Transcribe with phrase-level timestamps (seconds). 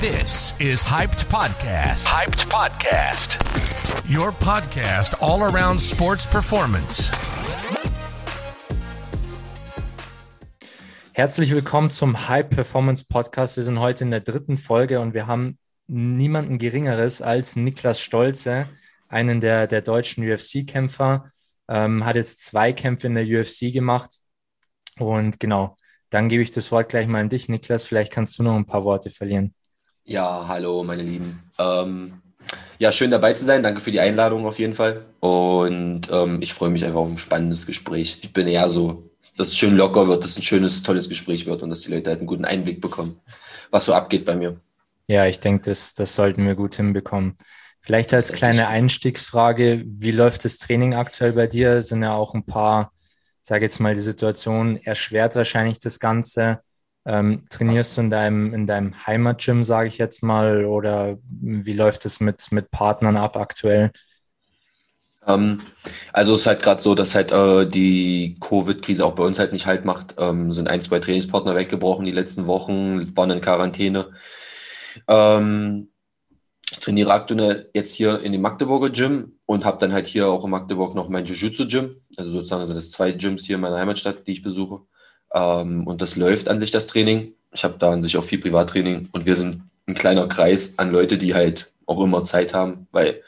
[0.00, 2.06] This is Hyped Podcast.
[2.06, 4.08] Hyped Podcast.
[4.08, 7.10] Your podcast all around sports performance.
[11.12, 13.58] Herzlich willkommen zum High Performance Podcast.
[13.58, 18.70] Wir sind heute in der dritten Folge und wir haben niemanden Geringeres als Niklas Stolze,
[19.08, 21.30] einen der, der deutschen UFC-Kämpfer.
[21.68, 24.20] Ähm, hat jetzt zwei Kämpfe in der UFC gemacht.
[24.98, 25.76] Und genau,
[26.08, 27.84] dann gebe ich das Wort gleich mal an dich, Niklas.
[27.84, 29.54] Vielleicht kannst du noch ein paar Worte verlieren.
[30.10, 31.40] Ja, hallo, meine Lieben.
[31.56, 32.20] Ähm,
[32.80, 33.62] ja, schön dabei zu sein.
[33.62, 35.04] Danke für die Einladung auf jeden Fall.
[35.20, 38.18] Und ähm, ich freue mich einfach auf ein spannendes Gespräch.
[38.20, 41.46] Ich bin eher so, dass es schön locker wird, dass es ein schönes, tolles Gespräch
[41.46, 43.20] wird und dass die Leute halt einen guten Einblick bekommen,
[43.70, 44.60] was so abgeht bei mir.
[45.06, 47.36] Ja, ich denke, das, das sollten wir gut hinbekommen.
[47.80, 51.82] Vielleicht als kleine Einstiegsfrage, wie läuft das Training aktuell bei dir?
[51.82, 52.90] Sind ja auch ein paar,
[53.42, 56.62] sage jetzt mal, die Situation erschwert wahrscheinlich das Ganze.
[57.06, 62.04] Ähm, trainierst du in deinem, in deinem Heimatgym, sage ich jetzt mal, oder wie läuft
[62.04, 63.90] es mit, mit Partnern ab aktuell?
[65.26, 65.60] Ähm,
[66.12, 69.52] also es ist halt gerade so, dass halt äh, die Covid-Krise auch bei uns halt
[69.52, 70.14] nicht halt macht.
[70.18, 74.10] Ähm, sind ein, zwei Trainingspartner weggebrochen die letzten Wochen, waren in Quarantäne.
[75.08, 75.90] Ähm,
[76.70, 80.44] ich trainiere aktuell jetzt hier in dem Magdeburger Gym und habe dann halt hier auch
[80.44, 81.96] in Magdeburg noch mein Jiu-Jitsu-Gym.
[82.16, 84.82] Also sozusagen sind das zwei Gyms hier in meiner Heimatstadt, die ich besuche.
[85.34, 87.32] Ähm, und das läuft an sich, das Training.
[87.52, 90.92] Ich habe da an sich auch viel Privattraining und wir sind ein kleiner Kreis an
[90.92, 93.22] Leute, die halt auch immer Zeit haben, weil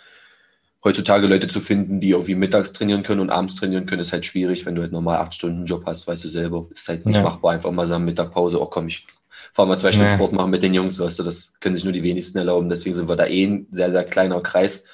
[0.84, 4.24] heutzutage Leute zu finden, die irgendwie mittags trainieren können und abends trainieren können, ist halt
[4.24, 6.66] schwierig, wenn du halt normal acht Stunden Job hast, weißt du selber.
[6.72, 7.22] Ist halt nicht ja.
[7.22, 9.06] machbar, einfach mal sagen, Mittagpause, oh komm, ich
[9.52, 10.16] fahr mal zwei Stunden ja.
[10.16, 12.68] Sport machen mit den Jungs, weißt du, das können sich nur die wenigsten erlauben.
[12.68, 14.84] Deswegen sind wir da eh ein sehr, sehr kleiner Kreis,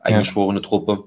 [0.00, 0.66] eingeschworene ja.
[0.66, 1.04] Truppe.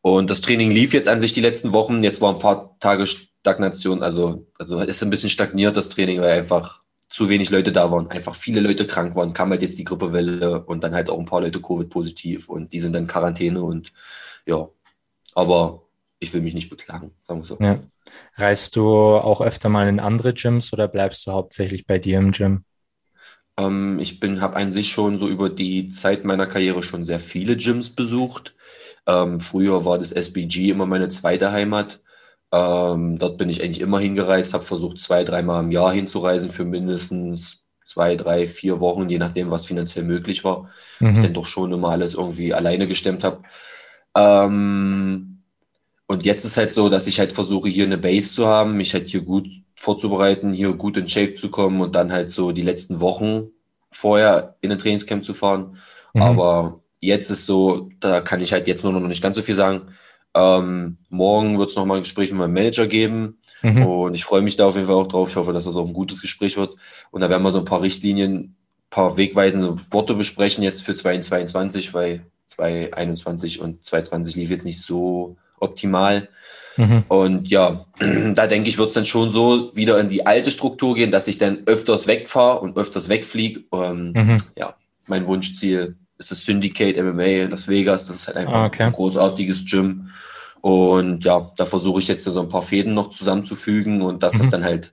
[0.00, 2.02] Und das Training lief jetzt an sich die letzten Wochen.
[2.02, 3.04] Jetzt war ein paar Tage
[3.40, 7.90] Stagnation, also, also ist ein bisschen stagniert das Training, weil einfach zu wenig Leute da
[7.90, 11.18] waren, einfach viele Leute krank waren, kam halt jetzt die Grippewelle und dann halt auch
[11.18, 13.92] ein paar Leute Covid-positiv und die sind dann Quarantäne und
[14.46, 14.68] ja,
[15.34, 15.82] aber
[16.20, 17.58] ich will mich nicht beklagen, sagen wir so.
[17.60, 17.78] Ja.
[18.36, 22.32] Reist du auch öfter mal in andere Gyms oder bleibst du hauptsächlich bei dir im
[22.32, 22.64] Gym?
[23.56, 27.20] Ähm, ich bin, habe an sich schon so über die Zeit meiner Karriere schon sehr
[27.20, 28.54] viele Gyms besucht.
[29.06, 32.00] Ähm, früher war das SBG immer meine zweite Heimat.
[32.50, 36.64] Ähm, dort bin ich eigentlich immer hingereist, habe versucht, zwei, dreimal im Jahr hinzureisen für
[36.64, 40.70] mindestens zwei, drei, vier Wochen, je nachdem, was finanziell möglich war.
[41.00, 41.08] Mhm.
[41.08, 43.42] Ich dann doch schon immer alles irgendwie alleine gestemmt habe.
[44.14, 45.42] Ähm,
[46.06, 48.94] und jetzt ist halt so, dass ich halt versuche, hier eine Base zu haben, mich
[48.94, 52.62] halt hier gut vorzubereiten, hier gut in Shape zu kommen und dann halt so die
[52.62, 53.48] letzten Wochen
[53.90, 55.76] vorher in ein Trainingscamp zu fahren.
[56.14, 56.22] Mhm.
[56.22, 59.54] Aber jetzt ist so, da kann ich halt jetzt nur noch nicht ganz so viel
[59.54, 59.88] sagen.
[60.34, 63.38] Ähm, morgen wird es nochmal ein Gespräch mit meinem Manager geben.
[63.62, 63.86] Mhm.
[63.86, 65.30] Und ich freue mich da auf jeden Fall auch drauf.
[65.30, 66.76] Ich hoffe, dass das auch ein gutes Gespräch wird.
[67.10, 68.56] Und da werden wir so ein paar Richtlinien, ein
[68.90, 75.36] paar wegweisende Worte besprechen jetzt für 2022, weil 2021 und 2020 lief jetzt nicht so
[75.58, 76.28] optimal.
[76.76, 77.02] Mhm.
[77.08, 77.86] Und ja,
[78.34, 81.28] da denke ich, wird es dann schon so wieder in die alte Struktur gehen, dass
[81.28, 83.64] ich dann öfters wegfahre und öfters wegfliege.
[83.72, 84.36] Ähm, mhm.
[84.56, 88.06] Ja, mein Wunschziel ist das Syndicate MMA Las Vegas.
[88.06, 88.82] Das ist halt einfach ah, okay.
[88.84, 90.10] ein großartiges Gym.
[90.60, 94.40] Und ja, da versuche ich jetzt so ein paar Fäden noch zusammenzufügen und das mhm.
[94.40, 94.92] ist dann halt,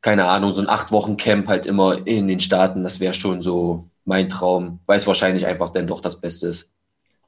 [0.00, 2.84] keine Ahnung, so ein acht Wochen Camp halt immer in den Staaten.
[2.84, 6.72] Das wäre schon so mein Traum, weil es wahrscheinlich einfach dann doch das Beste ist.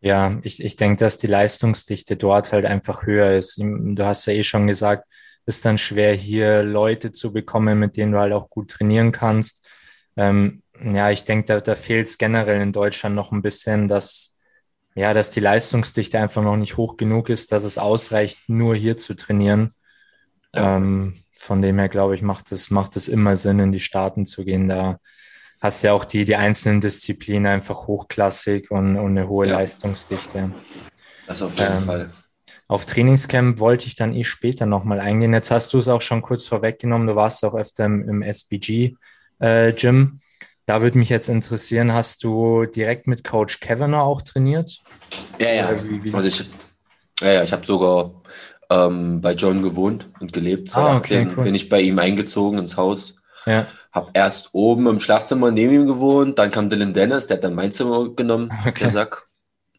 [0.01, 3.59] Ja, ich, ich denke, dass die Leistungsdichte dort halt einfach höher ist.
[3.59, 5.05] Du hast ja eh schon gesagt,
[5.45, 9.65] ist dann schwer, hier Leute zu bekommen, mit denen du halt auch gut trainieren kannst.
[10.17, 14.37] Ähm, ja, ich denke, da, da fehlt es generell in Deutschland noch ein bisschen, dass,
[14.95, 18.97] ja, dass die Leistungsdichte einfach noch nicht hoch genug ist, dass es ausreicht, nur hier
[18.97, 19.73] zu trainieren.
[20.55, 20.77] Ja.
[20.77, 24.27] Ähm, von dem her, glaube ich, macht es, macht es immer Sinn, in die Staaten
[24.27, 24.69] zu gehen.
[24.69, 24.99] Da
[25.61, 29.55] hast du ja auch die, die einzelnen Disziplinen einfach hochklassig und, und eine hohe ja.
[29.55, 30.53] Leistungsdichte.
[31.27, 32.11] Das auf jeden ähm, Fall.
[32.67, 35.33] Auf Trainingscamp wollte ich dann eh später nochmal eingehen.
[35.33, 37.07] Jetzt hast du es auch schon kurz vorweggenommen.
[37.09, 38.99] Du warst auch öfter im, im SBG-Gym.
[39.41, 40.28] Äh,
[40.69, 44.83] da würde mich jetzt interessieren, hast du direkt mit Coach Kavanagh auch trainiert?
[45.39, 45.83] Ja, ja.
[45.83, 46.45] Wie, wie also ich,
[47.21, 48.13] ja, ja, ich habe sogar
[48.69, 50.77] ähm, bei John gewohnt und gelebt.
[50.77, 51.45] Ah, okay, cool.
[51.45, 53.17] bin ich bei ihm eingezogen ins Haus.
[53.47, 53.67] Ja.
[53.93, 57.55] Habe erst oben im Schlafzimmer neben ihm gewohnt, dann kam Dylan Dennis, der hat dann
[57.55, 58.81] mein Zimmer genommen, okay.
[58.81, 59.27] der Sack.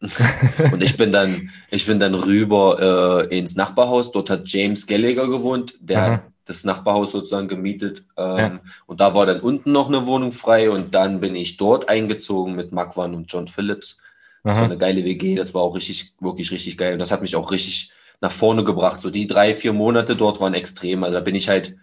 [0.72, 4.10] und ich bin dann, ich bin dann rüber äh, ins Nachbarhaus.
[4.10, 8.04] Dort hat James Gallagher gewohnt, der Aha das Nachbarhaus sozusagen gemietet.
[8.16, 8.60] Ähm, ja.
[8.86, 12.54] Und da war dann unten noch eine Wohnung frei und dann bin ich dort eingezogen
[12.54, 14.02] mit Magwan und John Phillips.
[14.42, 14.62] Das Aha.
[14.62, 16.94] war eine geile WG, das war auch richtig, wirklich richtig geil.
[16.94, 19.00] Und das hat mich auch richtig nach vorne gebracht.
[19.00, 21.04] So die drei, vier Monate dort waren extrem.
[21.04, 21.76] Also da bin ich halt,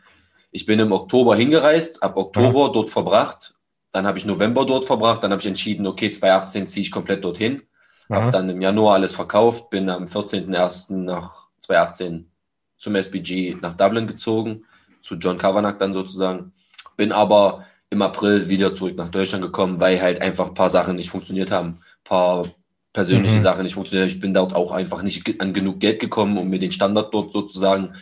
[0.52, 2.72] ich bin im Oktober hingereist, ab Oktober Aha.
[2.74, 3.56] dort verbracht,
[3.92, 5.24] Dann habe ich November dort verbracht.
[5.24, 7.64] Dann habe ich entschieden, okay, 2018 ziehe ich komplett dorthin.
[8.10, 10.94] Habe dann im Januar alles verkauft, bin am 14.01.
[11.04, 12.32] nach 2018
[12.78, 14.66] zum SBG nach Dublin gezogen,
[15.02, 16.54] zu John Kavanagh dann sozusagen.
[16.96, 20.96] Bin aber im April wieder zurück nach Deutschland gekommen, weil halt einfach ein paar Sachen
[20.96, 21.70] nicht funktioniert haben.
[21.70, 22.46] Ein paar
[22.94, 23.42] persönliche mhm.
[23.42, 24.16] Sachen nicht funktioniert haben.
[24.16, 27.32] Ich bin dort auch einfach nicht an genug Geld gekommen, um mir den Standard dort
[27.32, 27.94] sozusagen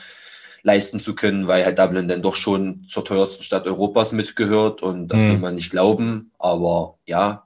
[0.64, 5.10] leisten zu können, weil halt Dublin dann doch schon zur teuersten Stadt Europas mitgehört und
[5.10, 5.30] das mhm.
[5.30, 6.32] will man nicht glauben.
[6.40, 7.45] Aber ja,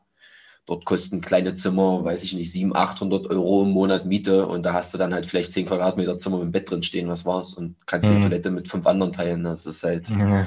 [0.69, 4.73] Dort kosten kleine Zimmer, weiß ich nicht, 700, 800 Euro im Monat Miete und da
[4.73, 7.53] hast du dann halt vielleicht 10 Quadratmeter Zimmer mit dem Bett drin stehen, was war's
[7.53, 8.17] und kannst mhm.
[8.17, 9.43] die Toilette mit fünf anderen teilen.
[9.43, 10.45] Das ist halt, mhm.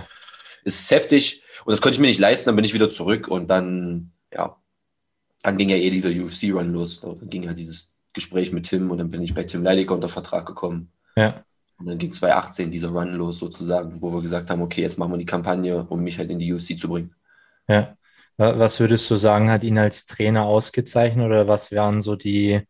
[0.63, 3.49] ist heftig und das konnte ich mir nicht leisten, dann bin ich wieder zurück und
[3.49, 4.57] dann, ja,
[5.43, 7.01] dann ging ja eh dieser UFC-Run los.
[7.01, 10.09] Dann ging ja dieses Gespräch mit Tim und dann bin ich bei Tim Leiliger unter
[10.09, 10.93] Vertrag gekommen.
[11.17, 11.45] Ja.
[11.79, 15.13] Und dann ging 2018 dieser Run los sozusagen, wo wir gesagt haben, okay, jetzt machen
[15.13, 17.13] wir die Kampagne, um mich halt in die UFC zu bringen.
[17.67, 17.97] Ja.
[18.37, 22.61] Was würdest du sagen, hat ihn als Trainer ausgezeichnet oder was wären so die,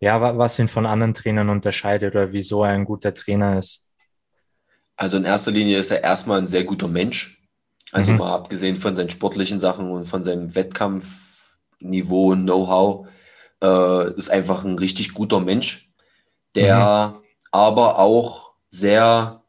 [0.00, 3.82] ja, was ihn von anderen Trainern unterscheidet oder wieso er ein guter Trainer ist?
[4.96, 7.42] Also in erster Linie ist er erstmal ein sehr guter Mensch.
[7.92, 8.18] Also mhm.
[8.18, 13.08] mal abgesehen von seinen sportlichen Sachen und von seinem Wettkampfniveau und Know-how,
[13.62, 15.90] äh, ist einfach ein richtig guter Mensch,
[16.54, 17.24] der mhm.
[17.52, 19.42] aber auch sehr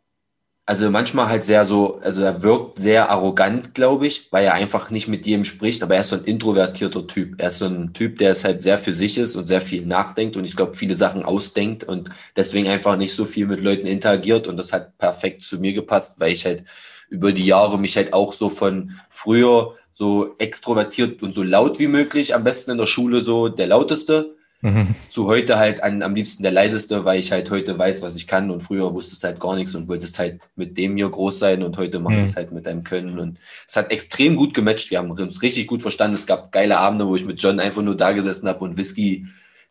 [0.67, 4.91] also manchmal halt sehr so, also er wirkt sehr arrogant, glaube ich, weil er einfach
[4.91, 7.35] nicht mit jedem spricht, aber er ist so ein introvertierter Typ.
[7.37, 9.85] Er ist so ein Typ, der es halt sehr für sich ist und sehr viel
[9.85, 13.87] nachdenkt und ich glaube, viele Sachen ausdenkt und deswegen einfach nicht so viel mit Leuten
[13.87, 16.65] interagiert und das hat perfekt zu mir gepasst, weil ich halt
[17.09, 21.87] über die Jahre mich halt auch so von früher so extrovertiert und so laut wie
[21.87, 24.95] möglich, am besten in der Schule so der lauteste, Mhm.
[25.09, 28.25] Zu heute halt an, am liebsten der leiseste, weil ich halt heute weiß, was ich
[28.25, 31.61] kann und früher wusstest halt gar nichts und wolltest halt mit dem hier groß sein
[31.61, 32.29] und heute machst du mhm.
[32.29, 33.37] es halt mit deinem Können und
[33.67, 34.89] es hat extrem gut gematcht.
[34.89, 36.15] Wir haben uns richtig gut verstanden.
[36.15, 39.27] Es gab geile Abende, wo ich mit John einfach nur da gesessen habe und Whisky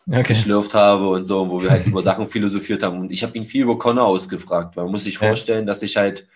[0.09, 0.23] okay.
[0.23, 3.44] geschlürft habe und so, wo wir halt über Sachen philosophiert haben und ich habe ihn
[3.44, 6.29] viel über Connor ausgefragt, weil man muss sich vorstellen, dass ich halt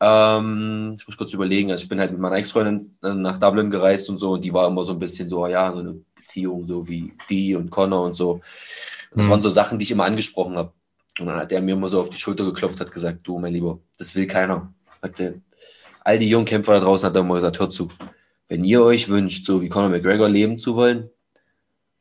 [0.00, 4.10] ähm, ich muss kurz überlegen, also ich bin halt mit meiner Ex-Freundin nach Dublin gereist
[4.10, 6.00] und so und die war immer so ein bisschen so, ja, so eine
[6.32, 8.32] Beziehung, so wie die und Connor und so.
[8.32, 8.42] Und
[9.14, 9.30] das mhm.
[9.30, 10.72] waren so Sachen, die ich immer angesprochen habe.
[11.18, 13.52] Und dann hat er mir immer so auf die Schulter geklopft, hat gesagt, du, mein
[13.52, 14.72] Lieber, das will keiner.
[15.02, 15.34] Hat der,
[16.00, 17.88] all die jungen Kämpfer da draußen hat er immer gesagt, hört zu,
[18.48, 21.10] wenn ihr euch wünscht, so wie Conor McGregor leben zu wollen,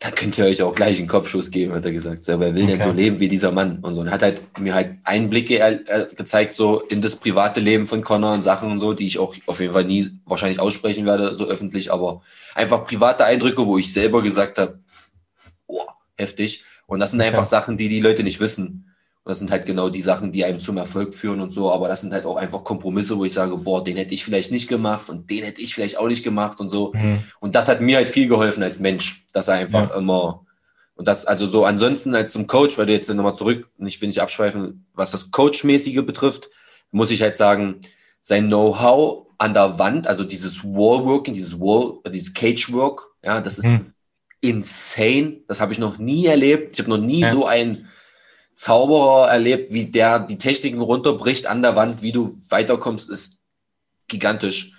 [0.02, 2.26] dann könnt ihr euch auch gleich einen Kopfschuss geben, hat er gesagt.
[2.26, 2.72] So, wer will okay.
[2.72, 3.78] denn so leben wie dieser Mann?
[3.84, 4.02] Und so.
[4.02, 5.84] Und hat halt mir halt Einblicke
[6.18, 9.36] gezeigt, so in das private Leben von Connor und Sachen und so, die ich auch
[9.46, 12.24] auf jeden Fall nie wahrscheinlich aussprechen werde, so öffentlich, aber
[12.56, 14.80] einfach private Eindrücke, wo ich selber gesagt habe,
[15.68, 16.66] oh, heftig.
[16.88, 17.30] Und das sind okay.
[17.30, 18.91] einfach Sachen, die die Leute nicht wissen.
[19.24, 21.72] Und das sind halt genau die Sachen, die einem zum Erfolg führen und so.
[21.72, 24.52] Aber das sind halt auch einfach Kompromisse, wo ich sage, boah, den hätte ich vielleicht
[24.52, 26.92] nicht gemacht und den hätte ich vielleicht auch nicht gemacht und so.
[26.94, 27.24] Mhm.
[27.40, 29.96] Und das hat mir halt viel geholfen als Mensch, dass er einfach ja.
[29.98, 30.46] immer
[31.02, 34.08] und das, also so ansonsten als zum Coach, weil du jetzt nochmal zurück, ich will
[34.08, 36.52] nicht abschweifen, was das Coach-mäßige betrifft,
[36.92, 37.82] muss ich halt sagen,
[38.22, 43.70] sein Know-how an der Wand, also dieses Wallworking, dieses Wall, dieses Cage-Work, ja, das ist
[43.70, 43.94] mhm.
[44.42, 45.42] insane.
[45.48, 46.74] Das habe ich noch nie erlebt.
[46.74, 47.32] Ich habe noch nie ja.
[47.32, 47.88] so ein
[48.54, 53.44] Zauberer erlebt, wie der die Techniken runterbricht an der Wand, wie du weiterkommst, ist
[54.08, 54.74] gigantisch.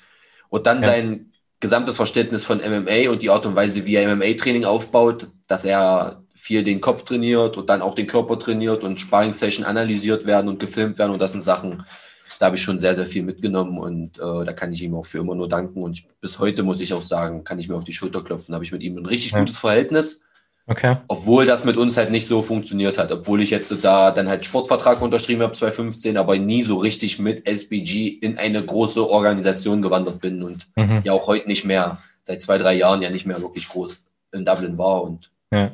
[0.49, 0.85] Und dann ja.
[0.85, 5.65] sein gesamtes Verständnis von MMA und die Art und Weise, wie er MMA-Training aufbaut, dass
[5.65, 10.49] er viel den Kopf trainiert und dann auch den Körper trainiert und Sparring-Session analysiert werden
[10.49, 11.13] und gefilmt werden.
[11.13, 11.85] Und das sind Sachen,
[12.41, 15.07] da habe ich schon sehr, sehr viel mitgenommen und äh, da kann ich ihm auch
[15.07, 15.81] für immer nur danken.
[15.81, 18.53] Und ich, bis heute muss ich auch sagen, kann ich mir auf die Schulter klopfen,
[18.55, 19.39] habe ich mit ihm ein richtig ja.
[19.39, 20.25] gutes Verhältnis.
[20.67, 20.97] Okay.
[21.09, 23.11] Obwohl das mit uns halt nicht so funktioniert hat.
[23.11, 27.47] Obwohl ich jetzt da dann halt Sportvertrag unterschrieben habe 2015, aber nie so richtig mit
[27.47, 31.01] SBG in eine große Organisation gewandert bin und mhm.
[31.03, 34.45] ja auch heute nicht mehr, seit zwei, drei Jahren ja nicht mehr wirklich groß in
[34.45, 35.73] Dublin war und ja.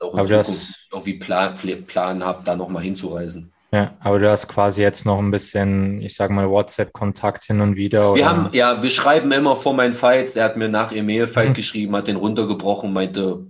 [0.00, 1.54] auch in aber Zukunft irgendwie Plan,
[1.86, 3.52] Plan habe, da nochmal hinzureisen.
[3.74, 7.76] Ja, aber du hast quasi jetzt noch ein bisschen, ich sage mal, WhatsApp-Kontakt hin und
[7.76, 8.14] wieder.
[8.14, 10.36] Wir haben, ja, wir schreiben immer vor meinen Fights.
[10.36, 11.54] Er hat mir nach dem Mail-Fight mhm.
[11.54, 13.46] geschrieben, hat den runtergebrochen, meinte,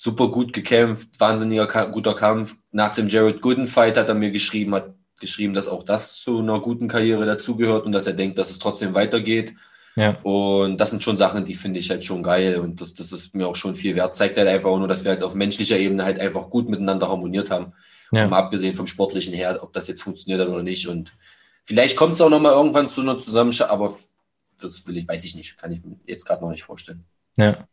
[0.00, 2.54] super gut gekämpft, wahnsinniger guter Kampf.
[2.70, 6.38] Nach dem Jared Gooden Fight hat er mir geschrieben, hat geschrieben, dass auch das zu
[6.38, 9.54] einer guten Karriere dazugehört und dass er denkt, dass es trotzdem weitergeht.
[9.96, 10.16] Ja.
[10.22, 13.34] Und das sind schon Sachen, die finde ich halt schon geil und das, das ist
[13.34, 14.14] mir auch schon viel wert.
[14.14, 17.50] Zeigt halt einfach nur, dass wir halt auf menschlicher Ebene halt einfach gut miteinander harmoniert
[17.50, 17.72] haben.
[18.12, 18.22] Ja.
[18.22, 20.86] Und mal abgesehen vom Sportlichen her, ob das jetzt funktioniert hat oder nicht.
[20.86, 21.10] Und
[21.64, 23.92] vielleicht kommt es auch nochmal irgendwann zu einer Zusammenarbeit, aber
[24.60, 27.04] das will ich, weiß ich nicht, kann ich mir jetzt gerade noch nicht vorstellen.
[27.36, 27.66] Ja,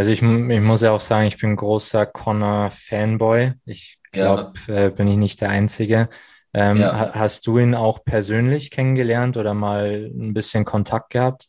[0.00, 3.52] also ich, ich muss ja auch sagen, ich bin großer Connor-Fanboy.
[3.66, 4.84] Ich glaube, ja.
[4.84, 6.08] äh, bin ich nicht der Einzige.
[6.54, 7.12] Ähm, ja.
[7.12, 11.48] Hast du ihn auch persönlich kennengelernt oder mal ein bisschen Kontakt gehabt?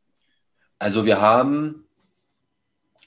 [0.80, 1.86] Also wir haben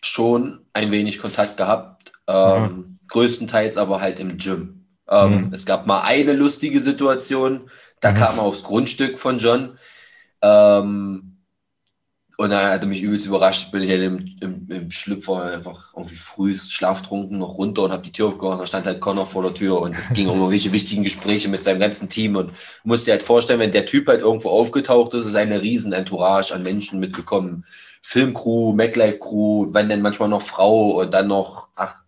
[0.01, 2.99] schon ein wenig Kontakt gehabt, ähm, mhm.
[3.09, 4.87] größtenteils aber halt im Gym.
[5.11, 5.53] Ähm, mhm.
[5.53, 7.69] Es gab mal eine lustige Situation,
[8.01, 8.17] da mhm.
[8.17, 9.79] kam er aufs Grundstück von John.
[10.41, 11.34] Ähm,
[12.37, 15.93] und dann hat er mich übelst überrascht, bin ich halt im, im, im Schlüpfer einfach
[15.95, 18.61] irgendwie früh schlaftrunken noch runter und habe die Tür aufgemacht.
[18.61, 21.63] Da stand halt Connor vor der Tür und es ging um irgendwelche wichtigen Gespräche mit
[21.63, 22.35] seinem ganzen Team.
[22.35, 22.55] Und du
[22.89, 26.53] musst dir halt vorstellen, wenn der Typ halt irgendwo aufgetaucht ist, ist eine riesen Entourage
[26.53, 27.65] an Menschen mitgekommen.
[28.03, 32.01] Filmcrew, MacLife-Crew, wenn dann manchmal noch Frau und dann noch, ach,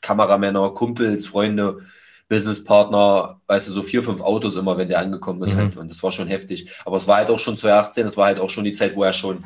[0.00, 1.80] Kameramänner, Kumpels, Freunde.
[2.26, 5.54] Businesspartner, weißt du, so vier, fünf Autos immer, wenn der angekommen ist.
[5.54, 5.58] Mhm.
[5.58, 5.76] Halt.
[5.76, 6.70] Und das war schon heftig.
[6.86, 9.04] Aber es war halt auch schon 2018, es war halt auch schon die Zeit, wo
[9.04, 9.44] er schon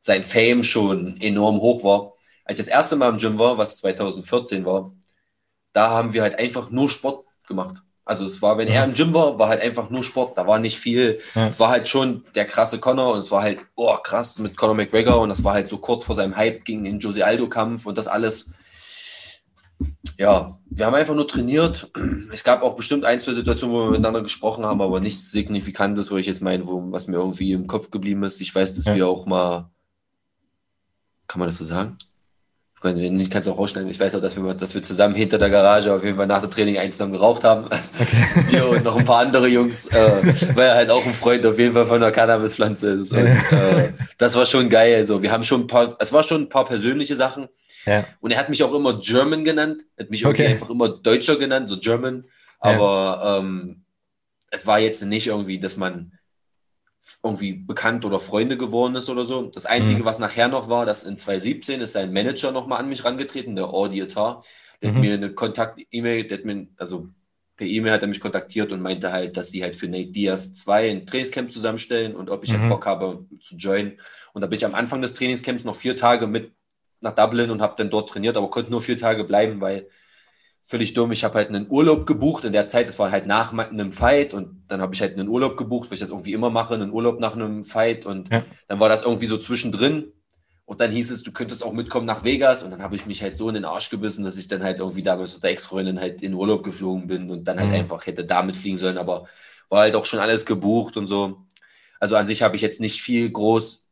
[0.00, 2.14] sein Fame schon enorm hoch war.
[2.44, 4.92] Als ich das erste Mal im Gym war, was 2014 war,
[5.72, 7.82] da haben wir halt einfach nur Sport gemacht.
[8.08, 8.74] Also es war, wenn ja.
[8.74, 10.38] er im Gym war, war halt einfach nur Sport.
[10.38, 11.20] Da war nicht viel.
[11.34, 11.48] Ja.
[11.48, 14.74] Es war halt schon der krasse Connor und es war halt, oh krass mit Conor
[14.74, 17.84] McGregor und das war halt so kurz vor seinem Hype gegen den Jose Aldo Kampf
[17.84, 18.50] und das alles.
[20.16, 21.90] Ja, wir haben einfach nur trainiert.
[22.32, 26.10] Es gab auch bestimmt ein, zwei Situationen, wo wir miteinander gesprochen haben, aber nichts Signifikantes,
[26.10, 28.40] wo ich jetzt meine, wo, was mir irgendwie im Kopf geblieben ist.
[28.40, 28.94] Ich weiß, dass ja.
[28.94, 29.70] wir auch mal
[31.28, 31.98] kann man das so sagen?
[32.80, 33.88] Ich kann es auch rausstellen.
[33.88, 36.42] Ich weiß auch, dass wir, dass wir zusammen hinter der Garage auf jeden Fall nach
[36.42, 37.64] dem Training eigentlich zusammen geraucht haben.
[37.64, 38.44] Okay.
[38.50, 41.58] Wir und noch ein paar andere Jungs, äh, weil er halt auch ein Freund auf
[41.58, 43.12] jeden Fall von der Cannabispflanze ist.
[43.12, 44.94] Und, äh, das war schon geil.
[44.94, 47.48] Also, wir haben schon ein paar, es war schon ein paar persönliche Sachen.
[47.84, 48.04] Ja.
[48.20, 49.82] Und er hat mich auch immer German genannt.
[49.96, 50.46] Er hat mich okay.
[50.46, 52.26] einfach immer Deutscher genannt, so German.
[52.60, 53.38] Aber ja.
[53.38, 53.82] ähm,
[54.52, 56.12] es war jetzt nicht irgendwie, dass man
[57.22, 59.42] irgendwie bekannt oder Freunde geworden ist oder so.
[59.42, 60.04] Das Einzige, mhm.
[60.04, 63.68] was nachher noch war, dass in 2017 ist sein Manager nochmal an mich rangetreten, der
[63.68, 64.44] Auditor.
[64.82, 64.94] Der mhm.
[64.94, 67.08] hat mir eine Kontakt-E-Mail, der hat mir, also
[67.56, 70.52] per E-Mail hat er mich kontaktiert und meinte halt, dass sie halt für Nate Diaz
[70.52, 72.64] 2 ein Trainingscamp zusammenstellen und ob ich halt mhm.
[72.64, 74.00] halt Bock habe zu joinen.
[74.32, 76.52] Und da bin ich am Anfang des Trainingscamps noch vier Tage mit
[77.00, 79.88] nach Dublin und habe dann dort trainiert, aber konnte nur vier Tage bleiben, weil
[80.68, 81.12] völlig dumm.
[81.12, 84.34] Ich habe halt einen Urlaub gebucht in der Zeit, das war halt nach einem Fight
[84.34, 86.92] und dann habe ich halt einen Urlaub gebucht, weil ich das irgendwie immer mache, einen
[86.92, 88.44] Urlaub nach einem Fight und ja.
[88.68, 90.12] dann war das irgendwie so zwischendrin
[90.66, 93.22] und dann hieß es, du könntest auch mitkommen nach Vegas und dann habe ich mich
[93.22, 95.98] halt so in den Arsch gebissen, dass ich dann halt irgendwie damals mit der Ex-Freundin
[95.98, 97.76] halt in Urlaub geflogen bin und dann halt mhm.
[97.76, 99.26] einfach hätte damit fliegen sollen, aber
[99.70, 101.46] war halt auch schon alles gebucht und so.
[101.98, 103.86] Also an sich habe ich jetzt nicht viel groß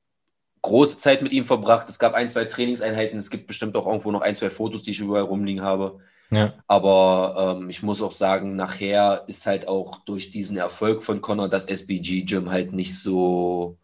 [0.61, 1.89] große Zeit mit ihm verbracht.
[1.89, 3.19] Es gab ein, zwei Trainingseinheiten.
[3.19, 6.01] Es gibt bestimmt auch irgendwo noch ein, zwei Fotos, die ich überall rumliegen habe.
[6.31, 6.55] Ja.
[6.67, 11.49] Aber ähm, ich muss auch sagen, nachher ist halt auch durch diesen Erfolg von Connor
[11.49, 13.79] das SBG Gym halt nicht so.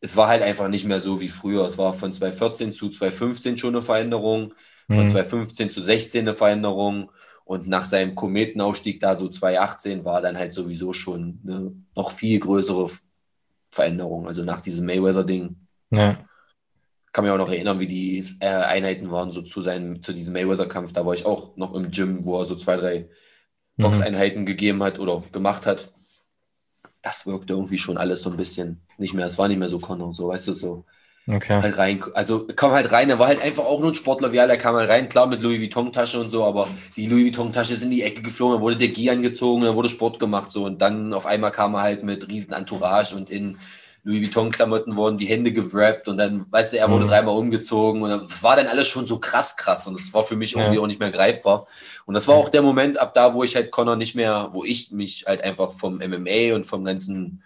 [0.00, 1.66] Es war halt einfach nicht mehr so wie früher.
[1.66, 4.54] Es war von 2014 zu 2015 schon eine Veränderung,
[4.88, 4.96] mhm.
[4.96, 7.10] von 2015 zu 16 eine Veränderung.
[7.44, 12.40] Und nach seinem Kometenaufstieg da so 2018 war dann halt sowieso schon eine noch viel
[12.40, 12.90] größere
[13.70, 14.26] Veränderung.
[14.26, 15.56] Also nach diesem Mayweather-Ding.
[15.90, 16.18] Ja
[17.16, 20.34] kann mich auch noch erinnern, wie die äh, Einheiten waren, so zu, seinem, zu diesem
[20.34, 20.92] Mayweather-Kampf.
[20.92, 23.08] Da war ich auch noch im Gym, wo er so zwei, drei
[23.78, 23.84] mhm.
[23.84, 24.46] Boxeinheiten mhm.
[24.46, 25.94] gegeben hat oder gemacht hat.
[27.00, 29.26] Das wirkte irgendwie schon alles so ein bisschen nicht mehr.
[29.26, 30.84] Es war nicht mehr so Connor, so weißt du, so.
[31.26, 31.62] Okay.
[31.62, 34.38] Halt rein, also kam halt rein, er war halt einfach auch nur ein Sportler wie
[34.38, 37.72] alle, er kam halt rein, klar mit Louis Vuitton-Tasche und so, aber die Louis Vuitton-Tasche
[37.72, 40.66] ist in die Ecke geflogen, dann wurde der Gi angezogen, dann wurde Sport gemacht so
[40.66, 43.58] und dann auf einmal kam er halt mit riesen Entourage und in
[44.06, 47.08] Louis Vuitton-Klamotten wurden die Hände gewrappt und dann, weißt du, er wurde mhm.
[47.08, 50.36] dreimal umgezogen und das war dann alles schon so krass, krass und das war für
[50.36, 50.80] mich irgendwie ja.
[50.80, 51.66] auch nicht mehr greifbar.
[52.04, 54.62] Und das war auch der Moment ab da, wo ich halt Connor nicht mehr, wo
[54.62, 57.42] ich mich halt einfach vom MMA und vom ganzen,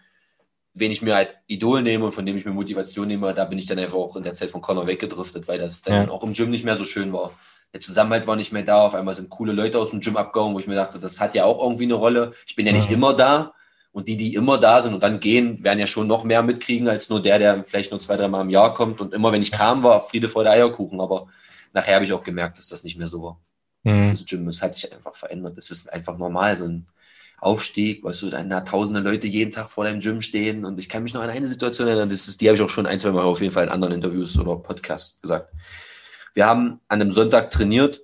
[0.74, 3.58] wen ich mir als Idol nehme und von dem ich mir Motivation nehme, da bin
[3.58, 6.10] ich dann einfach auch in der Zeit von Connor weggedriftet, weil das dann ja.
[6.10, 7.32] auch im Gym nicht mehr so schön war.
[7.72, 10.52] Der Zusammenhalt war nicht mehr da, auf einmal sind coole Leute aus dem Gym abgehauen,
[10.52, 12.34] wo ich mir dachte, das hat ja auch irgendwie eine Rolle.
[12.46, 12.96] Ich bin ja nicht mhm.
[12.96, 13.54] immer da,
[13.92, 16.88] und die, die immer da sind und dann gehen, werden ja schon noch mehr mitkriegen
[16.88, 19.00] als nur der, der vielleicht nur zwei, drei Mal im Jahr kommt.
[19.00, 21.00] Und immer wenn ich kam, war Friede vor der Eierkuchen.
[21.00, 21.26] Aber
[21.72, 23.40] nachher habe ich auch gemerkt, dass das nicht mehr so war.
[23.82, 23.98] Mhm.
[23.98, 25.58] Das Gym, es hat sich einfach verändert.
[25.58, 26.86] Es ist einfach normal, so ein
[27.38, 30.64] Aufstieg, weißt du, da tausende Leute jeden Tag vor deinem Gym stehen.
[30.64, 32.68] Und ich kann mich noch an eine Situation erinnern, das ist, die habe ich auch
[32.68, 35.52] schon ein, zwei Mal auf jeden Fall in anderen Interviews oder Podcasts gesagt.
[36.34, 38.00] Wir haben an einem Sonntag trainiert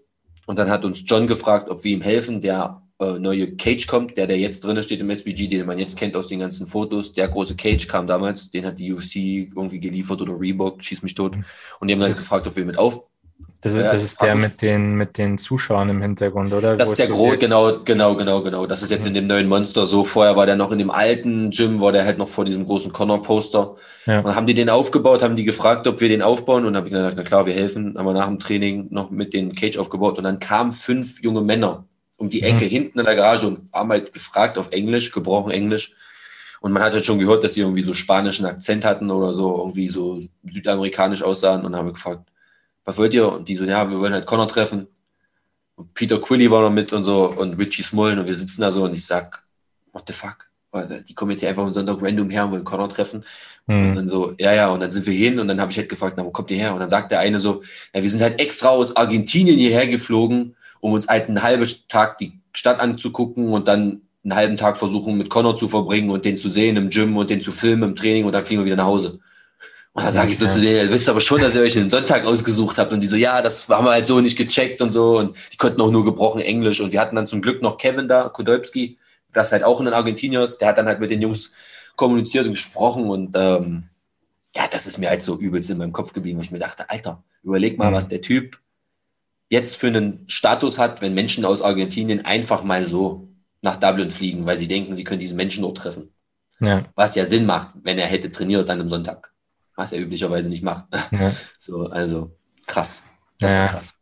[0.47, 4.17] und dann hat uns John gefragt, ob wir ihm helfen, der äh, neue Cage kommt,
[4.17, 7.13] der, der jetzt drin steht im SBG, den man jetzt kennt aus den ganzen Fotos.
[7.13, 11.15] Der große Cage kam damals, den hat die UFC irgendwie geliefert oder Reebok, schieß mich
[11.15, 11.37] tot.
[11.79, 13.09] Und die haben dann gefragt, ob wir mit auf.
[13.63, 16.77] Das ist, das ist der mit den, mit den Zuschauern im Hintergrund, oder?
[16.77, 18.67] Das ist der große, genau, genau, genau, genau.
[18.67, 20.05] Das ist jetzt in dem neuen Monster so.
[20.05, 22.93] Vorher war der noch in dem alten Gym, war der halt noch vor diesem großen
[22.93, 23.75] Connor-Poster.
[24.07, 24.21] Ja.
[24.21, 26.65] Und haben die den aufgebaut, haben die gefragt, ob wir den aufbauen.
[26.65, 27.97] Und dann habe ich gesagt, na klar, wir helfen.
[27.99, 30.17] Haben wir nach dem Training noch mit den Cage aufgebaut.
[30.17, 31.85] Und dann kamen fünf junge Männer
[32.19, 32.71] um die Ecke mhm.
[32.71, 35.95] hinten in der Garage und haben halt gefragt auf Englisch, gebrochen Englisch,
[36.61, 39.59] Und man hat halt schon gehört, dass sie irgendwie so spanischen Akzent hatten oder so,
[39.59, 41.65] irgendwie so südamerikanisch aussahen.
[41.65, 42.31] Und dann haben wir gefragt,
[42.85, 43.31] was wollt ihr?
[43.31, 44.87] Und die so, ja, wir wollen halt Connor treffen.
[45.75, 48.71] Und Peter Quilly war noch mit und so und Richie Smullen und wir sitzen da
[48.71, 49.43] so und ich sag,
[49.93, 50.49] what the fuck?
[51.09, 53.25] Die kommen jetzt hier einfach am Sonntag random her und wollen Connor treffen.
[53.67, 53.91] Mhm.
[53.91, 55.89] Und dann so, ja, ja, und dann sind wir hin und dann habe ich halt
[55.89, 56.75] gefragt, na, wo kommt ihr her?
[56.75, 57.63] Und dann sagt der eine so,
[57.95, 60.55] ja, wir sind halt extra aus Argentinien hierher geflogen,
[60.87, 65.19] um uns halt einen halben Tag die Stadt anzugucken und dann einen halben Tag versuchen,
[65.19, 67.97] mit Connor zu verbringen und den zu sehen im Gym und den zu filmen im
[67.97, 69.19] Training und dann fliegen wir wieder nach Hause.
[69.93, 71.91] Und dann sage ich so zu denen, ihr wisst aber schon, dass ihr euch einen
[71.91, 72.93] Sonntag ausgesucht habt.
[72.93, 75.19] Und die so, ja, das haben wir halt so nicht gecheckt und so.
[75.19, 76.81] Und die konnten auch nur gebrochen Englisch.
[76.81, 78.99] Und wir hatten dann zum Glück noch Kevin da, Kudolski,
[79.33, 80.59] das halt auch in den Argentiniers.
[80.59, 81.53] Der hat dann halt mit den Jungs
[81.97, 83.09] kommuniziert und gesprochen.
[83.09, 83.85] Und ähm,
[84.55, 86.43] ja, das ist mir halt so übelst in meinem Kopf geblieben.
[86.43, 87.95] Ich mir dachte, Alter, überleg mal, mhm.
[87.95, 88.59] was der Typ
[89.49, 93.29] jetzt für einen Status hat, wenn Menschen aus Argentinien einfach mal so
[93.63, 96.13] nach Dublin fliegen, weil sie denken, sie können diesen Menschen dort treffen.
[96.61, 96.85] Ja.
[96.95, 99.33] Was ja Sinn macht, wenn er hätte trainiert dann am Sonntag
[99.77, 100.87] was er üblicherweise nicht macht.
[101.13, 101.33] Ja.
[101.59, 102.31] So, also
[102.67, 103.03] krass.
[103.41, 103.67] Ja.
[103.67, 103.95] krass.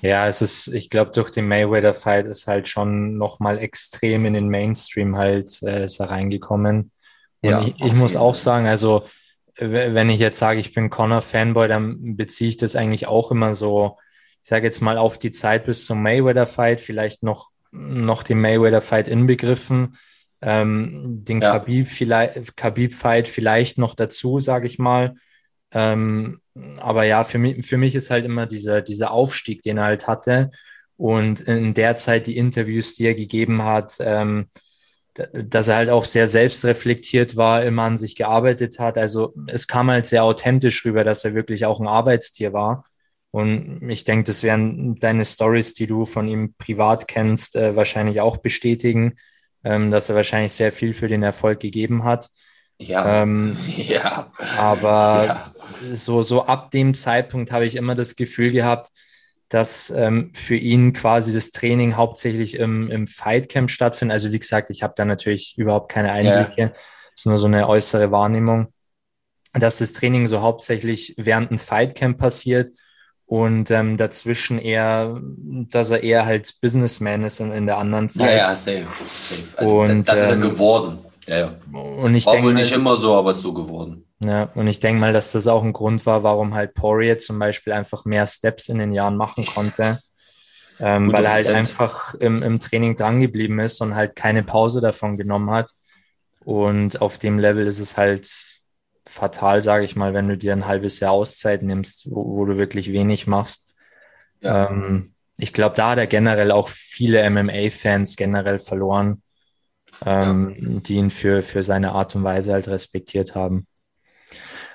[0.00, 4.48] Ja, es ist, ich glaube, durch den Mayweather-Fight ist halt schon nochmal extrem in den
[4.48, 6.90] Mainstream halt äh, ist er reingekommen.
[7.42, 9.04] Und ja, ich, ich muss auch sagen, also
[9.58, 13.98] wenn ich jetzt sage, ich bin Connor-Fanboy, dann beziehe ich das eigentlich auch immer so,
[14.48, 19.06] ich sage jetzt mal auf die Zeit bis zum Mayweather-Fight, vielleicht noch, noch den Mayweather-Fight
[19.06, 19.98] inbegriffen
[20.40, 21.64] ähm, den ja.
[21.84, 25.16] Vielleicht, Khabib-Fight vielleicht noch dazu, sage ich mal.
[25.72, 26.40] Ähm,
[26.78, 30.06] aber ja, für mich, für mich ist halt immer dieser, dieser Aufstieg, den er halt
[30.06, 30.50] hatte.
[30.96, 34.48] Und in der Zeit die Interviews, die er gegeben hat, ähm,
[35.14, 38.96] dass er halt auch sehr selbstreflektiert war, immer an sich gearbeitet hat.
[38.96, 42.84] Also es kam halt sehr authentisch rüber, dass er wirklich auch ein Arbeitstier war.
[43.30, 48.20] Und ich denke, das werden deine Stories, die du von ihm privat kennst, äh, wahrscheinlich
[48.20, 49.16] auch bestätigen
[49.64, 52.30] ähm, dass er wahrscheinlich sehr viel für den Erfolg gegeben hat.
[52.78, 53.22] Ja.
[53.22, 54.32] Ähm, ja.
[54.56, 55.54] Aber ja.
[55.94, 58.90] So, so ab dem Zeitpunkt habe ich immer das Gefühl gehabt,
[59.48, 64.14] dass ähm, für ihn quasi das Training hauptsächlich im, im Fightcamp stattfindet.
[64.14, 66.60] Also wie gesagt, ich habe da natürlich überhaupt keine Einblicke.
[66.60, 66.72] Ja.
[67.14, 68.72] ist nur so eine äußere Wahrnehmung,
[69.54, 72.70] dass das Training so hauptsächlich während einem Fightcamp passiert
[73.28, 75.20] und ähm, dazwischen eher,
[75.70, 78.30] dass er eher halt Businessman ist in, in der anderen Zeit.
[78.30, 78.86] Ja, ja, safe.
[79.20, 79.42] safe.
[79.54, 80.98] Also und, das ist er ähm, geworden.
[81.26, 81.54] Ja, ja.
[81.70, 84.06] Und ich war denke, wohl nicht immer so, aber ist so geworden.
[84.24, 87.38] Ja, und ich denke mal, dass das auch ein Grund war, warum halt Poirier zum
[87.38, 90.00] Beispiel einfach mehr Steps in den Jahren machen konnte.
[90.80, 95.18] Ähm, weil er halt einfach im, im Training drangeblieben ist und halt keine Pause davon
[95.18, 95.72] genommen hat.
[96.46, 98.30] Und auf dem Level ist es halt
[99.18, 102.56] fatal, sage ich mal, wenn du dir ein halbes Jahr Auszeit nimmst, wo, wo du
[102.56, 103.66] wirklich wenig machst.
[104.40, 104.70] Ja.
[104.70, 109.22] Ähm, ich glaube, da hat er generell auch viele MMA-Fans generell verloren,
[110.04, 110.80] ähm, ja.
[110.80, 113.66] die ihn für, für seine Art und Weise halt respektiert haben.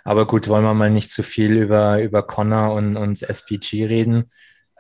[0.04, 4.30] Aber gut, wollen wir mal nicht zu viel über, über Connor und, und SPG reden.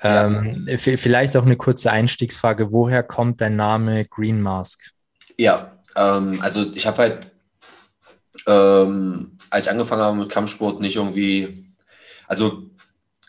[0.02, 0.78] Ähm, ja.
[0.78, 2.74] Vielleicht auch eine kurze Einstiegsfrage.
[2.74, 4.92] Woher kommt dein Name Green Mask?
[5.38, 7.32] Ja, ähm, also ich habe halt
[8.48, 11.66] ähm, als ich angefangen habe mit Kampfsport, nicht irgendwie,
[12.28, 12.64] also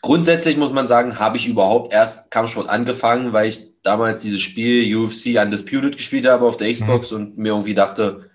[0.01, 4.95] grundsätzlich muss man sagen, habe ich überhaupt erst Kampfsport angefangen, weil ich damals dieses Spiel
[4.95, 7.17] UFC Undisputed gespielt habe auf der Xbox mhm.
[7.17, 8.31] und mir irgendwie dachte,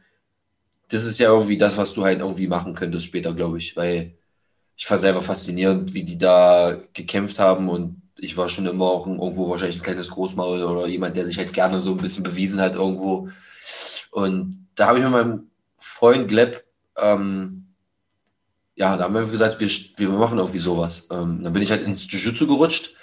[0.88, 4.14] das ist ja irgendwie das, was du halt irgendwie machen könntest später, glaube ich, weil
[4.76, 9.06] ich fand selber faszinierend, wie die da gekämpft haben und ich war schon immer auch
[9.06, 12.60] irgendwo wahrscheinlich ein kleines Großmaul oder jemand, der sich halt gerne so ein bisschen bewiesen
[12.60, 13.28] hat irgendwo.
[14.12, 16.64] Und da habe ich mit meinem Freund Gleb
[16.96, 17.59] ähm,
[18.80, 21.06] ja, da haben wir gesagt, wir, wir machen irgendwie sowas.
[21.12, 22.96] Ähm, dann bin ich halt ins Jiu-Jitsu gerutscht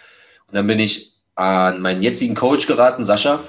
[0.48, 3.42] und dann bin ich an meinen jetzigen Coach geraten, Sascha.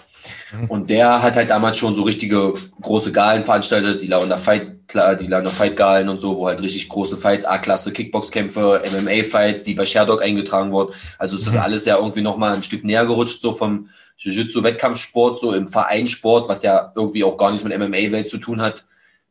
[0.52, 0.64] Mhm.
[0.66, 5.26] Und der hat halt damals schon so richtige große Galen veranstaltet, die Launer Fight, die
[5.26, 9.86] Launer Fight Galen und so, wo halt richtig große Fights, A-Klasse, Kickbox-Kämpfe, MMA-Fights, die bei
[9.86, 10.92] Sherdog eingetragen wurden.
[11.18, 11.60] Also ist das mhm.
[11.60, 13.88] alles ja irgendwie nochmal ein Stück näher gerutscht, so vom
[14.18, 18.84] Jiu-Jitsu-Wettkampfsport, so im Vereinssport, was ja irgendwie auch gar nichts mit MMA-Welt zu tun hat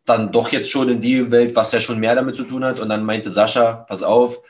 [0.08, 2.80] dann doch jetzt schon in die Welt, was ja schon mehr damit zu tun hat.
[2.80, 4.42] Und dann meinte Sascha, pass auf,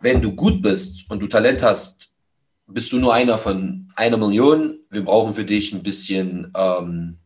[0.00, 2.10] wenn du gut bist und du Talent hast,
[2.66, 4.78] bist du nur einer von einer Million.
[4.90, 7.18] Wir brauchen für dich ein bisschen ähm,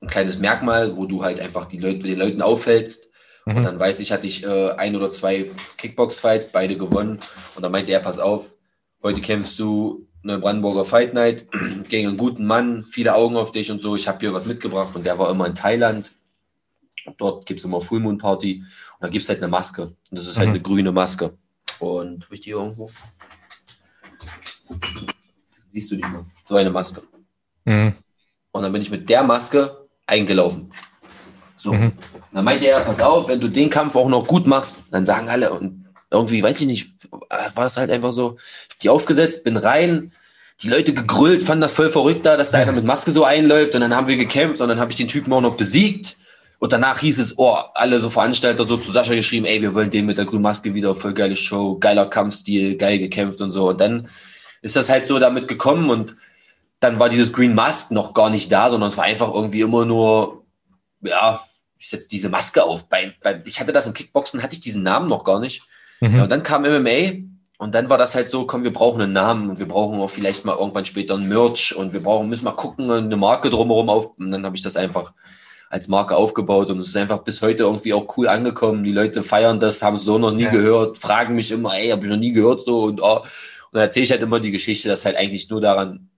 [0.00, 3.08] ein kleines Merkmal, wo du halt einfach die Leute, den Leuten auffällst.
[3.46, 3.58] Mhm.
[3.58, 7.20] Und dann weiß ich, hatte ich äh, ein oder zwei Kickbox-Fights, beide gewonnen.
[7.54, 8.52] Und dann meinte er, pass auf,
[9.00, 11.46] heute kämpfst du eine Brandenburger Fight Night
[11.88, 13.94] gegen einen guten Mann, viele Augen auf dich und so.
[13.94, 16.10] Ich habe hier was mitgebracht und der war immer in Thailand
[17.18, 19.82] Dort gibt es immer Full Moon Party und da gibt es halt eine Maske.
[19.82, 20.54] Und das ist halt mhm.
[20.54, 21.36] eine grüne Maske.
[21.78, 22.90] Und habe ich die irgendwo?
[25.72, 26.24] Siehst du die mal?
[26.44, 27.02] So eine Maske.
[27.64, 27.94] Mhm.
[28.52, 30.72] Und dann bin ich mit der Maske eingelaufen.
[31.56, 31.72] So.
[31.72, 31.92] Mhm.
[32.32, 35.28] Dann meinte er, pass auf, wenn du den Kampf auch noch gut machst, dann sagen
[35.28, 36.90] alle, und irgendwie, weiß ich nicht,
[37.30, 38.36] war das halt einfach so,
[38.82, 40.12] die aufgesetzt, bin rein,
[40.60, 43.74] die Leute gegrüllt, fanden das voll verrückt da, dass da einer mit Maske so einläuft
[43.74, 46.16] und dann haben wir gekämpft und dann habe ich den Typen auch noch besiegt.
[46.62, 49.90] Und danach hieß es, oh, alle so Veranstalter so zu Sascha geschrieben, ey, wir wollen
[49.90, 53.70] den mit der grünen Maske wieder, voll geile Show, geiler Kampfstil, geil gekämpft und so.
[53.70, 54.08] Und dann
[54.60, 56.14] ist das halt so damit gekommen und
[56.78, 59.84] dann war dieses Green Mask noch gar nicht da, sondern es war einfach irgendwie immer
[59.84, 60.44] nur,
[61.00, 61.44] ja,
[61.80, 62.88] ich setze diese Maske auf.
[62.88, 65.62] Bei, bei, ich hatte das im Kickboxen, hatte ich diesen Namen noch gar nicht.
[65.98, 66.14] Mhm.
[66.14, 67.24] Ja, und dann kam MMA
[67.58, 70.10] und dann war das halt so, komm, wir brauchen einen Namen und wir brauchen auch
[70.10, 73.88] vielleicht mal irgendwann später ein Merch und wir brauchen, müssen mal gucken, eine Marke drumherum
[73.88, 74.16] auf.
[74.16, 75.12] Und dann habe ich das einfach
[75.72, 78.84] als Marke aufgebaut und es ist einfach bis heute irgendwie auch cool angekommen.
[78.84, 80.50] Die Leute feiern das, haben es so noch nie ja.
[80.50, 83.20] gehört, fragen mich immer, ey, habe ich noch nie gehört so und, oh.
[83.20, 83.26] und
[83.72, 86.10] dann erzähle ich halt immer die Geschichte, dass halt eigentlich nur daran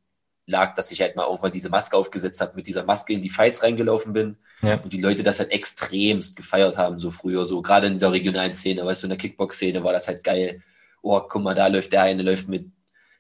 [0.47, 3.29] lag, dass ich halt mal irgendwann diese Maske aufgesetzt habe, mit dieser Maske in die
[3.29, 4.81] Fights reingelaufen bin ja.
[4.83, 8.55] und die Leute das halt extremst gefeiert haben, so früher, so gerade in dieser regionalen
[8.55, 10.63] Szene, weißt du, in der Kickbox-Szene war das halt geil.
[11.01, 12.73] Oh, guck mal, da läuft der eine, läuft mit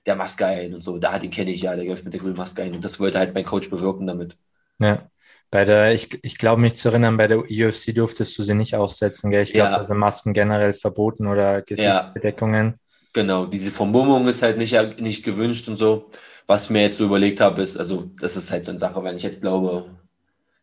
[0.05, 2.37] der Maske ein und so, da den kenne ich ja, der läuft mit der grünen
[2.37, 4.37] Maske ein und das wollte halt mein Coach bewirken damit.
[4.81, 5.09] Ja.
[5.55, 8.75] Bei der, ich, ich glaube mich zu erinnern, bei der UFC durftest du sie nicht
[8.75, 9.45] aufsetzen, gell?
[9.45, 9.77] Ich glaube, ja.
[9.77, 12.67] da sind Masken generell verboten oder Gesichtsbedeckungen.
[12.67, 12.75] Ja.
[13.12, 16.11] Genau, diese Vermummung ist halt nicht, nicht gewünscht und so.
[16.49, 19.05] Was ich mir jetzt so überlegt habe, ist, also das ist halt so eine Sache,
[19.05, 19.85] wenn ich jetzt glaube,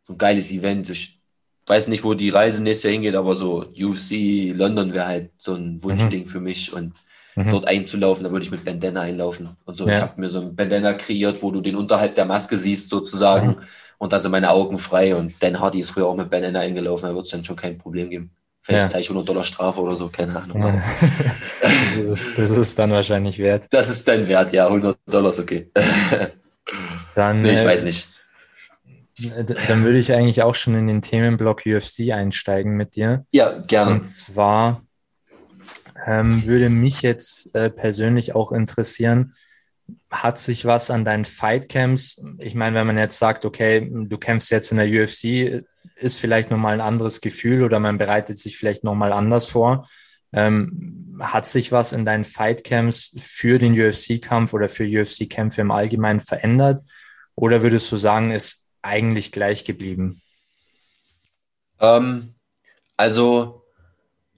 [0.01, 1.21] so ein geiles Event, ich
[1.67, 5.53] weiß nicht, wo die Reise nächstes Jahr hingeht, aber so UFC London wäre halt so
[5.53, 6.27] ein Wunschding mhm.
[6.27, 6.95] für mich und
[7.37, 7.49] mhm.
[7.49, 9.87] dort einzulaufen, da würde ich mit Bandana einlaufen und so.
[9.87, 9.95] Ja.
[9.95, 13.51] Ich habe mir so ein Bandana kreiert, wo du den unterhalb der Maske siehst sozusagen.
[13.51, 13.57] Mhm
[14.01, 15.15] und dann sind meine Augen frei.
[15.15, 17.77] Und Dan Hardy ist früher auch mit Ben eingelaufen, da wird es dann schon kein
[17.77, 18.31] Problem geben.
[18.63, 18.87] Vielleicht ja.
[18.87, 20.59] zahle ich 100 Dollar Strafe oder so, keine Ahnung.
[20.59, 20.73] Ja.
[21.95, 23.67] das, ist, das ist dann wahrscheinlich wert.
[23.69, 25.69] Das ist dann wert, ja, 100 Dollar ist okay.
[27.15, 28.07] dann, nee, ich äh, weiß nicht.
[29.67, 33.27] Dann würde ich eigentlich auch schon in den Themenblock UFC einsteigen mit dir.
[33.31, 33.91] Ja, gerne.
[33.91, 34.81] Und zwar
[36.07, 39.35] ähm, würde mich jetzt äh, persönlich auch interessieren,
[40.09, 42.21] hat sich was an deinen Fightcamps?
[42.39, 45.63] Ich meine, wenn man jetzt sagt, okay, du kämpfst jetzt in der UFC,
[45.95, 49.87] ist vielleicht nochmal ein anderes Gefühl oder man bereitet sich vielleicht nochmal anders vor.
[50.33, 56.19] Ähm, hat sich was in deinen Fightcamps für den UFC-Kampf oder für UFC-Kämpfe im Allgemeinen
[56.19, 56.81] verändert?
[57.35, 60.21] Oder würdest du sagen, ist eigentlich gleich geblieben?
[61.79, 62.35] Ähm,
[62.97, 63.60] also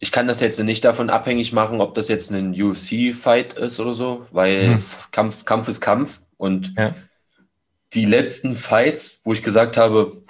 [0.04, 3.94] ich kann das jetzt nicht davon abhängig machen, ob das jetzt ein UFC-Fight ist oder
[3.94, 4.84] so, weil hm.
[5.12, 6.24] Kampf, Kampf ist Kampf.
[6.36, 6.94] Und ja.
[7.94, 10.22] die letzten Fights, wo ich gesagt habe,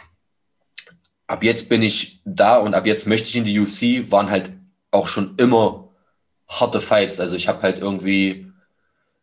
[1.25, 4.51] ab jetzt bin ich da und ab jetzt möchte ich in die UFC, waren halt
[4.91, 5.89] auch schon immer
[6.47, 7.19] harte Fights.
[7.19, 8.51] Also ich habe halt irgendwie,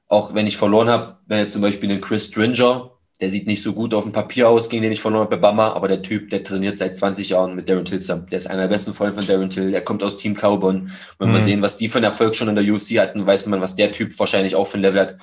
[0.08, 3.62] auch wenn ich verloren habe, wenn jetzt zum Beispiel ein Chris Stringer der sieht nicht
[3.62, 6.00] so gut auf dem Papier aus, gegen den ich verloren habe bei Bama, aber der
[6.00, 8.26] Typ, der trainiert seit 20 Jahren mit Darren Till zusammen.
[8.30, 9.70] Der ist einer der besten Freunde von Darren Till.
[9.70, 10.90] Der kommt aus Team Carbon.
[11.18, 11.34] Wenn mhm.
[11.34, 13.76] wir sehen, was die für einen Erfolg schon in der UFC hatten, weiß man, was
[13.76, 15.18] der Typ wahrscheinlich auch für ein Level hat.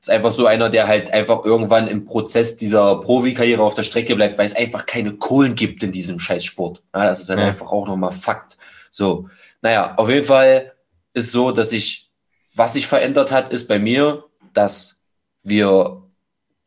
[0.00, 4.14] Ist einfach so einer, der halt einfach irgendwann im Prozess dieser Profikarriere auf der Strecke
[4.14, 6.82] bleibt, weil es einfach keine Kohlen gibt in diesem Scheißsport.
[6.94, 7.46] Ja, das ist dann mhm.
[7.46, 8.56] einfach auch nochmal Fakt.
[8.92, 9.28] So.
[9.60, 10.72] Naja, auf jeden Fall
[11.14, 12.12] ist so, dass ich,
[12.54, 15.04] was sich verändert hat, ist bei mir, dass
[15.42, 16.03] wir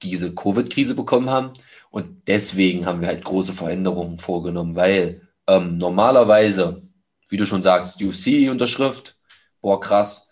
[0.03, 1.53] diese Covid-Krise bekommen haben.
[1.89, 6.83] Und deswegen haben wir halt große Veränderungen vorgenommen, weil ähm, normalerweise,
[7.29, 9.17] wie du schon sagst, UFC-Unterschrift,
[9.61, 10.31] boah, krass,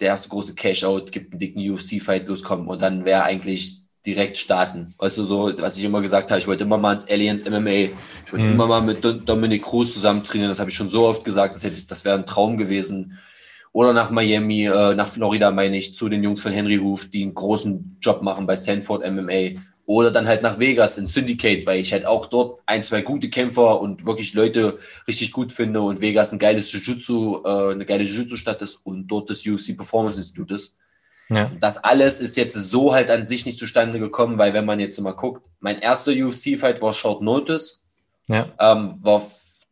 [0.00, 4.94] der erste große Cash-Out gibt einen dicken UFC-Fight loskommen und dann wäre eigentlich direkt starten.
[4.98, 7.70] Weißt du, so, was ich immer gesagt habe, ich wollte immer mal ins Aliens MMA,
[7.70, 8.52] ich wollte mhm.
[8.52, 11.64] immer mal mit Dominic Cruz zusammen trainieren, das habe ich schon so oft gesagt, das,
[11.64, 13.18] hätte, das wäre ein Traum gewesen
[13.74, 17.22] oder nach Miami, äh, nach Florida meine ich, zu den Jungs von Henry Hoof, die
[17.22, 19.60] einen großen Job machen bei Stanford MMA.
[19.84, 23.28] Oder dann halt nach Vegas in Syndicate, weil ich halt auch dort ein, zwei gute
[23.28, 28.04] Kämpfer und wirklich Leute richtig gut finde und Vegas ein geiles Jiu-Jitsu, äh, eine geile
[28.04, 30.76] Jiu-Jitsu-Stadt ist und dort das UFC Performance Institute ist.
[31.28, 31.50] Ja.
[31.60, 35.00] Das alles ist jetzt so halt an sich nicht zustande gekommen, weil wenn man jetzt
[35.00, 37.84] mal guckt, mein erster UFC-Fight war Short Notice,
[38.28, 38.46] ja.
[38.60, 39.20] ähm, war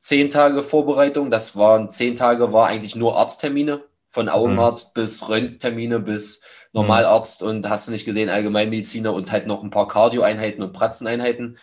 [0.00, 3.80] zehn Tage Vorbereitung, das waren zehn Tage, war eigentlich nur Arzttermine
[4.12, 5.00] von Augenarzt mhm.
[5.00, 6.42] bis Röntgentermine bis
[6.74, 7.48] Normalarzt mhm.
[7.48, 11.58] und hast du nicht gesehen, Allgemeinmediziner und halt noch ein paar Cardio-Einheiten und Pratzeneinheiten.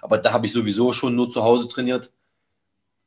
[0.00, 2.10] Aber da habe ich sowieso schon nur zu Hause trainiert.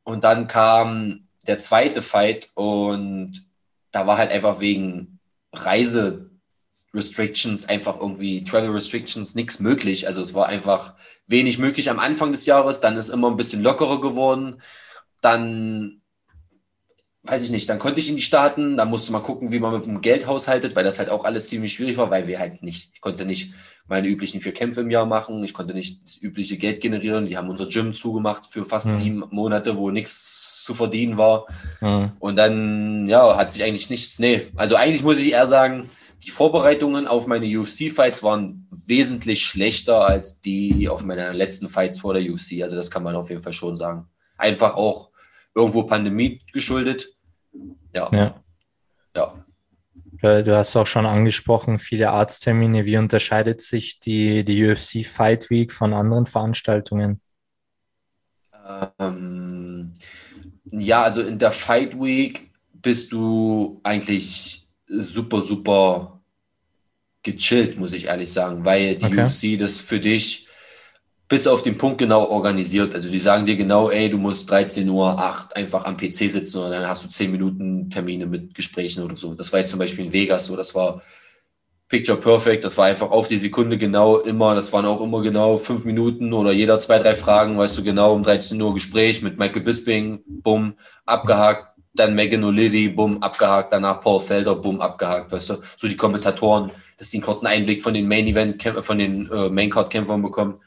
[0.04, 3.48] Und dann kam der zweite Fight und
[3.92, 5.20] da war halt einfach wegen
[5.52, 6.30] Reise
[6.94, 10.06] Restrictions, einfach irgendwie Travel Restrictions, nichts möglich.
[10.06, 10.94] Also es war einfach
[11.26, 14.62] wenig möglich am Anfang des Jahres, dann ist immer ein bisschen lockerer geworden.
[15.20, 16.03] Dann
[17.24, 19.74] weiß ich nicht, dann konnte ich in die Staaten, dann musste man gucken, wie man
[19.74, 22.64] mit dem Geld haushaltet, weil das halt auch alles ziemlich schwierig war, weil wir halt
[22.64, 23.54] nicht, ich konnte nicht
[23.88, 27.38] meine üblichen vier Kämpfe im Jahr machen, ich konnte nicht das übliche Geld generieren, die
[27.38, 28.96] haben unser Gym zugemacht für fast mhm.
[28.96, 31.46] sieben Monate, wo nichts zu verdienen war.
[31.82, 32.12] Mhm.
[32.20, 35.90] Und dann, ja, hat sich eigentlich nichts, nee, also eigentlich muss ich eher sagen,
[36.26, 42.14] die Vorbereitungen auf meine UFC-Fights waren wesentlich schlechter als die auf meine letzten Fights vor
[42.14, 42.64] der UFC.
[42.64, 44.08] Also das kann man auf jeden Fall schon sagen.
[44.38, 45.10] Einfach auch
[45.54, 47.13] irgendwo Pandemie geschuldet.
[47.94, 48.10] Ja.
[48.14, 48.44] Ja.
[49.16, 49.44] ja.
[50.22, 52.86] Du hast auch schon angesprochen, viele Arzttermine.
[52.86, 57.20] Wie unterscheidet sich die, die UFC Fight Week von anderen Veranstaltungen?
[59.00, 59.92] Ähm,
[60.72, 66.22] ja, also in der Fight Week bist du eigentlich super, super
[67.24, 69.26] gechillt, muss ich ehrlich sagen, weil die okay.
[69.26, 70.43] UFC das für dich
[71.30, 72.94] bis auf den Punkt genau organisiert.
[72.96, 76.60] Also die sagen dir genau, ey, du musst 13 Uhr 8 einfach am PC sitzen
[76.60, 79.34] und dann hast du 10 Minuten Termine mit Gesprächen oder so.
[79.34, 81.02] Das war jetzt zum Beispiel in Vegas so, das war
[81.94, 85.58] Picture Perfect, das war einfach auf die Sekunde genau immer, das waren auch immer genau
[85.58, 89.38] fünf Minuten oder jeder zwei, drei Fragen, weißt du genau, um 13 Uhr Gespräch mit
[89.38, 90.74] Michael Bisping, bumm,
[91.06, 95.96] abgehakt, dann Megan O'Leary, bumm, abgehakt, danach Paul Felder, bumm, abgehakt, weißt du, so die
[95.96, 99.92] Kommentatoren, dass sie einen kurzen Einblick von den Main Event, von den äh, Main Card
[99.92, 100.60] Kämpfern bekommen.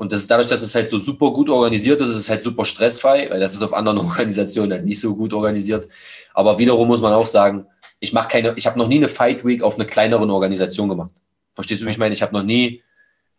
[0.00, 2.40] Und das ist dadurch, dass es halt so super gut organisiert ist, ist es halt
[2.40, 5.88] super stressfrei, weil das ist auf anderen Organisationen halt nicht so gut organisiert.
[6.32, 7.66] Aber wiederum muss man auch sagen,
[7.98, 11.10] ich mache keine, ich habe noch nie eine Fight Week auf einer kleineren Organisation gemacht.
[11.52, 12.14] Verstehst du, wie ich meine?
[12.14, 12.82] Ich habe noch nie,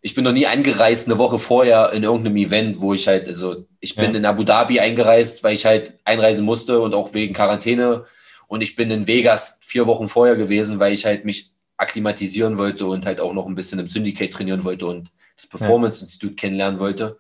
[0.01, 3.65] ich bin noch nie angereist eine Woche vorher in irgendeinem Event, wo ich halt, also
[3.79, 4.19] ich bin ja.
[4.19, 8.05] in Abu Dhabi eingereist, weil ich halt einreisen musste und auch wegen Quarantäne.
[8.45, 12.85] Und ich bin in Vegas vier Wochen vorher gewesen, weil ich halt mich akklimatisieren wollte
[12.85, 15.09] und halt auch noch ein bisschen im Syndicate trainieren wollte und
[15.41, 17.17] das Performance Institute kennenlernen wollte.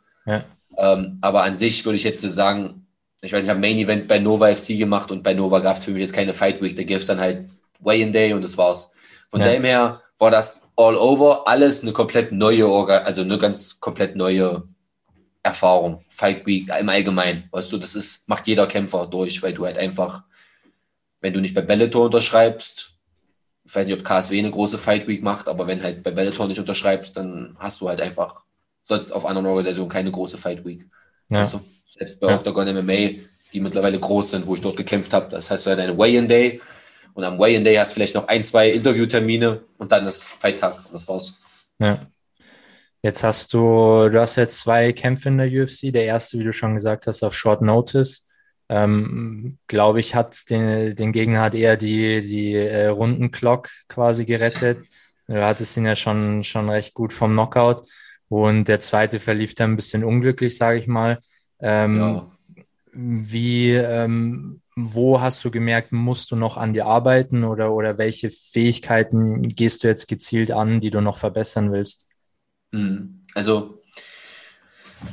[0.77, 2.87] Ähm, aber an sich würde ich jetzt sagen,
[3.21, 5.85] ich meine, ich habe Main Event bei Nova FC gemacht und bei Nova gab es
[5.85, 6.75] für mich jetzt keine Fight Week.
[6.75, 8.93] Da gäbe es dann halt Weigh-in Day und das war's.
[9.29, 13.79] Von dem her war das all over, alles eine komplett neue, Orga also eine ganz
[13.79, 14.63] komplett neue
[15.43, 16.03] Erfahrung.
[16.09, 17.47] Fight Week im Allgemeinen.
[17.51, 20.23] Weißt du, das ist, macht jeder Kämpfer durch, weil du halt einfach,
[21.21, 22.90] wenn du nicht bei Bellator unterschreibst,
[23.71, 26.45] ich weiß nicht, ob KSW eine große Fight Week macht, aber wenn halt bei Bellator
[26.45, 28.43] nicht unterschreibst, dann hast du halt einfach
[28.83, 30.85] sonst auf anderen Organisationen keine große Fight Week.
[31.29, 31.39] Ja.
[31.39, 32.35] Also, selbst bei ja.
[32.35, 33.21] Octagon MMA,
[33.53, 36.59] die mittlerweile groß sind, wo ich dort gekämpft habe, das heißt, du hast deine Weigh-in-Day
[37.13, 40.93] und am Weigh-in-Day hast du vielleicht noch ein, zwei Interviewtermine und dann ist Fight-Tag und
[40.93, 41.39] das war's.
[41.79, 42.05] Ja.
[43.01, 45.93] Jetzt hast du, du hast jetzt zwei Kämpfe in der UFC.
[45.93, 48.27] Der erste, wie du schon gesagt hast, auf Short Notice
[48.71, 54.83] ähm, glaube ich, hat den, den Gegner hat eher die, die äh, Rundenclock quasi gerettet.
[55.27, 57.85] Du hattest ihn ja schon, schon recht gut vom Knockout.
[58.29, 61.19] Und der zweite verlief dann ein bisschen unglücklich, sage ich mal.
[61.59, 62.31] Ähm, ja.
[62.93, 68.29] Wie, ähm, wo hast du gemerkt, musst du noch an dir arbeiten oder, oder welche
[68.29, 72.07] Fähigkeiten gehst du jetzt gezielt an, die du noch verbessern willst?
[72.71, 73.25] Hm.
[73.35, 73.80] Also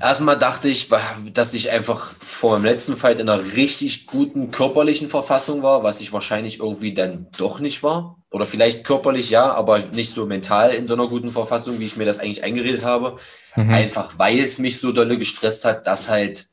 [0.01, 0.89] Erstmal dachte ich,
[1.33, 6.01] dass ich einfach vor dem letzten Fight in einer richtig guten körperlichen Verfassung war, was
[6.01, 8.23] ich wahrscheinlich irgendwie dann doch nicht war.
[8.31, 11.97] Oder vielleicht körperlich ja, aber nicht so mental in so einer guten Verfassung, wie ich
[11.97, 13.19] mir das eigentlich eingeredet habe.
[13.57, 13.71] Mhm.
[13.71, 16.49] Einfach weil es mich so dolle gestresst hat, dass halt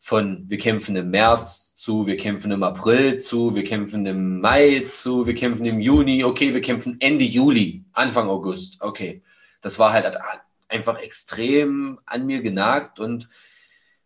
[0.00, 4.86] von wir kämpfen im März zu, wir kämpfen im April zu, wir kämpfen im Mai
[4.92, 9.22] zu, wir kämpfen im Juni, okay, wir kämpfen Ende Juli, Anfang August, okay.
[9.60, 10.06] Das war halt
[10.70, 13.28] einfach extrem an mir genagt und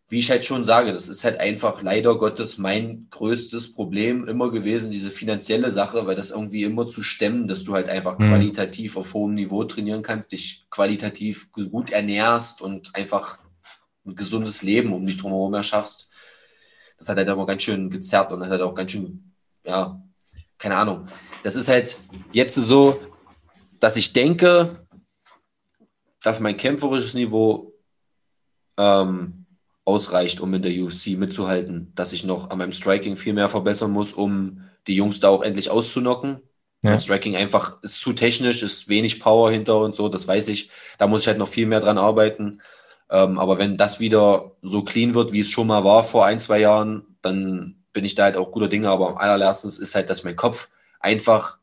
[0.09, 4.50] wie ich halt schon sage, das ist halt einfach leider Gottes mein größtes Problem immer
[4.50, 8.29] gewesen, diese finanzielle Sache, weil das irgendwie immer zu stemmen, dass du halt einfach mhm.
[8.29, 13.38] qualitativ auf hohem Niveau trainieren kannst, dich qualitativ gut ernährst und einfach
[14.07, 16.11] ein gesundes Leben um dich drumherum erschaffst.
[16.98, 19.33] Das hat halt immer ganz schön gezerrt und das hat auch ganz schön,
[19.64, 20.00] ja,
[20.59, 21.09] keine Ahnung.
[21.42, 21.96] Das ist halt
[22.33, 23.00] jetzt so,
[23.81, 24.84] dass ich denke,
[26.25, 27.75] dass mein kämpferisches Niveau
[28.79, 29.45] ähm,
[29.85, 33.91] ausreicht, um in der UFC mitzuhalten, dass ich noch an meinem Striking viel mehr verbessern
[33.91, 36.41] muss, um die Jungs da auch endlich auszunocken.
[36.83, 36.91] Ja.
[36.91, 40.71] Mein Striking einfach ist zu technisch, ist wenig Power hinter und so, das weiß ich.
[40.97, 42.63] Da muss ich halt noch viel mehr dran arbeiten.
[43.11, 46.39] Ähm, aber wenn das wieder so clean wird, wie es schon mal war vor ein,
[46.39, 48.89] zwei Jahren, dann bin ich da halt auch guter Dinge.
[48.89, 51.59] Aber am allerletzten ist halt, dass mein Kopf einfach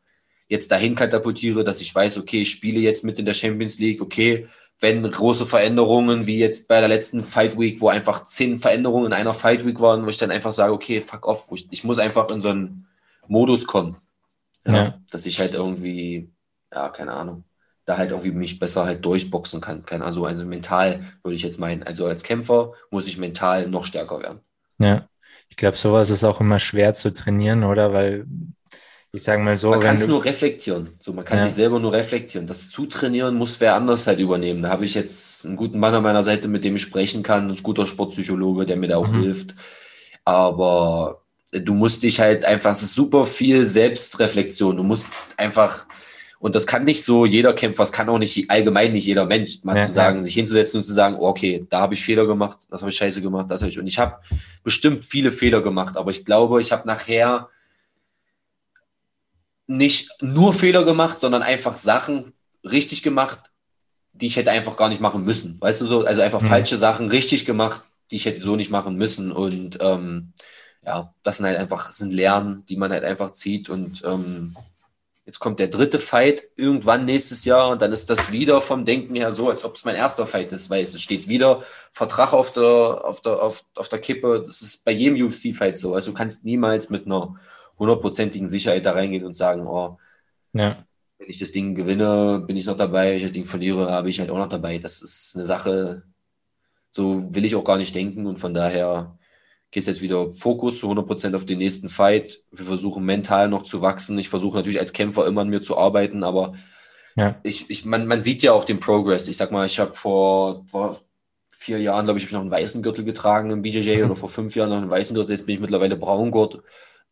[0.51, 4.01] jetzt dahin katapultiere, dass ich weiß, okay, ich spiele jetzt mit in der Champions League,
[4.01, 4.49] okay,
[4.81, 9.13] wenn große Veränderungen, wie jetzt bei der letzten Fight Week, wo einfach zehn Veränderungen in
[9.13, 11.99] einer Fight Week waren, wo ich dann einfach sage, okay, fuck off, ich, ich, muss
[11.99, 12.85] einfach in so einen
[13.29, 13.95] Modus kommen.
[14.67, 14.99] Ja, ja.
[15.09, 16.29] Dass ich halt irgendwie,
[16.73, 17.45] ja, keine Ahnung,
[17.85, 19.85] da halt irgendwie mich besser halt durchboxen kann.
[19.85, 21.83] kann also, also mental würde ich jetzt meinen.
[21.83, 24.41] Also als Kämpfer muss ich mental noch stärker werden.
[24.79, 25.07] Ja.
[25.47, 27.93] ich glaube, sowas ist auch immer schwer zu trainieren, oder?
[27.93, 28.25] Weil
[29.13, 29.71] ich sage mal so.
[29.71, 30.89] Man kann es nur reflektieren.
[30.99, 31.45] So, man kann ja.
[31.45, 32.47] sich selber nur reflektieren.
[32.47, 34.63] Das Zutrainieren muss wer anders halt übernehmen.
[34.63, 37.49] Da habe ich jetzt einen guten Mann an meiner Seite, mit dem ich sprechen kann,
[37.49, 39.21] ein guter Sportpsychologe, der mir da auch mhm.
[39.21, 39.55] hilft.
[40.23, 41.21] Aber
[41.51, 44.77] du musst dich halt einfach, es ist super viel Selbstreflexion.
[44.77, 45.85] Du musst einfach,
[46.39, 49.59] und das kann nicht so jeder Kämpfer, das kann auch nicht allgemein nicht jeder Mensch,
[49.63, 50.23] mal ja, zu sagen, ja.
[50.23, 52.95] sich hinzusetzen und zu sagen, oh, okay, da habe ich Fehler gemacht, das habe ich
[52.95, 53.77] scheiße gemacht, das habe ich.
[53.77, 54.21] Und ich habe
[54.63, 57.49] bestimmt viele Fehler gemacht, aber ich glaube, ich habe nachher
[59.71, 63.39] nicht nur Fehler gemacht, sondern einfach Sachen richtig gemacht,
[64.13, 65.59] die ich hätte einfach gar nicht machen müssen.
[65.61, 66.05] Weißt du so?
[66.05, 66.47] Also einfach mhm.
[66.47, 67.81] falsche Sachen richtig gemacht,
[68.11, 69.31] die ich hätte so nicht machen müssen.
[69.31, 70.33] Und ähm,
[70.85, 73.69] ja, das sind halt einfach, sind Lernen, die man halt einfach zieht.
[73.69, 74.55] Und ähm,
[75.25, 79.15] jetzt kommt der dritte Fight irgendwann nächstes Jahr und dann ist das wieder vom Denken
[79.15, 82.51] her so, als ob es mein erster Fight ist, weil es steht wieder Vertrag auf
[82.51, 82.63] der,
[83.05, 84.41] auf der, auf, auf der Kippe.
[84.45, 85.95] Das ist bei jedem UFC-Fight so.
[85.95, 87.39] Also du kannst niemals mit einer
[87.81, 89.97] hundertprozentigen Sicherheit da reingehen und sagen, oh,
[90.53, 90.85] ja.
[91.17, 94.09] wenn ich das Ding gewinne, bin ich noch dabei, wenn ich das Ding verliere, habe
[94.09, 94.77] ich halt auch noch dabei.
[94.77, 96.03] Das ist eine Sache,
[96.91, 99.17] so will ich auch gar nicht denken und von daher
[99.71, 102.43] geht es jetzt wieder Fokus zu 100% auf den nächsten Fight.
[102.51, 104.19] Wir versuchen mental noch zu wachsen.
[104.19, 106.55] Ich versuche natürlich als Kämpfer immer an mir zu arbeiten, aber
[107.15, 107.39] ja.
[107.43, 109.27] ich, ich, man, man sieht ja auch den Progress.
[109.27, 110.99] Ich sag mal, ich habe vor, vor
[111.47, 114.05] vier Jahren, glaube ich, habe ich noch einen weißen Gürtel getragen im BJJ mhm.
[114.05, 115.31] oder vor fünf Jahren noch einen weißen Gürtel.
[115.31, 116.61] Jetzt bin ich mittlerweile Braungurt.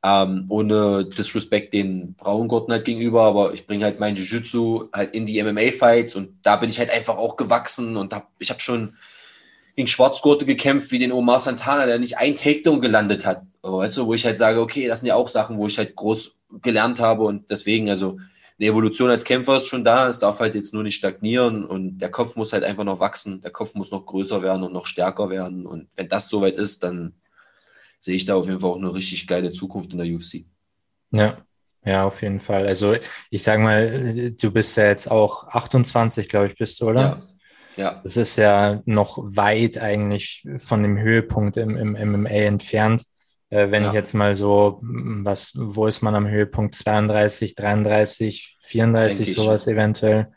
[0.02, 5.26] Ähm, ohne Disrespect den Braungurten halt gegenüber, aber ich bringe halt mein Jiu-Jitsu halt in
[5.26, 8.96] die MMA-Fights und da bin ich halt einfach auch gewachsen und hab, ich habe schon
[9.76, 13.44] gegen Schwarzgurte gekämpft, wie den Omar Santana, der nicht ein Takedown gelandet hat.
[13.62, 15.96] Weißt du, wo ich halt sage, okay, das sind ja auch Sachen, wo ich halt
[15.96, 18.18] groß gelernt habe und deswegen, also
[18.60, 22.00] eine Evolution als Kämpfer ist schon da, es darf halt jetzt nur nicht stagnieren und
[22.00, 24.86] der Kopf muss halt einfach noch wachsen, der Kopf muss noch größer werden und noch
[24.86, 27.14] stärker werden und wenn das soweit ist, dann
[28.00, 30.46] sehe ich da auf jeden Fall auch eine richtig geile Zukunft in der UFC.
[31.12, 31.38] Ja,
[31.86, 32.68] ja, auf jeden Fall.
[32.68, 32.96] Also
[33.30, 37.02] ich sage mal, du bist ja jetzt auch 28, glaube ich, bist du, oder?
[37.02, 37.22] Ja.
[37.78, 38.02] Ja.
[38.04, 43.06] Das ist ja noch weit eigentlich von dem Höhepunkt im, im MMA entfernt.
[43.50, 43.90] Äh, wenn ja.
[43.90, 46.76] ich jetzt mal so, was, wo ist man am Höhepunkt?
[46.76, 50.28] 32, 33, 34, sowas eventuell.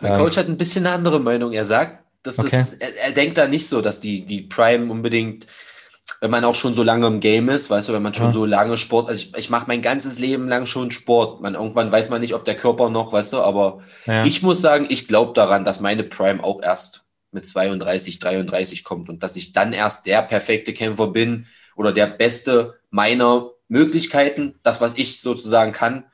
[0.00, 1.52] Mein ähm, Coach hat ein bisschen eine andere Meinung.
[1.52, 2.48] Er sagt, dass okay.
[2.50, 5.46] das, er, er, denkt da nicht so, dass die, die Prime unbedingt
[6.20, 8.32] wenn man auch schon so lange im Game ist, weißt du, wenn man schon ja.
[8.32, 11.40] so lange Sport, also ich, ich mache mein ganzes Leben lang schon Sport.
[11.40, 14.24] Man, irgendwann weiß man nicht, ob der Körper noch, weißt du, aber ja.
[14.24, 19.08] ich muss sagen, ich glaube daran, dass meine Prime auch erst mit 32, 33 kommt
[19.08, 21.46] und dass ich dann erst der perfekte Kämpfer bin
[21.76, 26.04] oder der beste meiner Möglichkeiten, das, was ich sozusagen kann.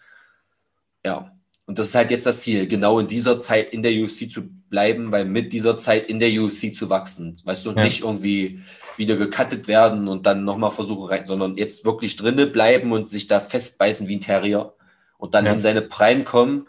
[1.05, 1.33] Ja,
[1.67, 4.49] und das ist halt jetzt das Ziel, genau in dieser Zeit in der UFC zu
[4.69, 7.83] bleiben, weil mit dieser Zeit in der UFC zu wachsen, weißt du, ja.
[7.83, 8.63] nicht irgendwie
[8.99, 13.27] wieder gecuttet werden und dann nochmal versuchen rein, sondern jetzt wirklich drinne bleiben und sich
[13.27, 14.75] da festbeißen wie ein Terrier
[15.19, 15.53] und dann ja.
[15.53, 16.69] in seine Prime kommen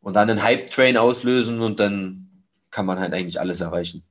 [0.00, 2.28] und dann einen Hype-Train auslösen und dann
[2.70, 4.04] kann man halt eigentlich alles erreichen.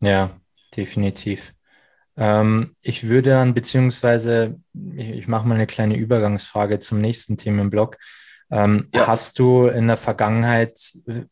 [0.00, 0.30] Ja,
[0.76, 1.52] definitiv.
[2.16, 4.60] Ähm, ich würde dann, beziehungsweise,
[4.96, 7.96] ich, ich mache mal eine kleine Übergangsfrage zum nächsten Themenblock.
[8.50, 9.06] Ähm, ja.
[9.06, 11.22] Hast du in der Vergangenheit äh,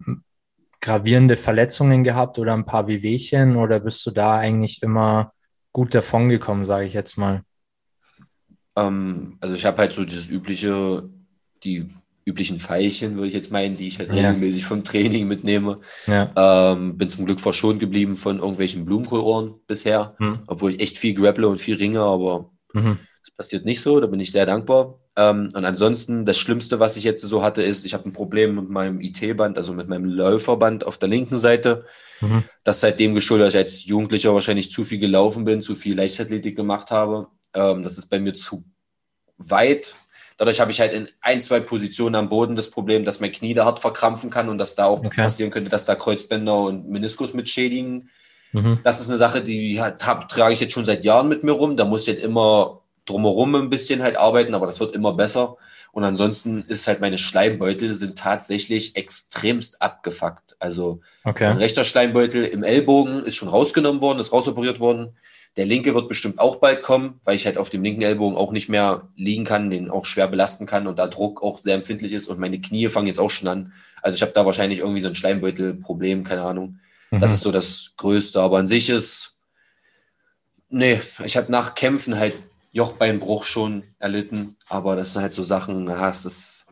[0.80, 5.32] gravierende Verletzungen gehabt oder ein paar Wehwehchen oder bist du da eigentlich immer
[5.72, 7.42] gut davongekommen, sage ich jetzt mal?
[8.76, 11.08] Ähm, also ich habe halt so dieses übliche,
[11.64, 11.90] die
[12.24, 14.14] üblichen Pfeilchen, würde ich jetzt meinen, die ich halt ja.
[14.14, 15.80] regelmäßig vom Training mitnehme.
[16.06, 16.72] Ja.
[16.72, 20.40] Ähm, bin zum Glück verschont geblieben von irgendwelchen Blumenkohlohren bisher, hm.
[20.46, 22.98] obwohl ich echt viel grapple und viel ringe, aber mhm.
[23.42, 25.00] Passiert nicht so, da bin ich sehr dankbar.
[25.16, 28.54] Ähm, und ansonsten, das Schlimmste, was ich jetzt so hatte, ist, ich habe ein Problem
[28.54, 31.84] mit meinem IT-Band, also mit meinem Läuferband auf der linken Seite.
[32.20, 32.44] Mhm.
[32.62, 36.54] Das seitdem geschuldet, dass ich als Jugendlicher wahrscheinlich zu viel gelaufen bin, zu viel Leichtathletik
[36.54, 37.26] gemacht habe.
[37.52, 38.62] Ähm, das ist bei mir zu
[39.38, 39.96] weit.
[40.38, 43.54] Dadurch habe ich halt in ein, zwei Positionen am Boden das Problem, dass mein Knie
[43.54, 45.22] da hart verkrampfen kann und dass da auch okay.
[45.22, 48.08] passieren könnte, dass da Kreuzbänder und Meniskus mit schädigen.
[48.52, 48.78] Mhm.
[48.84, 51.76] Das ist eine Sache, die hab, trage ich jetzt schon seit Jahren mit mir rum.
[51.76, 55.56] Da muss ich halt immer drumherum ein bisschen halt arbeiten, aber das wird immer besser.
[55.92, 60.56] Und ansonsten ist halt meine Schleimbeutel sind tatsächlich extremst abgefuckt.
[60.58, 61.48] Also okay.
[61.48, 65.16] mein rechter Schleimbeutel im Ellbogen ist schon rausgenommen worden, ist rausoperiert worden.
[65.56, 68.52] Der linke wird bestimmt auch bald kommen, weil ich halt auf dem linken Ellbogen auch
[68.52, 72.14] nicht mehr liegen kann, den auch schwer belasten kann und da Druck auch sehr empfindlich
[72.14, 73.72] ist und meine Knie fangen jetzt auch schon an.
[74.00, 76.78] Also ich habe da wahrscheinlich irgendwie so ein Schleimbeutelproblem, keine Ahnung.
[77.10, 77.20] Mhm.
[77.20, 79.36] Das ist so das Größte, aber an sich ist,
[80.70, 82.34] nee, ich habe nach Kämpfen halt
[82.72, 86.66] Jochbeinbruch schon erlitten, aber das sind halt so Sachen, ja, das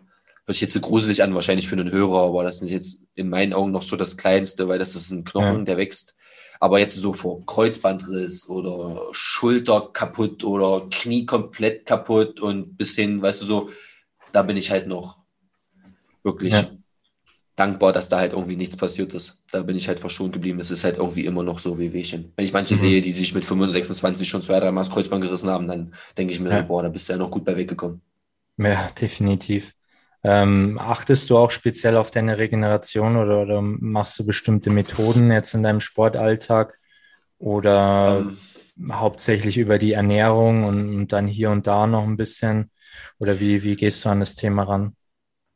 [0.46, 3.28] hört sich jetzt so gruselig an, wahrscheinlich für einen Hörer, aber das ist jetzt in
[3.28, 5.64] meinen Augen noch so das Kleinste, weil das ist ein Knochen, ja.
[5.64, 6.16] der wächst
[6.59, 13.20] Aber jetzt so vor Kreuzbandriss oder Schulter kaputt oder Knie komplett kaputt und bis hin,
[13.22, 13.70] weißt du, so,
[14.32, 15.22] da bin ich halt noch
[16.22, 16.70] wirklich ja.
[17.57, 19.44] Dankbar, dass da halt irgendwie nichts passiert ist.
[19.51, 20.61] Da bin ich halt verschont geblieben.
[20.61, 22.32] Es ist halt irgendwie immer noch so wie Wehchen.
[22.36, 22.80] Wenn ich manche mhm.
[22.80, 26.32] sehe, die sich mit 25, 26 schon zwei, dreimal das Kreuzband gerissen haben, dann denke
[26.32, 26.62] ich mir, ja.
[26.62, 28.01] boah, da bist du ja noch gut bei weggekommen.
[28.57, 29.74] Ja, definitiv.
[30.22, 35.55] Ähm, achtest du auch speziell auf deine Regeneration oder, oder, machst du bestimmte Methoden jetzt
[35.55, 36.78] in deinem Sportalltag
[37.38, 38.26] oder
[38.78, 42.70] ähm, hauptsächlich über die Ernährung und, und, dann hier und da noch ein bisschen?
[43.18, 44.94] Oder wie, wie gehst du an das Thema ran?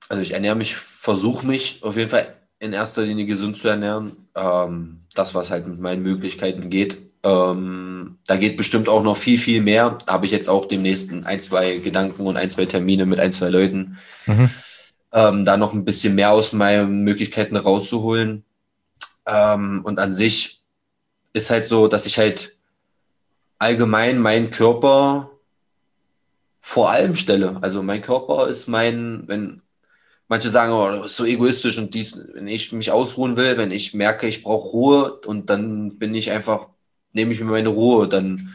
[0.09, 4.28] Also ich ernähre mich, versuche mich auf jeden Fall in erster Linie gesund zu ernähren.
[4.34, 6.98] Ähm, das, was halt mit meinen Möglichkeiten geht.
[7.22, 9.98] Ähm, da geht bestimmt auch noch viel, viel mehr.
[10.07, 13.48] Habe ich jetzt auch demnächst ein, zwei Gedanken und ein, zwei Termine mit ein, zwei
[13.48, 13.98] Leuten.
[14.26, 14.50] Mhm.
[15.12, 18.44] Ähm, da noch ein bisschen mehr aus meinen Möglichkeiten rauszuholen.
[19.26, 20.62] Ähm, und an sich
[21.32, 22.57] ist halt so, dass ich halt
[23.59, 25.30] allgemein meinen Körper
[26.61, 27.59] vor allem stelle.
[27.62, 29.62] Also mein Körper ist mein, wenn
[30.35, 33.70] manche sagen, oh, das ist so egoistisch und dies, wenn ich mich ausruhen will, wenn
[33.70, 36.68] ich merke, ich brauche Ruhe und dann bin ich einfach
[37.14, 38.53] nehme ich mir meine Ruhe, dann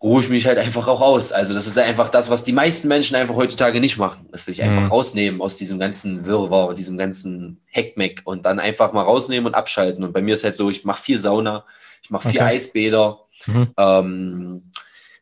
[0.00, 1.32] ruhe ich mich halt einfach auch aus.
[1.32, 4.62] Also das ist einfach das, was die meisten Menschen einfach heutzutage nicht machen, dass sich
[4.62, 4.88] einfach mhm.
[4.88, 10.04] rausnehmen aus diesem ganzen Wirrwarr, diesem ganzen Heckmeck und dann einfach mal rausnehmen und abschalten.
[10.04, 11.64] Und bei mir ist halt so, ich mache viel Sauna,
[12.02, 12.54] ich mache viel okay.
[12.54, 13.18] Eisbäder.
[13.46, 13.68] Mhm.
[13.76, 14.70] Ähm,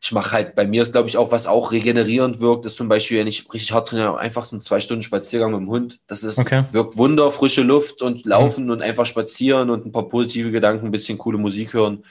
[0.01, 2.89] ich mache halt, bei mir ist glaube ich auch, was auch regenerierend wirkt, ist zum
[2.89, 6.01] Beispiel, wenn ich richtig hart trainiere, einfach so ein zwei Stunden Spaziergang mit dem Hund.
[6.07, 6.65] Das ist, okay.
[6.71, 8.71] wirkt Wunder, frische Luft und laufen mhm.
[8.71, 12.05] und einfach spazieren und ein paar positive Gedanken, ein bisschen coole Musik hören,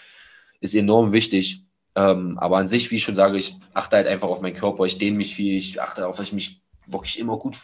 [0.59, 1.63] ist enorm wichtig.
[1.95, 4.85] Ähm, aber an sich, wie ich schon sage, ich achte halt einfach auf meinen Körper,
[4.85, 7.57] ich dehne mich viel, ich achte darauf, dass ich mich wirklich immer gut,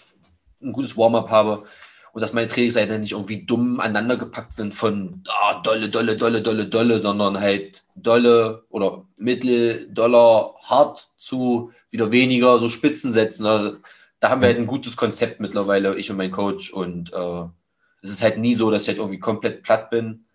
[0.62, 1.64] ein gutes Warm-up habe
[2.14, 6.41] und dass meine Trainingseinheiten nicht irgendwie dumm aneinander gepackt sind von ah, dolle, dolle, dolle,
[6.41, 13.45] dolle, dolle, sondern halt dolle oder mittel, doller, hart zu wieder weniger, so Spitzen setzen.
[13.45, 13.78] Also,
[14.20, 16.72] da haben wir halt ein gutes Konzept mittlerweile, ich und mein Coach.
[16.72, 17.43] Und äh,
[18.01, 20.26] es ist halt nie so, dass ich halt irgendwie komplett platt bin.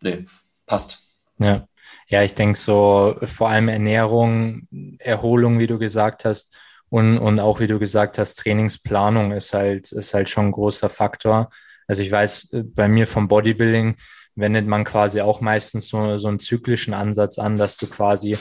[0.00, 0.26] Nee,
[0.66, 1.04] passt.
[1.38, 1.66] Ja.
[2.08, 4.66] Ja, ich denke so, vor allem Ernährung,
[4.98, 6.56] Erholung, wie du gesagt hast,
[6.90, 10.88] und, und auch, wie du gesagt hast, Trainingsplanung ist halt, ist halt schon ein großer
[10.88, 11.50] Faktor.
[11.86, 13.96] Also ich weiß, äh, bei mir vom Bodybuilding
[14.34, 18.36] wendet man quasi auch meistens so, so einen zyklischen Ansatz an, dass du quasi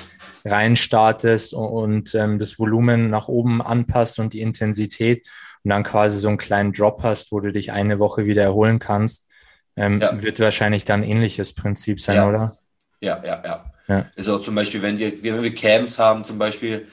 [0.46, 5.28] reinstartest und, und ähm, das Volumen nach oben anpasst und die Intensität
[5.64, 8.80] und dann quasi so einen kleinen Drop hast, wo du dich eine Woche wieder erholen
[8.80, 9.30] kannst.
[9.76, 10.22] Ähm, ja.
[10.22, 12.28] Wird wahrscheinlich dann ein ähnliches Prinzip sein, ja.
[12.28, 12.58] oder?
[13.02, 13.72] Ja, ja, ja.
[13.88, 14.06] ja.
[14.16, 16.88] Ist auch zum Beispiel, wenn wir, wenn wir Camps haben, zum Beispiel,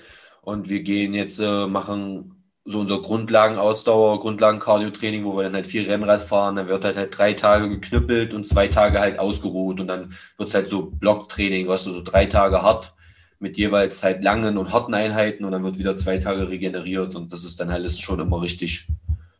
[0.47, 5.91] und wir gehen jetzt, äh, machen so unser Grundlagenausdauer, Grundlagen-Cardio-Training, wo wir dann halt viel
[5.91, 6.55] Rennrad fahren.
[6.55, 9.81] Dann wird halt, halt drei Tage geknüppelt und zwei Tage halt ausgeruht.
[9.81, 12.95] Und dann wird es halt so Blocktraining, was du so drei Tage hart
[13.41, 17.17] mit jeweils halt langen und harten Einheiten und dann wird wieder zwei Tage regeneriert.
[17.17, 18.87] Und das ist dann halt schon immer richtig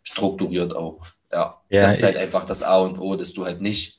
[0.03, 1.07] strukturiert auch.
[1.31, 3.97] Ja, ja das ist halt einfach das A und O, dass du halt nicht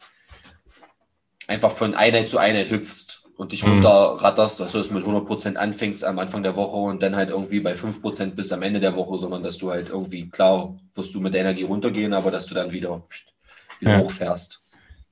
[1.47, 3.73] einfach von Einheit zu Einheit hüpfst und dich mhm.
[3.73, 7.59] runterratterst, dass du es mit 100% anfängst am Anfang der Woche und dann halt irgendwie
[7.59, 11.21] bei 5% bis am Ende der Woche, sondern dass du halt irgendwie, klar, wirst du
[11.21, 13.03] mit der Energie runtergehen, aber dass du dann wieder,
[13.79, 13.99] wieder ja.
[13.99, 14.63] hochfährst.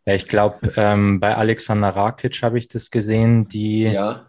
[0.07, 4.25] Ja, ich glaube, ähm, bei Alexander Rakic habe ich das gesehen, die, ja.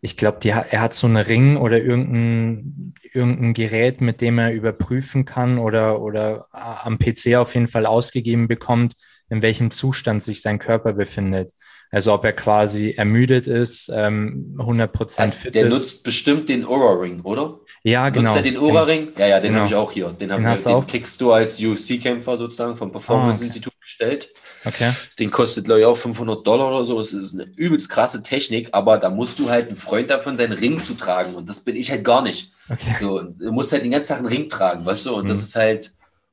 [0.00, 5.24] ich glaube, er hat so einen Ring oder irgendein, irgendein Gerät, mit dem er überprüfen
[5.24, 8.94] kann oder, oder am PC auf jeden Fall ausgegeben bekommt,
[9.30, 11.52] in welchem Zustand sich sein Körper befindet.
[11.92, 15.70] Also ob er quasi ermüdet ist, ähm, 100% fit der ist.
[15.72, 17.58] Der nutzt bestimmt den Aura Ring, oder?
[17.82, 18.30] Ja, genau.
[18.32, 19.12] Nutzt er den Aura Ring?
[19.18, 19.62] Ja, ja, den genau.
[19.62, 20.08] habe ich auch hier.
[20.10, 23.46] Den, den, ich, den kriegst du als UFC-Kämpfer sozusagen vom Performance oh, okay.
[23.46, 24.32] Institut gestellt.
[24.64, 24.92] Okay.
[25.18, 27.00] Den kostet, glaube ich, auch 500 Dollar oder so.
[27.00, 30.52] Es ist eine übelst krasse Technik, aber da musst du halt ein Freund davon sein,
[30.52, 31.34] Ring zu tragen.
[31.34, 32.52] Und das bin ich halt gar nicht.
[32.68, 32.94] Okay.
[33.00, 35.14] So, du musst halt den ganzen Tag einen Ring tragen, weißt du?
[35.16, 35.28] Und mhm.
[35.28, 35.92] das ist halt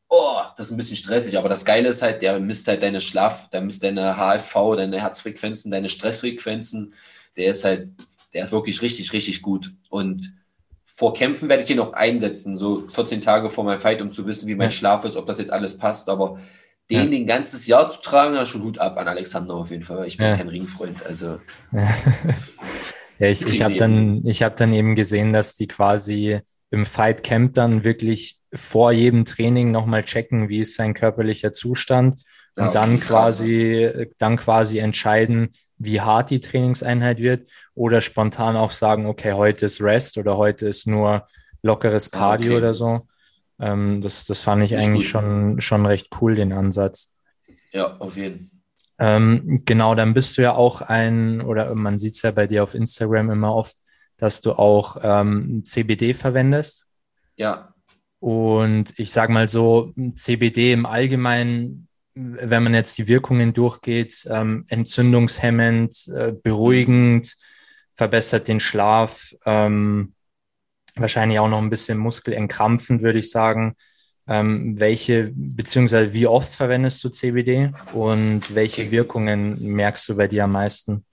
[0.09, 1.37] oh, das ist ein bisschen stressig.
[1.37, 5.01] Aber das Geile ist halt, der misst halt deine Schlaf, der misst deine HFV, deine
[5.01, 6.93] Herzfrequenzen, deine Stressfrequenzen.
[7.35, 7.89] Der ist halt,
[8.33, 9.71] der ist wirklich richtig, richtig gut.
[9.89, 10.33] Und
[10.85, 14.25] vor Kämpfen werde ich den auch einsetzen, so 14 Tage vor meinem Fight, um zu
[14.25, 16.09] wissen, wie mein Schlaf ist, ob das jetzt alles passt.
[16.09, 16.39] Aber
[16.89, 17.05] den ja.
[17.05, 20.07] den ganzes Jahr zu tragen, ja, schon Hut ab an Alexander auf jeden Fall, weil
[20.07, 20.37] ich bin ja.
[20.37, 21.05] kein Ringfreund.
[21.05, 21.39] Also.
[23.19, 26.39] ja, ich, ich habe dann, ich hab dann eben gesehen, dass die quasi
[26.71, 32.15] im Fight Camp dann wirklich vor jedem Training nochmal checken, wie ist sein körperlicher Zustand
[32.55, 34.07] und ja, okay, dann quasi, krass.
[34.17, 39.81] dann quasi entscheiden, wie hart die Trainingseinheit wird oder spontan auch sagen, okay, heute ist
[39.81, 41.27] Rest oder heute ist nur
[41.61, 42.57] lockeres ah, Cardio okay.
[42.57, 43.07] oder so.
[43.59, 47.15] Ähm, das, das fand ich eigentlich schon, schon recht cool, den Ansatz.
[47.71, 48.57] Ja, auf jeden Fall.
[48.99, 52.63] Ähm, genau, dann bist du ja auch ein, oder man sieht es ja bei dir
[52.63, 53.77] auf Instagram immer oft,
[54.17, 56.87] dass du auch ähm, CBD verwendest.
[57.35, 57.75] Ja.
[58.19, 64.65] Und ich sage mal so, CBD im Allgemeinen, wenn man jetzt die Wirkungen durchgeht, ähm,
[64.69, 67.35] entzündungshemmend, äh, beruhigend,
[67.93, 70.13] verbessert den Schlaf, ähm,
[70.95, 73.75] wahrscheinlich auch noch ein bisschen muskelentkrampfend, würde ich sagen.
[74.29, 78.91] Ähm, welche, beziehungsweise wie oft verwendest du CBD und welche.
[78.91, 81.05] Wirkungen merkst du bei dir am meisten?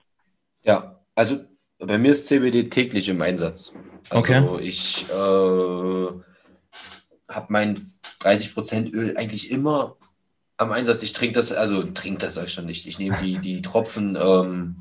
[0.63, 1.45] Ja, also
[1.79, 3.73] bei mir ist CBD täglich im Einsatz.
[4.09, 4.61] Also okay.
[4.61, 6.07] ich äh,
[7.35, 7.79] habe mein
[8.21, 9.97] 30% Öl eigentlich immer
[10.57, 11.03] am Einsatz.
[11.03, 12.87] Ich trinke das, also trinke das sag ich schon nicht.
[12.87, 14.75] Ich nehme die, die Tropfen ähm,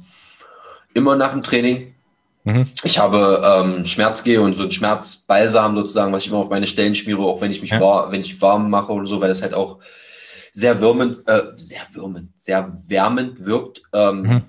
[0.95, 1.95] immer nach dem Training.
[2.45, 2.69] Mhm.
[2.85, 6.95] Ich habe ähm, Schmerzgel und so ein Schmerzbalsam sozusagen, was ich immer auf meine Stellen
[6.95, 7.81] schmiere, auch wenn ich mich ja.
[7.81, 9.79] war, wenn ich warm mache oder so, weil das halt auch
[10.53, 13.83] sehr würmend, äh, sehr würmend, sehr wärmend wirkt.
[13.93, 14.43] Ähm, mhm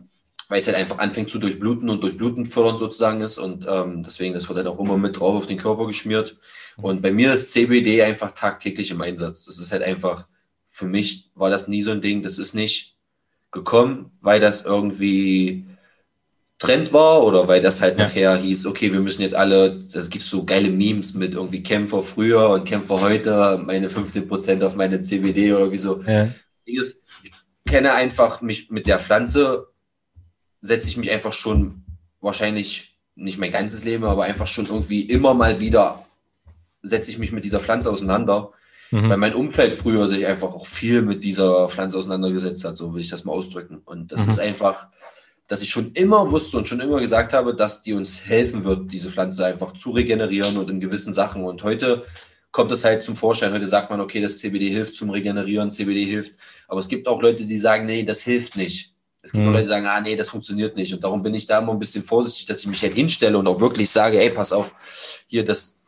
[0.49, 3.37] weil es halt einfach anfängt zu durchbluten und durchbluten fördernd sozusagen ist.
[3.37, 6.35] Und ähm, deswegen, das wird halt auch immer mit drauf auf den Körper geschmiert.
[6.77, 9.45] Und bei mir ist CBD einfach tagtäglich im Einsatz.
[9.45, 10.27] Das ist halt einfach,
[10.65, 12.23] für mich war das nie so ein Ding.
[12.23, 12.95] Das ist nicht
[13.51, 15.65] gekommen, weil das irgendwie
[16.57, 18.05] Trend war oder weil das halt ja.
[18.05, 22.01] nachher hieß, okay, wir müssen jetzt alle, es gibt so geile Memes mit irgendwie Kämpfer
[22.01, 26.01] früher und Kämpfer heute, meine 15% auf meine CBD oder wie so.
[26.03, 26.29] Ja.
[26.63, 26.95] Ich
[27.65, 29.67] kenne einfach mich mit der Pflanze
[30.65, 31.83] setze ich mich einfach schon
[32.21, 36.04] wahrscheinlich nicht mein ganzes Leben, aber einfach schon irgendwie immer mal wieder
[36.87, 38.51] setze ich mich mit dieser Pflanze auseinander.
[38.91, 39.09] Mhm.
[39.09, 43.01] Weil mein Umfeld früher sich einfach auch viel mit dieser Pflanze auseinandergesetzt hat, so will
[43.01, 43.81] ich das mal ausdrücken.
[43.85, 44.31] Und das mhm.
[44.31, 44.87] ist einfach,
[45.47, 48.91] dass ich schon immer wusste und schon immer gesagt habe, dass die uns helfen wird,
[48.91, 51.43] diese Pflanze einfach zu regenerieren und in gewissen Sachen.
[51.43, 52.05] Und heute
[52.51, 53.53] kommt es halt zum Vorschein.
[53.53, 56.33] Heute sagt man, okay, das CBD hilft zum Regenerieren, CBD hilft.
[56.67, 58.95] Aber es gibt auch Leute, die sagen, nee, das hilft nicht.
[59.21, 59.51] Es gibt mhm.
[59.51, 60.93] Leute, die sagen, ah nee, das funktioniert nicht.
[60.93, 63.47] Und darum bin ich da immer ein bisschen vorsichtig, dass ich mich halt hinstelle und
[63.47, 64.73] auch wirklich sage, ey, pass auf,
[65.27, 65.81] hier, das,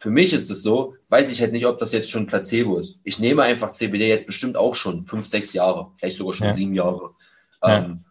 [0.00, 3.00] für mich ist es so, weiß ich halt nicht, ob das jetzt schon Placebo ist.
[3.04, 6.52] Ich nehme einfach CBD jetzt bestimmt auch schon fünf, sechs Jahre, vielleicht sogar schon ja.
[6.54, 7.10] sieben Jahre.
[7.62, 7.84] Ja.
[7.84, 8.04] Ähm,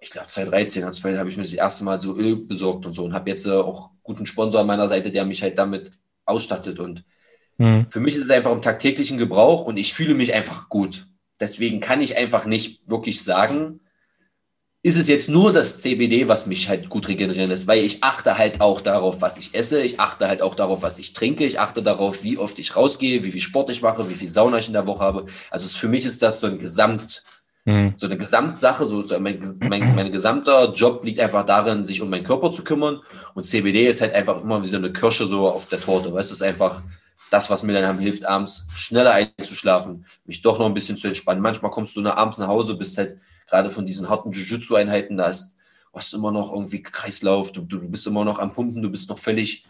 [0.00, 0.84] ich glaube 2013
[1.18, 3.50] habe ich mir das erste Mal so Öl besorgt und so und habe jetzt äh,
[3.50, 6.78] auch guten Sponsor an meiner Seite, der mich halt damit ausstattet.
[6.78, 7.02] Und
[7.58, 7.88] mhm.
[7.88, 11.08] für mich ist es einfach im tagtäglichen Gebrauch und ich fühle mich einfach gut.
[11.40, 13.80] Deswegen kann ich einfach nicht wirklich sagen,
[14.82, 18.38] ist es jetzt nur das CBD, was mich halt gut regenerieren lässt, weil ich achte
[18.38, 21.60] halt auch darauf, was ich esse, ich achte halt auch darauf, was ich trinke, ich
[21.60, 24.68] achte darauf, wie oft ich rausgehe, wie viel Sport ich mache, wie viel Sauna ich
[24.68, 25.26] in der Woche habe.
[25.50, 27.22] Also für mich ist das so ein Gesamt,
[27.66, 27.92] mhm.
[27.98, 32.08] so eine Gesamtsache, so, so mein, mein, mein gesamter Job liegt einfach darin, sich um
[32.08, 33.00] meinen Körper zu kümmern
[33.34, 36.30] und CBD ist halt einfach immer wie so eine Kirsche so auf der Torte, weißt
[36.30, 36.82] du, es ist einfach,
[37.30, 41.40] das, was mir dann hilft, abends schneller einzuschlafen, mich doch noch ein bisschen zu entspannen.
[41.40, 43.18] Manchmal kommst du nach, abends nach Hause, bist halt
[43.50, 45.56] gerade von diesen harten Jiu-Jitsu-Einheiten, da ist,
[45.92, 49.18] hast immer noch irgendwie Kreislauf, du, du bist immer noch am Pumpen, du bist noch
[49.18, 49.66] völlig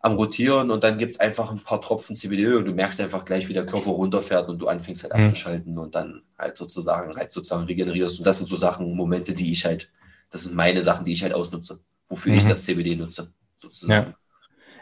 [0.00, 3.24] am Rotieren und dann gibt es einfach ein paar Tropfen CBD und du merkst einfach
[3.24, 5.24] gleich, wie der Körper runterfährt und du anfängst halt mhm.
[5.24, 8.20] abzuschalten und dann halt sozusagen halt sozusagen regenerierst.
[8.20, 9.90] Und das sind so Sachen, Momente, die ich halt,
[10.30, 12.38] das sind meine Sachen, die ich halt ausnutze, wofür mhm.
[12.38, 14.10] ich das CBD nutze, sozusagen.
[14.10, 14.14] Ja.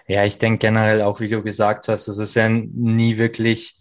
[0.07, 3.79] Ja, ich denke generell auch, wie du gesagt hast, es ist ja nie wirklich,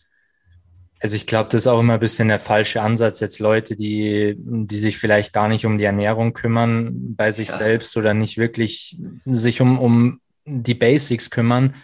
[1.04, 4.36] also ich glaube, das ist auch immer ein bisschen der falsche Ansatz, jetzt Leute, die,
[4.38, 7.56] die sich vielleicht gar nicht um die Ernährung kümmern bei sich ja.
[7.56, 11.76] selbst oder nicht wirklich sich um, um die Basics kümmern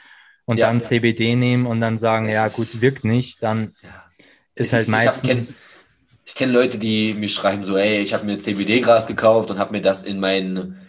[0.46, 0.86] und ja, dann ja.
[0.86, 3.74] CBD nehmen und dann sagen, es ja gut, wirkt nicht, dann
[4.56, 5.70] ist ich, halt meistens.
[6.24, 9.60] Ich kenne kenn Leute, die mir schreiben so, ey, ich habe mir CBD-Gras gekauft und
[9.60, 10.80] habe mir das in meinen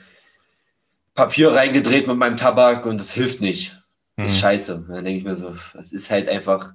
[1.14, 3.82] Papier reingedreht mit meinem Tabak und das hilft nicht.
[4.16, 4.40] Das ist mhm.
[4.40, 4.86] scheiße.
[4.88, 6.74] Dann denke ich mir so, es ist halt einfach.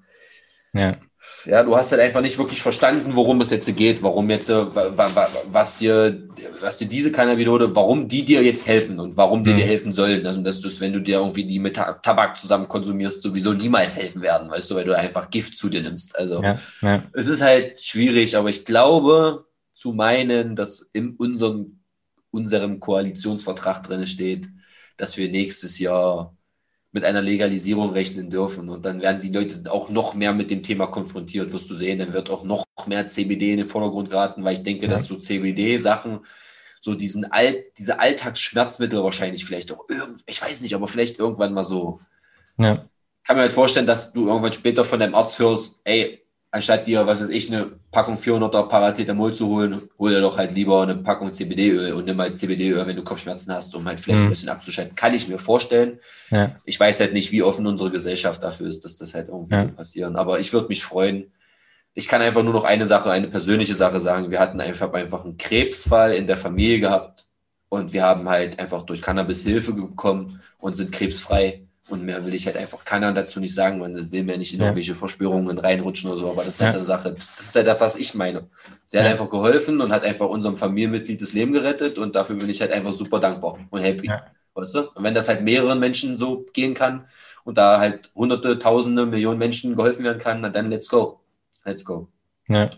[0.74, 0.97] Ja.
[1.46, 4.66] Ja, du hast halt einfach nicht wirklich verstanden, worum es jetzt geht, warum jetzt, äh,
[4.66, 6.24] was dir,
[6.62, 9.58] was dir diese Cannabinode, warum die dir jetzt helfen und warum die mhm.
[9.58, 10.26] dir helfen sollen.
[10.26, 14.22] Also, dass du wenn du dir irgendwie die mit Tabak zusammen konsumierst, sowieso niemals helfen
[14.22, 16.18] werden, weißt du, weil du einfach Gift zu dir nimmst.
[16.18, 17.04] Also, ja, ja.
[17.14, 21.80] es ist halt schwierig, aber ich glaube, zu meinen, dass in unserem
[22.36, 24.48] unserem Koalitionsvertrag drin steht,
[24.98, 26.36] dass wir nächstes Jahr
[26.96, 28.70] mit einer Legalisierung rechnen dürfen.
[28.70, 32.00] Und dann werden die Leute auch noch mehr mit dem Thema konfrontiert, wirst du sehen.
[32.00, 34.91] Dann wird auch noch mehr CBD in den Vordergrund geraten, weil ich denke, ja.
[34.91, 36.22] dass so CBD-Sachen,
[36.80, 39.84] so diesen Alt, diese Alltagsschmerzmittel wahrscheinlich vielleicht auch,
[40.26, 42.00] ich weiß nicht, aber vielleicht irgendwann mal so.
[42.58, 42.88] Ja.
[43.26, 46.24] Kann mir halt vorstellen, dass du irgendwann später von deinem Arzt hörst, ey,
[46.56, 50.53] anstatt dir, was weiß ich, eine Packung 400er Paracetamol zu holen, hol dir doch halt
[50.53, 54.22] lieber eine Packung CBD-Öl und nimm halt CBD-Öl, wenn du Kopfschmerzen hast, um halt vielleicht
[54.22, 54.28] mhm.
[54.28, 54.95] ein bisschen abzuschalten.
[54.95, 55.99] Kann ich mir vorstellen.
[56.30, 56.56] Ja.
[56.64, 59.64] Ich weiß halt nicht, wie offen unsere Gesellschaft dafür ist, dass das halt irgendwie ja.
[59.64, 60.16] so passieren.
[60.16, 61.34] Aber ich würde mich freuen,
[61.93, 64.32] ich kann einfach nur noch eine Sache, eine persönliche Sache sagen.
[64.32, 67.26] Wir hatten einfach, einfach einen Krebsfall in der Familie gehabt
[67.68, 71.64] und wir haben halt einfach durch Cannabis Hilfe bekommen und sind krebsfrei.
[71.88, 73.78] Und mehr will ich halt einfach keiner dazu nicht sagen.
[73.78, 74.66] Man will mir nicht in ja.
[74.66, 76.80] irgendwelche Verschwörungen reinrutschen oder so, aber das ist halt ja.
[76.80, 77.16] eine Sache.
[77.36, 78.48] Das ist halt das, was ich meine.
[78.88, 82.50] Sie hat einfach geholfen und hat einfach unserem Familienmitglied das Leben gerettet und dafür bin
[82.50, 84.10] ich halt einfach super dankbar und happy.
[84.56, 84.90] Weißt du?
[84.92, 87.06] Und wenn das halt mehreren Menschen so gehen kann
[87.44, 91.20] und da halt hunderte, tausende, Millionen Menschen geholfen werden kann, dann let's go.
[91.66, 92.08] Let's go.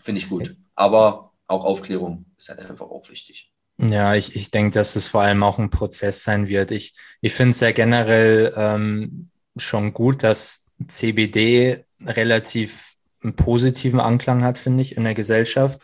[0.01, 0.55] Finde ich gut.
[0.75, 3.51] Aber auch Aufklärung ist halt einfach auch wichtig.
[3.79, 6.71] Ja, ich, ich denke, dass es vor allem auch ein Prozess sein wird.
[6.71, 14.43] Ich, ich finde es ja generell ähm, schon gut, dass CBD relativ einen positiven Anklang
[14.43, 15.81] hat, finde ich, in der Gesellschaft.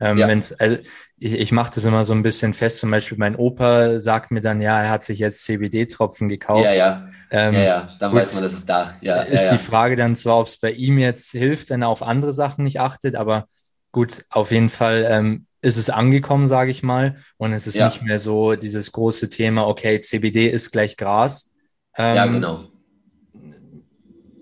[0.00, 0.28] Ähm, ja.
[0.28, 0.78] wenn's, also
[1.18, 2.78] ich, ich mache das immer so ein bisschen fest.
[2.78, 6.64] Zum Beispiel mein Opa sagt mir dann, ja, er hat sich jetzt CBD-Tropfen gekauft.
[6.64, 7.08] Ja, ja.
[7.30, 8.94] Ähm, ja, ja, dann gut, weiß man, dass es da.
[9.00, 11.88] Ja, ist ja, die Frage dann zwar, ob es bei ihm jetzt hilft, wenn er
[11.88, 13.48] auf andere Sachen nicht achtet, aber
[13.92, 17.16] gut, auf jeden Fall ähm, ist es angekommen, sage ich mal.
[17.36, 17.86] Und es ist ja.
[17.86, 21.52] nicht mehr so dieses große Thema, okay, CBD ist gleich Gras.
[21.96, 22.68] Ähm, ja, genau.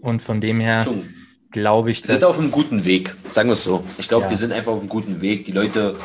[0.02, 0.86] Und von dem her
[1.50, 2.10] glaube ich, dass.
[2.10, 3.84] Wir sind auf einem guten Weg, sagen wir es so.
[3.98, 4.30] Ich glaube, ja.
[4.30, 5.46] wir sind einfach auf einem guten Weg.
[5.46, 5.98] Die Leute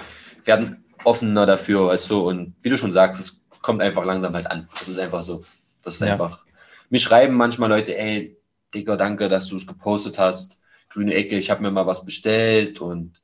[0.45, 2.27] werden offener dafür, weißt du.
[2.27, 4.69] Und wie du schon sagst, es kommt einfach langsam halt an.
[4.79, 5.43] Das ist einfach so.
[5.83, 6.13] Das ist ja.
[6.13, 6.45] einfach.
[6.89, 8.37] Mir schreiben manchmal Leute, ey,
[8.73, 10.57] Digga, danke, dass du es gepostet hast.
[10.89, 13.21] Grüne Ecke, ich habe mir mal was bestellt und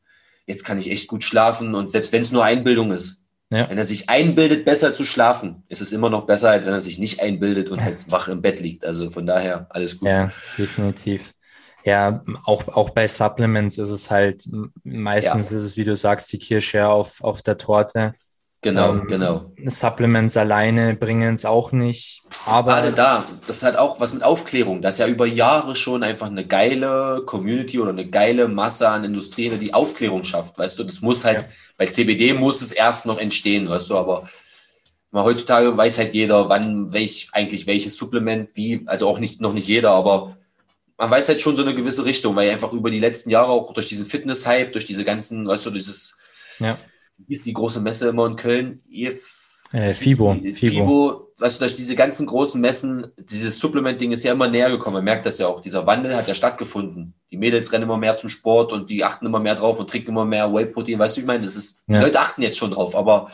[0.48, 3.70] jetzt kann ich echt gut schlafen und selbst wenn es nur Einbildung ist, ja.
[3.70, 6.82] wenn er sich einbildet, besser zu schlafen, ist es immer noch besser, als wenn er
[6.82, 8.86] sich nicht einbildet und halt wach im Bett liegt.
[8.86, 10.08] Also von daher alles gut.
[10.08, 11.34] Ja, definitiv.
[11.84, 14.43] Ja, auch, auch bei Supplements ist es halt,
[14.84, 15.58] meistens ja.
[15.58, 18.16] ist es, wie du sagst, die Kirsche auf, auf der Torte.
[18.68, 19.51] Genau, ähm, genau.
[19.65, 22.22] Supplements alleine bringen es auch nicht.
[22.45, 24.82] Aber Gerade da, das hat auch was mit Aufklärung.
[24.82, 29.05] Das ist ja über Jahre schon einfach eine geile Community oder eine geile Masse an
[29.05, 30.57] Industrien, die Aufklärung schafft.
[30.57, 31.45] Weißt du, das muss halt, ja.
[31.78, 34.30] bei CBD muss es erst noch entstehen, weißt du, aber
[35.11, 39.53] mal heutzutage weiß halt jeder, wann welch, eigentlich welches Supplement, wie, also auch nicht, noch
[39.53, 40.36] nicht jeder, aber
[40.97, 43.74] man weiß halt schon so eine gewisse Richtung, weil einfach über die letzten Jahre auch
[43.74, 46.18] durch diesen Fitness-Hype, durch diese ganzen, weißt du, dieses,
[46.59, 46.78] ja
[47.28, 48.82] ist die große Messe immer in Köln?
[49.74, 50.34] Äh, FIBO.
[50.34, 50.53] FIBO.
[50.53, 51.28] FIBO.
[51.39, 54.95] Weißt du, durch diese ganzen großen Messen, dieses Supplement-Ding ist ja immer näher gekommen.
[54.95, 55.59] Man merkt das ja auch.
[55.59, 57.13] Dieser Wandel hat ja stattgefunden.
[57.32, 60.11] Die Mädels rennen immer mehr zum Sport und die achten immer mehr drauf und trinken
[60.11, 60.99] immer mehr Whey-Protein.
[60.99, 61.43] Weißt du, wie ich meine?
[61.43, 61.99] Das ist, ja.
[61.99, 63.30] Die Leute achten jetzt schon drauf, aber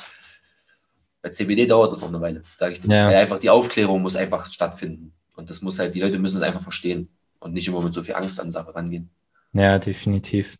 [1.21, 2.93] bei CBD dauert das noch eine Weile, sage ich dir.
[2.93, 3.07] Ja.
[3.07, 5.13] Weil einfach die Aufklärung muss einfach stattfinden.
[5.35, 7.09] Und das muss halt, die Leute müssen es einfach verstehen
[7.39, 9.09] und nicht immer mit so viel Angst an Sache rangehen.
[9.53, 10.57] Ja, definitiv.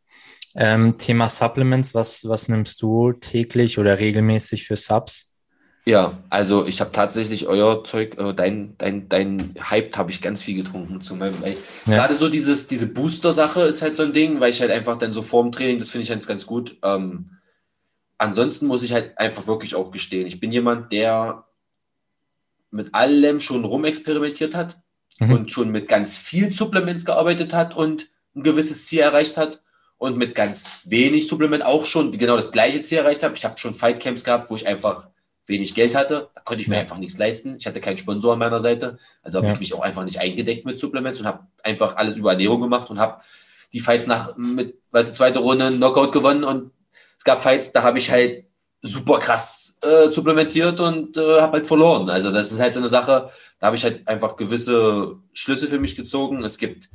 [0.56, 5.32] Ähm, Thema Supplements, was, was nimmst du täglich oder regelmäßig für Subs?
[5.86, 10.41] Ja, also ich habe tatsächlich euer Zeug, äh, dein, dein, dein Hype habe ich ganz
[10.41, 11.36] viel getrunken zu meinem.
[11.43, 11.54] Ja.
[11.86, 15.12] Gerade so dieses, diese Booster-Sache ist halt so ein Ding, weil ich halt einfach dann
[15.12, 16.78] so vorm Training, das finde ich ganz, ganz gut.
[16.84, 17.32] Ähm,
[18.18, 21.45] ansonsten muss ich halt einfach wirklich auch gestehen, ich bin jemand, der
[22.72, 24.78] mit allem schon rumexperimentiert hat
[25.20, 25.34] mhm.
[25.34, 29.62] und schon mit ganz viel Supplements gearbeitet hat und ein gewisses Ziel erreicht hat
[30.04, 33.36] und mit ganz wenig Supplement auch schon genau das gleiche Ziel erreicht habe.
[33.36, 35.08] Ich habe schon Fightcamps gehabt, wo ich einfach
[35.45, 36.30] wenig Geld hatte.
[36.36, 37.56] Da konnte ich mir einfach nichts leisten.
[37.58, 38.97] Ich hatte keinen Sponsor an meiner Seite.
[39.22, 39.54] Also habe ja.
[39.54, 42.89] ich mich auch einfach nicht eingedeckt mit Supplements und habe einfach alles über Ernährung gemacht
[42.89, 43.22] und habe
[43.72, 46.72] die Fights nach mit, weißt du, zweite Runde Knockout gewonnen und
[47.18, 48.43] es gab Fights, da habe ich halt
[48.82, 52.10] super krass äh, supplementiert und äh, habe halt verloren.
[52.10, 53.30] Also das ist halt so eine Sache,
[53.62, 56.43] da habe ich halt einfach gewisse Schlüsse für mich gezogen.
[56.43, 56.89] Es gibt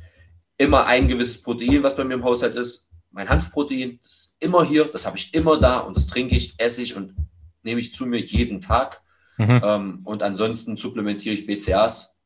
[0.59, 4.63] immer ein gewisses Protein, was bei mir im Haushalt ist mein Hanfprotein, das ist immer
[4.63, 7.15] hier, das habe ich immer da und das trinke ich, esse ich und
[7.63, 9.01] nehme ich zu mir jeden Tag.
[9.37, 9.61] Mhm.
[9.63, 12.17] Ähm, und ansonsten supplementiere ich BCAs.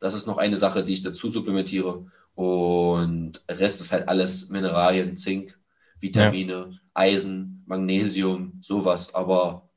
[0.00, 2.06] Das ist noch eine Sache, die ich dazu supplementiere.
[2.34, 5.58] Und Rest ist halt alles Mineralien, Zink,
[6.00, 6.78] Vitamine, ja.
[6.94, 9.14] Eisen, Magnesium, sowas.
[9.14, 9.68] Aber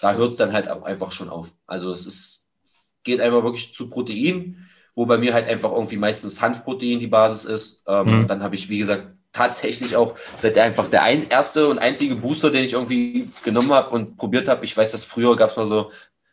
[0.00, 1.54] da hört es dann halt auch einfach schon auf.
[1.66, 2.50] Also es ist,
[3.02, 7.44] geht einfach wirklich zu Protein, wo bei mir halt einfach irgendwie meistens Hanfprotein die Basis
[7.44, 7.84] ist.
[7.86, 8.26] Ähm, mhm.
[8.26, 12.50] Dann habe ich, wie gesagt, tatsächlich auch seit einfach der ein, erste und einzige Booster,
[12.50, 14.64] den ich irgendwie genommen habe und probiert habe.
[14.64, 15.90] Ich weiß, dass früher gab es mal so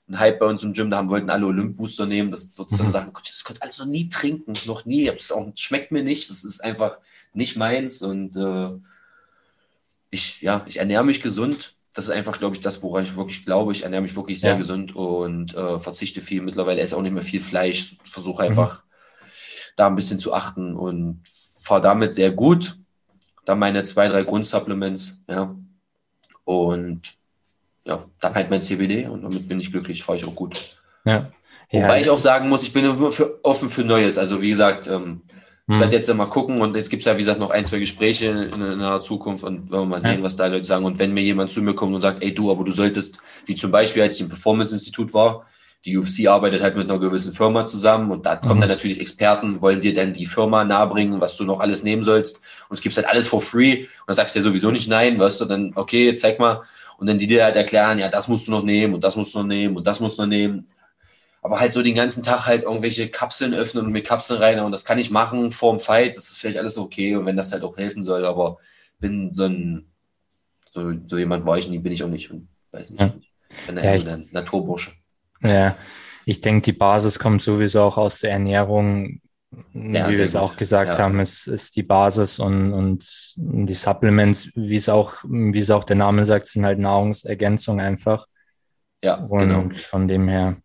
[0.07, 2.31] einen Hype bei uns im Gym, da haben wollten alle Olymp-Booster nehmen.
[2.31, 2.93] Das sozusagen mhm.
[2.93, 5.05] sagen, Gott, das könnte alles noch nie trinken, noch nie.
[5.07, 6.29] Das auch, schmeckt mir nicht.
[6.29, 6.99] Das ist einfach
[7.33, 8.03] nicht meins.
[8.03, 8.69] Und äh,
[10.11, 11.73] ich, ja, ich ernähre mich gesund.
[11.93, 13.71] Das ist einfach, glaube ich, das, woran ich wirklich glaube.
[13.71, 14.57] Ich ernähre mich wirklich sehr ja.
[14.57, 16.41] gesund und äh, verzichte viel.
[16.41, 17.95] Mittlerweile esse auch nicht mehr viel Fleisch.
[18.03, 18.49] Versuche mhm.
[18.49, 19.27] einfach mhm.
[19.75, 21.21] da ein bisschen zu achten und
[21.63, 22.80] fahre damit sehr gut
[23.45, 25.55] dann meine zwei, drei Grundsupplements, ja.
[26.43, 27.01] Und
[27.85, 30.77] ja, dann halt mein CBD und damit bin ich glücklich, fahre ich auch gut.
[31.05, 31.31] Ja.
[31.71, 32.01] Wobei ja.
[32.01, 34.17] ich auch sagen muss, ich bin für, offen für Neues.
[34.17, 35.21] Also wie gesagt, ähm,
[35.67, 37.79] Ich werde jetzt mal gucken und jetzt gibt es ja, wie gesagt, noch ein, zwei
[37.79, 40.23] Gespräche in, in der Zukunft und wollen wir mal sehen, ja.
[40.23, 40.85] was da Leute sagen.
[40.85, 43.55] Und wenn mir jemand zu mir kommt und sagt, ey du, aber du solltest, wie
[43.55, 45.45] zum Beispiel, als ich im Performance-Institut war,
[45.85, 48.61] die UFC arbeitet halt mit einer gewissen Firma zusammen und da kommen mhm.
[48.61, 52.37] dann natürlich Experten, wollen dir dann die Firma nahebringen, was du noch alles nehmen sollst.
[52.69, 55.19] Und es gibt halt alles for free und dann sagst du ja sowieso nicht nein,
[55.19, 56.61] weißt du, dann, okay, zeig mal.
[56.97, 59.33] Und dann die dir halt erklären, ja, das musst du noch nehmen und das musst
[59.33, 60.67] du noch nehmen und das musst du noch nehmen
[61.41, 64.71] aber halt so den ganzen Tag halt irgendwelche Kapseln öffnen und mir Kapseln rein und
[64.71, 67.51] das kann ich machen vor dem Fight, das ist vielleicht alles okay und wenn das
[67.51, 68.59] halt auch helfen soll, aber
[68.99, 69.91] bin so ein,
[70.69, 73.01] so, so jemand war ich nie, bin ich auch nicht und weiß nicht.
[73.01, 73.13] Ja.
[73.67, 74.91] Bin ja, ich, ein Naturbursche.
[75.43, 75.75] Ja,
[76.25, 79.21] ich denke, die Basis kommt sowieso auch aus der Ernährung.
[79.73, 80.99] Ja, wie wir es auch gesagt ja.
[80.99, 85.83] haben, ist, ist die Basis und, und die Supplements, wie es auch, wie es auch
[85.83, 88.27] der Name sagt, sind halt Nahrungsergänzung einfach.
[89.03, 89.69] Ja, und genau.
[89.71, 90.57] von dem her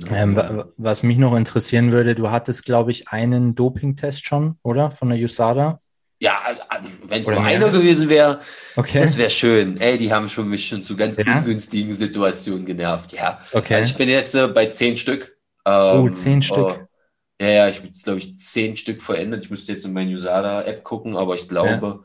[0.00, 0.12] Genau.
[0.12, 4.90] Ähm, was mich noch interessieren würde, du hattest, glaube ich, einen Dopingtest schon, oder?
[4.90, 5.80] Von der USADA?
[6.24, 6.40] Ja,
[7.02, 8.40] wenn es nur einer gewesen wäre,
[8.76, 8.98] okay.
[8.98, 9.78] das wäre schön.
[9.78, 11.24] Ey, die haben schon mich schon zu ganz ja?
[11.36, 13.12] ungünstigen Situationen genervt.
[13.12, 13.40] Ja.
[13.52, 13.74] Okay.
[13.74, 15.36] Also ich bin jetzt äh, bei zehn Stück.
[15.66, 16.56] Ähm, oh, zehn Stück.
[16.56, 16.88] Oh,
[17.42, 19.44] ja, ja, ich bin jetzt, glaube ich, zehn Stück verändert.
[19.44, 22.00] Ich müsste jetzt in meine USADA-App gucken, aber ich glaube, ja.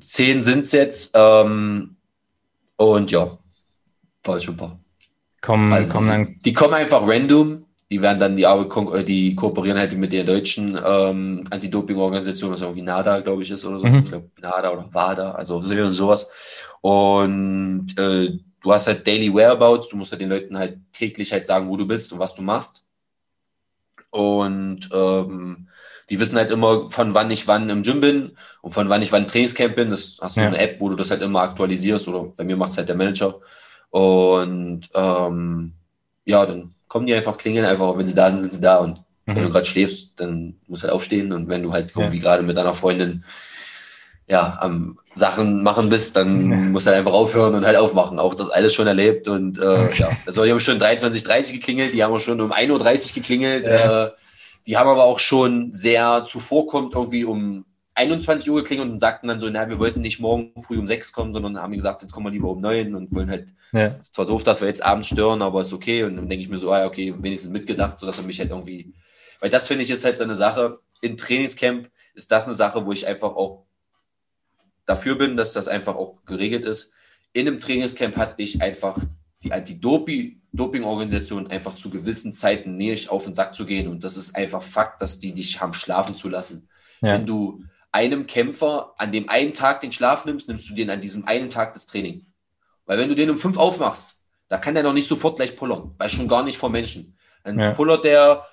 [0.00, 1.12] zehn sind es jetzt.
[1.14, 1.98] Ähm,
[2.74, 3.38] und ja,
[4.24, 4.80] war schon ein paar.
[5.40, 7.64] Kommen, also kommen dann die kommen einfach random.
[7.90, 12.82] Die werden dann die Arbeit, die kooperieren halt mit der deutschen ähm, Anti-Doping-Organisation, was irgendwie
[12.82, 13.86] NADA, glaube ich, ist oder so.
[13.86, 14.00] Mhm.
[14.00, 15.62] Ich glaube, NADA oder WADA, also
[15.92, 16.30] sowas.
[16.82, 21.46] Und äh, du hast halt Daily Whereabouts, du musst halt den Leuten halt täglich halt
[21.46, 22.84] sagen, wo du bist und was du machst.
[24.10, 25.68] Und ähm,
[26.10, 29.12] die wissen halt immer, von wann ich wann im Gym bin und von wann ich
[29.12, 29.90] wann im Trainingscamp bin.
[29.90, 30.46] Das hast du ja.
[30.46, 32.96] eine App, wo du das halt immer aktualisierst oder bei mir macht es halt der
[32.96, 33.40] Manager.
[33.90, 35.72] Und ähm,
[36.24, 38.78] ja, dann kommen die einfach, klingeln einfach, wenn sie da sind, sind sie da.
[38.78, 39.36] Und mhm.
[39.36, 41.32] wenn du gerade schläfst, dann musst du halt aufstehen.
[41.32, 42.00] Und wenn du halt ja.
[42.00, 43.24] irgendwie gerade mit deiner Freundin
[44.26, 46.56] ja, am Sachen machen bist, dann ja.
[46.70, 48.18] musst du halt einfach aufhören und halt aufmachen.
[48.18, 49.28] Auch das alles schon erlebt.
[49.28, 52.52] Und äh, ja, also die haben schon 23, 30 geklingelt, die haben auch schon um
[52.52, 53.66] 1.30 Uhr geklingelt.
[53.66, 54.06] Ja.
[54.06, 54.10] Äh,
[54.66, 57.64] die haben aber auch schon sehr zuvorkommt, irgendwie um
[57.98, 61.12] 21 Uhr geklingelt und sagten dann so, na, wir wollten nicht morgen früh um sechs
[61.12, 63.88] kommen, sondern haben gesagt, jetzt kommen wir lieber um neun und wollen halt, ja.
[63.88, 66.04] ist zwar doof, dass wir jetzt abends stören, aber ist okay.
[66.04, 68.94] Und dann denke ich mir so, ah, okay, wenigstens mitgedacht, sodass er mich halt irgendwie,
[69.40, 72.86] weil das finde ich ist halt so eine Sache, in Trainingscamp ist das eine Sache,
[72.86, 73.66] wo ich einfach auch
[74.86, 76.94] dafür bin, dass das einfach auch geregelt ist.
[77.32, 78.96] In einem Trainingscamp hatte ich einfach
[79.42, 83.88] die Anti-Doping-Organisation einfach zu gewissen Zeiten näher auf den Sack zu gehen.
[83.88, 86.68] Und das ist einfach Fakt, dass die dich haben schlafen zu lassen.
[87.00, 87.14] Ja.
[87.14, 91.00] Wenn du einem Kämpfer an dem einen Tag den Schlaf nimmst, nimmst du den an
[91.00, 92.26] diesem einen Tag das Training.
[92.86, 94.18] Weil wenn du den um fünf aufmachst,
[94.48, 97.18] da kann der noch nicht sofort gleich pullern, weil schon gar nicht vor Menschen.
[97.44, 97.72] Dann ja.
[97.72, 98.46] pullert der,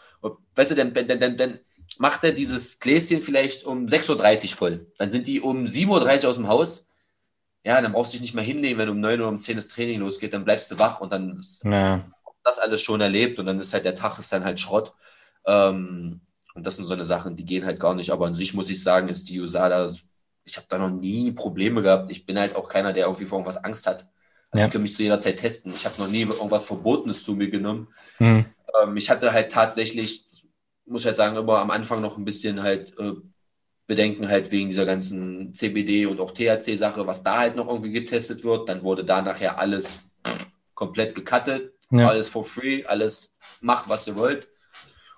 [0.56, 1.60] weißt du, dann, dann, dann, dann
[1.98, 4.92] macht er dieses Gläschen vielleicht um 6.30 Uhr voll.
[4.98, 6.88] Dann sind die um 7.30 Uhr aus dem Haus.
[7.64, 9.68] Ja, dann brauchst du dich nicht mehr hinlegen, wenn um 9 oder um 10 das
[9.68, 12.06] Training losgeht, dann bleibst du wach und dann ist ja.
[12.44, 14.94] das alles schon erlebt und dann ist halt der Tag ist dann halt Schrott.
[15.48, 16.22] Ähm,
[16.56, 18.10] und das sind so eine Sachen, die gehen halt gar nicht.
[18.12, 19.92] Aber an sich muss ich sagen, ist die USADA,
[20.46, 22.10] ich habe da noch nie Probleme gehabt.
[22.12, 24.08] Ich bin halt auch keiner, der irgendwie vor irgendwas Angst hat.
[24.52, 24.66] Also ja.
[24.66, 25.74] Ich kann mich zu jeder Zeit testen.
[25.76, 27.90] Ich habe noch nie irgendwas Verbotenes zu mir genommen.
[28.20, 28.46] Mhm.
[28.82, 30.24] Ähm, ich hatte halt tatsächlich,
[30.86, 33.14] muss ich halt sagen, immer am Anfang noch ein bisschen halt äh,
[33.86, 38.46] Bedenken halt wegen dieser ganzen CBD und auch THC-Sache, was da halt noch irgendwie getestet
[38.46, 38.70] wird.
[38.70, 40.10] Dann wurde da nachher alles
[40.74, 42.08] komplett gecuttet, ja.
[42.08, 44.48] alles for free, alles macht, was ihr wollt.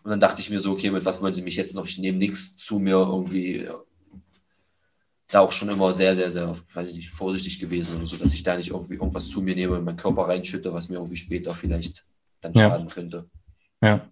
[0.08, 1.86] Und dann dachte ich mir so, okay, mit was wollen sie mich jetzt noch?
[1.86, 3.68] Ich nehme nichts zu mir irgendwie.
[5.28, 8.34] Da auch schon immer sehr, sehr, sehr, weiß ich nicht, vorsichtig gewesen oder so, dass
[8.34, 11.18] ich da nicht irgendwie irgendwas zu mir nehme und meinen Körper reinschütte, was mir irgendwie
[11.18, 12.06] später vielleicht
[12.40, 12.94] dann schaden ja.
[12.94, 13.30] könnte.
[13.82, 14.08] Ja.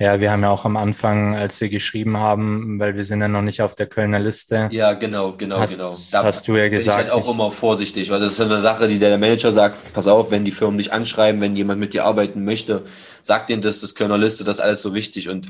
[0.00, 3.28] Ja, wir haben ja auch am Anfang, als wir geschrieben haben, weil wir sind ja
[3.28, 4.70] noch nicht auf der Kölner Liste.
[4.72, 5.94] Ja, genau, genau, hast, genau.
[6.10, 6.98] Da hast du ja gesagt.
[6.98, 9.92] Bin ich halt auch immer vorsichtig, weil das ist eine Sache, die der Manager sagt,
[9.92, 12.84] pass auf, wenn die Firmen dich anschreiben, wenn jemand mit dir arbeiten möchte,
[13.22, 15.28] sag denen das, das Kölner Liste, das ist alles so wichtig.
[15.28, 15.48] Und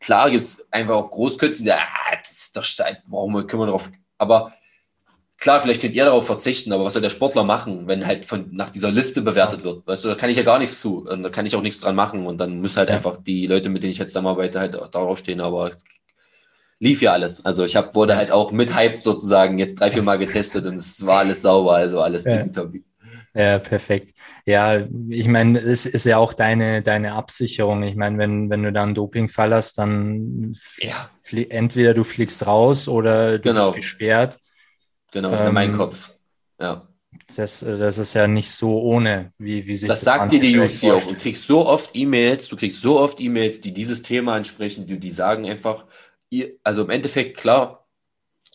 [0.00, 2.64] klar gibt es einfach auch Großkünstler, die, ah, das ist doch,
[3.06, 4.52] warum können wir darauf, aber
[5.40, 8.48] Klar, vielleicht könnt ihr darauf verzichten, aber was soll der Sportler machen, wenn halt von,
[8.50, 9.86] nach dieser Liste bewertet wird?
[9.86, 11.06] Weißt du, da kann ich ja gar nichts zu.
[11.08, 12.26] Und da kann ich auch nichts dran machen.
[12.26, 15.40] Und dann müssen halt einfach die Leute, mit denen ich jetzt zusammenarbeite, halt darauf stehen.
[15.40, 15.70] Aber
[16.80, 17.44] lief ja alles.
[17.44, 20.74] Also ich hab, wurde halt auch mit Hype sozusagen jetzt drei, vier Mal getestet und
[20.74, 22.44] es war alles sauber, also alles ja.
[23.34, 24.14] Ja, perfekt.
[24.46, 27.82] Ja, ich meine, es ist ja auch deine, deine Absicherung.
[27.82, 31.10] Ich meine, wenn, wenn du da einen Dopingfall hast, dann ja.
[31.50, 33.60] entweder du fliegst raus oder du genau.
[33.60, 34.38] bist gesperrt.
[35.12, 36.10] Genau, ist ähm, ja mein Kopf.
[36.60, 36.88] Ja.
[37.36, 40.58] das, das ist ja nicht so ohne, wie, wie sich das, das sagt dir die
[40.58, 41.04] UFC auch.
[41.04, 44.98] Du kriegst so oft E-Mails, du kriegst so oft E-Mails, die dieses Thema ansprechen, die,
[44.98, 45.84] die sagen einfach,
[46.64, 47.77] also im Endeffekt, klar,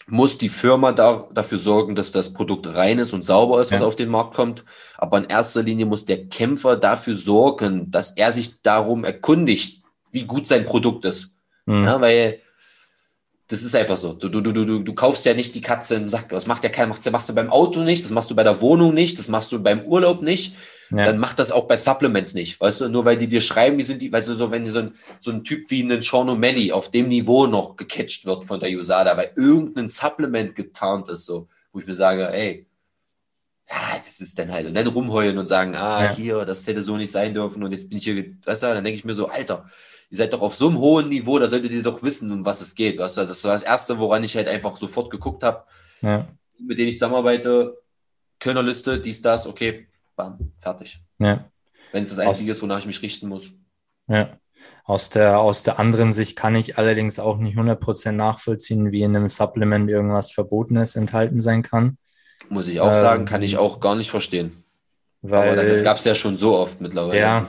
[0.08, 3.82] muss die Firma da, dafür sorgen, dass das Produkt rein ist und sauber ist, was
[3.82, 3.88] ja.
[3.88, 4.66] auf den Markt kommt.
[4.98, 10.24] Aber in erster Linie muss der Kämpfer dafür sorgen, dass er sich darum erkundigt, wie
[10.26, 11.40] gut sein Produkt ist.
[11.66, 11.86] Mhm.
[11.86, 12.40] Ja, weil
[13.48, 14.14] das ist einfach so.
[14.14, 16.30] Du, du, du, du, du kaufst ja nicht die Katze im Sack.
[16.30, 16.96] Das macht ja keiner.
[17.02, 19.52] Das machst du beim Auto nicht, das machst du bei der Wohnung nicht, das machst
[19.52, 20.56] du beim Urlaub nicht.
[20.96, 21.06] Ja.
[21.06, 22.62] Dann macht das auch bei Supplements nicht.
[22.62, 24.80] Weißt du, nur weil die dir schreiben, wie sind die, weißt du, so, wenn so
[24.80, 28.60] ein, so ein Typ wie ein Sean O'Malley auf dem Niveau noch gecatcht wird von
[28.60, 32.68] der USADA, weil irgendein Supplement getarnt ist, so, wo ich mir sage, ey,
[33.68, 36.16] ja, das ist dann halt, und dann rumheulen und sagen, ah, ja.
[36.16, 38.84] hier, das hätte so nicht sein dürfen und jetzt bin ich hier, weißt du, dann
[38.84, 39.66] denke ich mir so, Alter,
[40.14, 42.62] ihr seid doch auf so einem hohen Niveau, da solltet ihr doch wissen, um was
[42.62, 43.00] es geht.
[43.00, 43.26] Weißt du?
[43.26, 45.64] Das war das Erste, woran ich halt einfach sofort geguckt habe.
[46.02, 46.28] Ja.
[46.60, 47.80] Mit denen ich zusammenarbeite,
[48.40, 51.04] Kölnerliste, dies, das, okay, bam, fertig.
[51.20, 51.46] Ja.
[51.92, 53.52] Wenn es das Einzige aus, ist, wonach ich mich richten muss.
[54.08, 54.30] Ja.
[54.86, 59.16] Aus der, aus der anderen Sicht kann ich allerdings auch nicht 100% nachvollziehen, wie in
[59.16, 61.98] einem Supplement irgendwas Verbotenes enthalten sein kann.
[62.50, 64.64] Muss ich auch ähm, sagen, kann ich auch gar nicht verstehen.
[65.22, 67.20] Weil, Aber das gab es ja schon so oft mittlerweile.
[67.20, 67.48] Ja,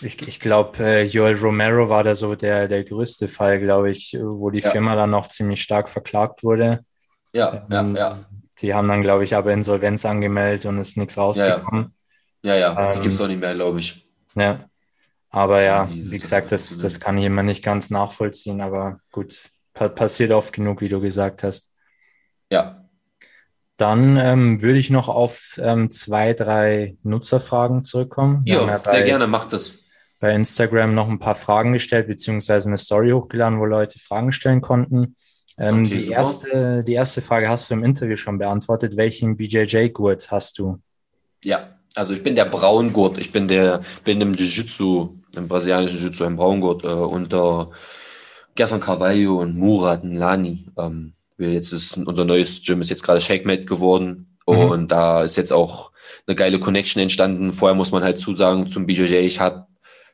[0.00, 4.16] ich, ich glaube, äh, Joel Romero war da so der, der größte Fall, glaube ich,
[4.20, 4.70] wo die ja.
[4.70, 6.84] Firma dann noch ziemlich stark verklagt wurde.
[7.32, 8.18] Ja, ähm, ja, ja.
[8.60, 11.94] Die haben dann, glaube ich, aber Insolvenz angemeldet und ist nichts rausgekommen.
[12.42, 12.92] Ja, ja, ja.
[12.92, 14.06] Ähm, die gibt es auch nicht mehr, glaube ich.
[14.34, 14.64] Ja.
[15.30, 20.32] Aber ja, wie gesagt, das, das kann ich immer nicht ganz nachvollziehen, aber gut, passiert
[20.32, 21.70] oft genug, wie du gesagt hast.
[22.50, 22.88] Ja.
[23.76, 28.42] Dann ähm, würde ich noch auf ähm, zwei, drei Nutzerfragen zurückkommen.
[28.44, 29.78] Ja, ja bei, sehr gerne, macht das
[30.18, 34.60] bei Instagram noch ein paar Fragen gestellt, beziehungsweise eine Story hochgeladen, wo Leute Fragen stellen
[34.60, 35.16] konnten.
[35.60, 38.96] Ähm, okay, die, erste, die erste Frage hast du im Interview schon beantwortet.
[38.96, 40.78] Welchen BJJ-Gurt hast du?
[41.44, 43.18] Ja, also ich bin der Braungurt.
[43.18, 47.70] Ich bin der, bin im Jiu-Jitsu, im brasilianischen Jiu-Jitsu, im Braungurt äh, unter
[48.54, 50.66] Gerson Carvalho und Murat Lani.
[50.78, 54.56] Ähm, jetzt ist unser neues Gym ist jetzt gerade ShakeMate geworden mhm.
[54.56, 55.92] und da ist jetzt auch
[56.26, 57.52] eine geile Connection entstanden.
[57.52, 59.66] Vorher muss man halt zusagen zum BJJ, ich habe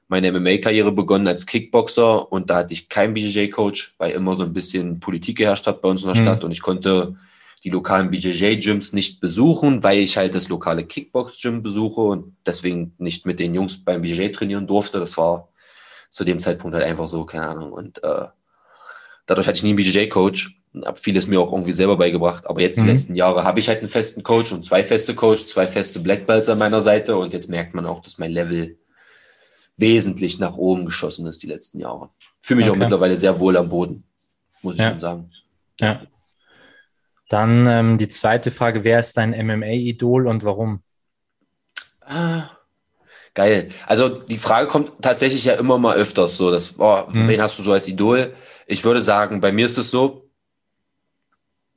[0.08, 4.52] meine MMA-Karriere begonnen als Kickboxer und da hatte ich keinen BJJ-Coach, weil immer so ein
[4.52, 6.24] bisschen Politik geherrscht hat bei uns in der mhm.
[6.24, 7.16] Stadt und ich konnte
[7.64, 13.26] die lokalen BJJ-Gyms nicht besuchen, weil ich halt das lokale Kickbox-Gym besuche und deswegen nicht
[13.26, 15.00] mit den Jungs beim BJJ trainieren durfte.
[15.00, 15.48] Das war
[16.08, 17.72] zu dem Zeitpunkt halt einfach so, keine Ahnung.
[17.72, 18.26] Und äh,
[19.26, 22.46] dadurch hatte ich nie einen BJJ-Coach habe vieles mir auch irgendwie selber beigebracht.
[22.46, 22.84] Aber jetzt mhm.
[22.84, 26.00] die letzten Jahre habe ich halt einen festen Coach und zwei feste Coach, zwei feste
[26.00, 28.76] Black Belts an meiner Seite und jetzt merkt man auch, dass mein Level
[29.76, 32.10] wesentlich nach oben geschossen ist die letzten Jahre.
[32.40, 32.76] Fühle mich okay.
[32.76, 34.04] auch mittlerweile sehr wohl am Boden,
[34.62, 34.90] muss ich ja.
[34.90, 35.30] schon sagen.
[35.80, 36.02] Ja.
[37.28, 40.80] Dann ähm, die zweite Frage: Wer ist dein MMA-Idol und warum?
[42.00, 42.50] Ah,
[43.34, 43.70] geil.
[43.86, 47.28] Also die Frage kommt tatsächlich ja immer mal öfters so, dass, oh, hm.
[47.28, 48.34] wen hast du so als Idol?
[48.66, 50.30] Ich würde sagen, bei mir ist es so,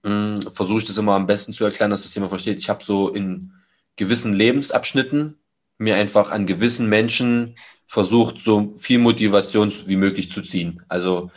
[0.03, 2.59] hm, versuche ich das immer am besten zu erklären, dass das jemand versteht.
[2.59, 3.53] Ich habe so in
[3.95, 5.39] gewissen Lebensabschnitten
[5.77, 7.55] mir einfach an gewissen Menschen
[7.89, 10.83] versucht, so viel Motivation wie möglich zu ziehen.
[10.87, 11.31] Also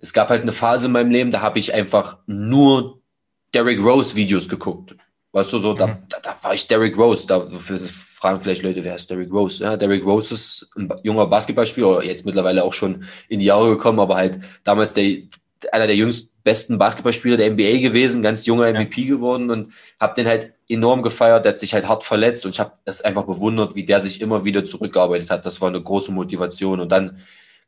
[0.00, 3.02] es gab halt eine Phase in meinem Leben, da habe ich einfach nur
[3.52, 4.96] Derrick Rose Videos geguckt.
[5.32, 5.78] Weißt du, so, mhm.
[5.78, 7.26] da, da, war ich Derrick Rose.
[7.26, 9.62] Da fragen vielleicht Leute, wer ist Derrick Rose?
[9.62, 14.00] Ja, Derrick Rose ist ein junger Basketballspieler, jetzt mittlerweile auch schon in die Jahre gekommen,
[14.00, 15.18] aber halt damals der,
[15.72, 19.08] einer der jüngst besten Basketballspieler der NBA gewesen, ganz junger MVP ja.
[19.08, 21.44] geworden und habe den halt enorm gefeiert.
[21.44, 24.20] Der hat sich halt hart verletzt und ich habe das einfach bewundert, wie der sich
[24.20, 25.46] immer wieder zurückgearbeitet hat.
[25.46, 26.80] Das war eine große Motivation.
[26.80, 27.18] Und dann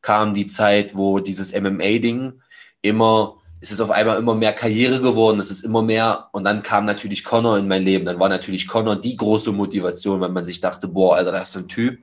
[0.00, 2.40] kam die Zeit, wo dieses MMA-Ding
[2.82, 6.62] immer, es ist auf einmal immer mehr Karriere geworden, es ist immer mehr und dann
[6.62, 8.04] kam natürlich Connor in mein Leben.
[8.04, 11.52] Dann war natürlich Connor die große Motivation, weil man sich dachte, boah, Alter, das ist
[11.52, 11.98] so ein Typ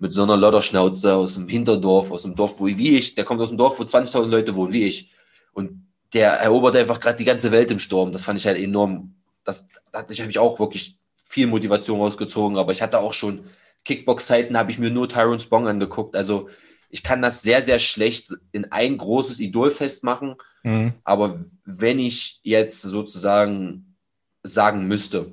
[0.00, 3.40] mit so einer Lodderschnauze aus dem Hinterdorf, aus dem Dorf, wo wie ich, der kommt
[3.40, 5.12] aus dem Dorf, wo 20.000 Leute wohnen, wie ich.
[5.52, 8.12] Und der erobert einfach gerade die ganze Welt im Sturm.
[8.12, 9.14] Das fand ich halt enorm.
[9.44, 13.46] Das, da habe ich auch wirklich viel Motivation rausgezogen, aber ich hatte auch schon
[13.84, 16.14] Kickbox-Zeiten, habe ich mir nur Tyrone Spong angeguckt.
[16.14, 16.48] Also
[16.90, 20.34] ich kann das sehr, sehr schlecht in ein großes Idol festmachen.
[20.62, 20.94] Mhm.
[21.04, 23.96] Aber wenn ich jetzt sozusagen
[24.42, 25.32] sagen müsste,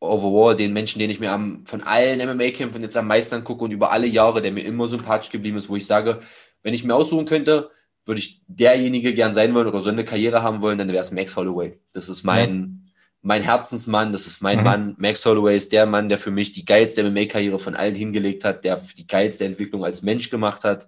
[0.00, 3.72] overall den Menschen, den ich mir am, von allen MMA-Kämpfen jetzt am meisten angucke und
[3.72, 6.20] über alle Jahre, der mir immer sympathisch geblieben ist, wo ich sage,
[6.62, 7.70] wenn ich mir aussuchen könnte,
[8.04, 11.10] würde ich derjenige gern sein wollen oder so eine Karriere haben wollen, dann wäre es
[11.10, 11.80] Max Holloway.
[11.92, 12.85] Das ist mein, ja.
[13.26, 14.64] Mein Herzensmann, das ist mein mhm.
[14.64, 14.94] Mann.
[14.98, 18.64] Max Holloway ist der Mann, der für mich die geilste MMA-Karriere von allen hingelegt hat,
[18.64, 20.86] der die geilste Entwicklung als Mensch gemacht hat,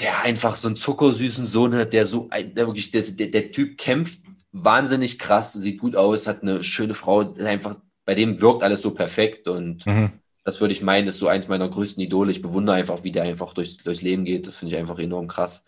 [0.00, 4.20] der einfach so einen zuckersüßen Sohn hat, der so, der wirklich, der, der, Typ kämpft
[4.50, 8.92] wahnsinnig krass, sieht gut aus, hat eine schöne Frau, einfach, bei dem wirkt alles so
[8.92, 10.10] perfekt und mhm.
[10.44, 12.32] das würde ich meinen, ist so eins meiner größten Idole.
[12.32, 14.48] Ich bewundere einfach, wie der einfach durchs, durchs Leben geht.
[14.48, 15.64] Das finde ich einfach enorm krass.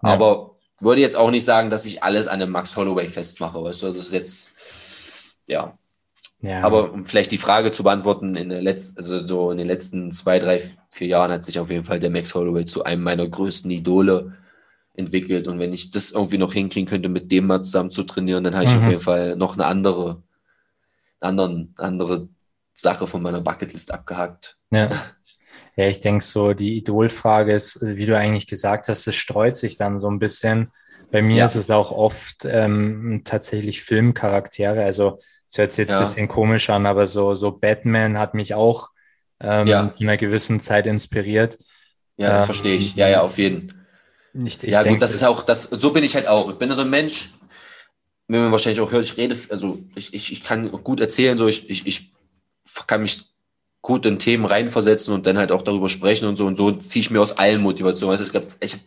[0.00, 0.10] Ja.
[0.10, 3.62] Aber würde jetzt auch nicht sagen, dass ich alles an einem Max Holloway festmache.
[3.62, 5.76] Weißt du, also das ist jetzt, ja.
[6.40, 6.62] ja.
[6.62, 10.12] Aber um vielleicht die Frage zu beantworten, in, der letzten, also so in den letzten
[10.12, 13.26] zwei, drei, vier Jahren hat sich auf jeden Fall der Max Holloway zu einem meiner
[13.26, 14.34] größten Idole
[14.94, 15.48] entwickelt.
[15.48, 18.54] Und wenn ich das irgendwie noch hinkriegen könnte, mit dem mal zusammen zu trainieren, dann
[18.54, 18.78] habe ich mhm.
[18.78, 20.22] auf jeden Fall noch eine andere,
[21.20, 22.28] anderen, andere
[22.72, 24.58] Sache von meiner Bucketlist abgehakt.
[24.70, 24.90] Ja.
[25.78, 29.76] Ja, ich denke so, die Idolfrage ist, wie du eigentlich gesagt hast, es streut sich
[29.76, 30.72] dann so ein bisschen.
[31.12, 31.44] Bei mir ja.
[31.44, 34.82] ist es auch oft ähm, tatsächlich Filmcharaktere.
[34.82, 35.98] Also es hört sich jetzt ja.
[35.98, 38.88] ein bisschen komisch an, aber so, so Batman hat mich auch
[39.38, 39.88] ähm, ja.
[39.88, 41.58] zu einer gewissen Zeit inspiriert.
[42.16, 42.96] Ja, das ähm, verstehe ich.
[42.96, 43.78] Ja, ja, auf jeden Fall.
[44.44, 46.50] Ich, ich ja, denk, gut, das ist auch, das, so bin ich halt auch.
[46.50, 47.30] Ich bin so ein Mensch,
[48.26, 51.46] wenn man wahrscheinlich auch hört, ich rede, also ich, ich, ich kann gut erzählen, so
[51.46, 52.12] ich, ich, ich
[52.88, 53.28] kann mich
[53.82, 56.46] gut in Themen reinversetzen und dann halt auch darüber sprechen und so.
[56.46, 58.12] Und so ziehe ich mir aus allen Motivationen.
[58.12, 58.82] Also ich glaube, ich habe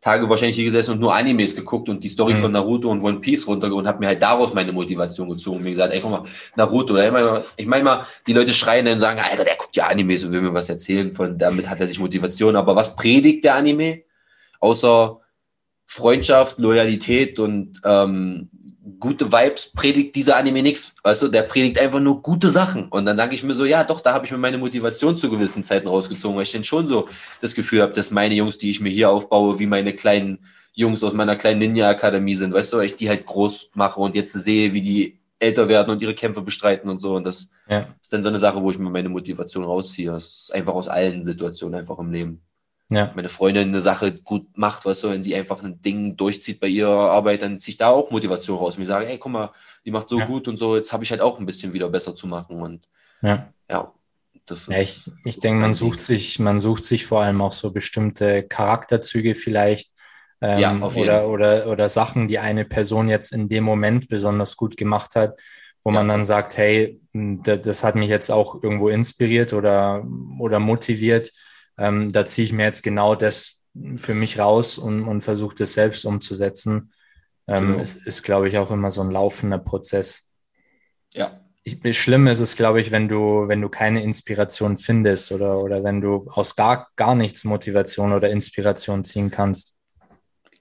[0.00, 2.38] Tage wahrscheinlich hier gesessen und nur Animes geguckt und die Story mhm.
[2.38, 5.62] von Naruto und One Piece runter und habe mir halt daraus meine Motivation gezogen.
[5.62, 6.22] Mir gesagt, ey, guck mal,
[6.54, 6.94] Naruto.
[6.96, 7.10] Ey,
[7.56, 10.32] ich meine mal, die Leute schreien dann und sagen, Alter, der guckt ja Animes und
[10.32, 11.12] will mir was erzählen.
[11.12, 12.54] Von damit hat er sich Motivation.
[12.56, 14.02] Aber was predigt der Anime?
[14.60, 15.20] Außer
[15.86, 18.50] Freundschaft, Loyalität und ähm,
[19.00, 20.94] gute Vibes predigt dieser Anime nichts.
[21.02, 22.88] Weißt du, der predigt einfach nur gute Sachen.
[22.88, 25.30] Und dann denke ich mir so, ja, doch, da habe ich mir meine Motivation zu
[25.30, 27.08] gewissen Zeiten rausgezogen, weil ich dann schon so
[27.40, 30.38] das Gefühl habe, dass meine Jungs, die ich mir hier aufbaue, wie meine kleinen
[30.72, 34.14] Jungs aus meiner kleinen Ninja-Akademie sind, weißt du, weil ich die halt groß mache und
[34.14, 37.16] jetzt sehe, wie die älter werden und ihre Kämpfe bestreiten und so.
[37.16, 37.88] Und das ja.
[38.00, 40.10] ist dann so eine Sache, wo ich mir meine Motivation rausziehe.
[40.10, 42.45] Das ist einfach aus allen Situationen einfach im Leben
[42.90, 43.12] ja.
[43.14, 46.68] meine Freundin eine Sache gut macht, weißt du, wenn sie einfach ein Ding durchzieht bei
[46.68, 48.78] ihrer Arbeit, dann ziehe ich da auch Motivation raus.
[48.78, 49.52] Mir sage, ey, guck mal,
[49.84, 50.26] die macht so ja.
[50.26, 52.60] gut und so, jetzt habe ich halt auch ein bisschen wieder besser zu machen.
[52.60, 52.88] Und
[53.22, 53.92] ja, ja
[54.46, 54.68] das ist.
[54.68, 58.44] Ja, ich, ich denke, man sucht sich, man sucht sich vor allem auch so bestimmte
[58.44, 59.90] Charakterzüge vielleicht.
[60.40, 64.76] Ähm, ja, oder, oder, oder Sachen, die eine Person jetzt in dem Moment besonders gut
[64.76, 65.40] gemacht hat,
[65.82, 70.06] wo man dann sagt, hey, das hat mich jetzt auch irgendwo inspiriert oder,
[70.38, 71.32] oder motiviert
[71.78, 73.62] ähm, da ziehe ich mir jetzt genau das
[73.96, 76.92] für mich raus und, und versuche das selbst umzusetzen.
[77.46, 77.82] Ähm, genau.
[77.82, 80.28] Es ist, glaube ich, auch immer so ein laufender Prozess.
[81.14, 81.40] Ja.
[81.62, 85.82] Ich, schlimm ist es, glaube ich, wenn du, wenn du keine Inspiration findest oder, oder
[85.82, 89.76] wenn du aus gar, gar nichts Motivation oder Inspiration ziehen kannst.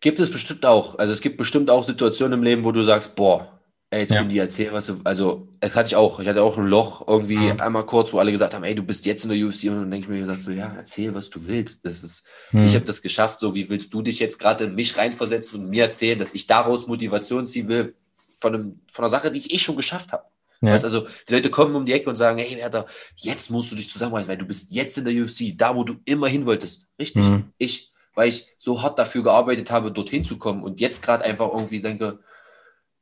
[0.01, 0.97] Gibt es bestimmt auch.
[0.97, 3.54] Also es gibt bestimmt auch Situationen im Leben, wo du sagst, boah,
[3.91, 4.17] Ey, jetzt ja.
[4.17, 7.07] können die erzählen, was du, also, es hatte ich auch, ich hatte auch ein Loch
[7.07, 7.59] irgendwie mhm.
[7.59, 9.91] einmal kurz, wo alle gesagt haben, ey, du bist jetzt in der UFC und dann
[9.91, 11.85] denke ich mir gesagt so, ja, erzähl, was du willst.
[11.85, 12.65] Das ist, mhm.
[12.65, 15.69] ich habe das geschafft, so wie willst du dich jetzt gerade in mich reinversetzen und
[15.69, 17.93] mir erzählen, dass ich daraus Motivation ziehen will
[18.39, 20.23] von, einem, von einer Sache, die ich eh schon geschafft habe.
[20.61, 20.73] Ja.
[20.73, 23.75] Weißt, also die Leute kommen um die Ecke und sagen, hey Werder, jetzt musst du
[23.75, 26.91] dich zusammenreißen, weil du bist jetzt in der UFC, da wo du immer hin wolltest.
[26.97, 27.23] Richtig.
[27.23, 27.51] Mhm.
[27.57, 31.51] Ich, weil ich so hart dafür gearbeitet habe, dorthin zu kommen und jetzt gerade einfach
[31.53, 32.19] irgendwie denke,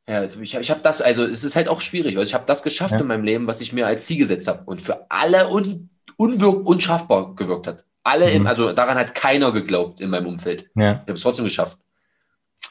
[0.07, 2.45] ja, also ich, ich habe das, also es ist halt auch schwierig, weil ich habe
[2.45, 2.99] das geschafft ja.
[2.99, 6.65] in meinem Leben, was ich mir als Ziel gesetzt habe und für alle un, unwirk,
[6.65, 7.85] unschaffbar gewirkt hat.
[8.03, 8.35] Alle, mhm.
[8.35, 10.69] im, also daran hat keiner geglaubt in meinem Umfeld.
[10.75, 10.91] Ja.
[10.91, 11.77] Ich habe es trotzdem geschafft.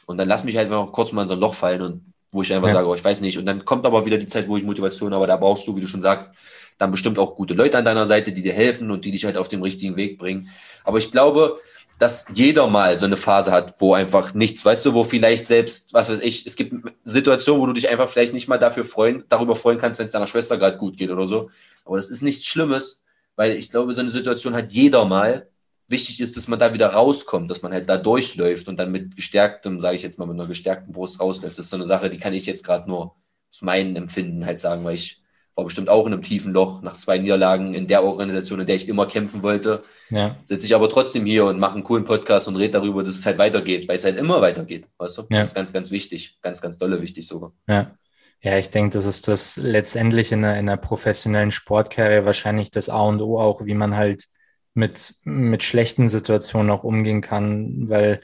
[0.05, 2.41] Und dann lass mich halt noch kurz mal in so ein Loch fallen und wo
[2.41, 2.73] ich einfach ja.
[2.73, 3.37] sage, oh, ich weiß nicht.
[3.37, 5.81] Und dann kommt aber wieder die Zeit, wo ich Motivation, aber da brauchst du, wie
[5.81, 6.31] du schon sagst,
[6.77, 9.37] dann bestimmt auch gute Leute an deiner Seite, die dir helfen und die dich halt
[9.37, 10.49] auf den richtigen Weg bringen.
[10.83, 11.59] Aber ich glaube,
[11.99, 15.93] dass jeder mal so eine Phase hat, wo einfach nichts, weißt du, wo vielleicht selbst,
[15.93, 16.73] was weiß ich, es gibt
[17.03, 20.11] Situationen, wo du dich einfach vielleicht nicht mal dafür freuen, darüber freuen kannst, wenn es
[20.11, 21.49] deiner Schwester gerade gut geht oder so.
[21.85, 25.47] Aber das ist nichts Schlimmes, weil ich glaube, so eine Situation hat jeder mal.
[25.87, 29.15] Wichtig ist, dass man da wieder rauskommt, dass man halt da durchläuft und dann mit
[29.15, 31.57] gestärktem, sage ich jetzt mal, mit einer gestärkten Brust rausläuft.
[31.57, 33.15] Das ist so eine Sache, die kann ich jetzt gerade nur
[33.51, 35.22] aus meinem Empfinden halt sagen, weil ich
[35.55, 38.75] war bestimmt auch in einem tiefen Loch nach zwei Niederlagen in der Organisation, in der
[38.75, 39.83] ich immer kämpfen wollte.
[40.09, 40.37] Ja.
[40.45, 43.25] Sitze ich aber trotzdem hier und mache einen coolen Podcast und rede darüber, dass es
[43.25, 44.87] halt weitergeht, weil es halt immer weitergeht.
[44.97, 45.21] Weißt du?
[45.29, 45.39] Ja.
[45.39, 46.39] Das ist ganz, ganz wichtig.
[46.41, 47.53] Ganz, ganz dolle wichtig sogar.
[47.67, 47.95] Ja.
[48.41, 52.89] Ja, ich denke, das ist das letztendlich in einer, in einer professionellen Sportkarriere wahrscheinlich das
[52.89, 54.25] A und O auch, wie man halt
[54.73, 58.19] mit, mit schlechten Situationen auch umgehen kann, weil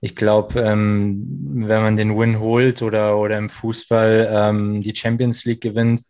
[0.00, 5.44] ich glaube, ähm, wenn man den Win holt oder, oder im Fußball ähm, die Champions
[5.44, 6.04] League gewinnt,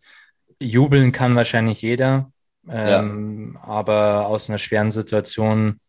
[0.61, 2.31] jubeln kann wahrscheinlich jeder,
[2.69, 3.61] ähm, ja.
[3.63, 5.81] aber aus einer schweren Situation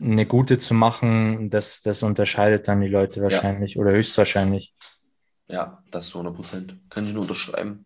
[0.00, 3.80] eine gute zu machen, das, das unterscheidet dann die Leute wahrscheinlich ja.
[3.80, 4.74] oder höchstwahrscheinlich.
[5.46, 6.76] Ja, das ist 100 Prozent.
[6.90, 7.84] Kann ich nur unterschreiben.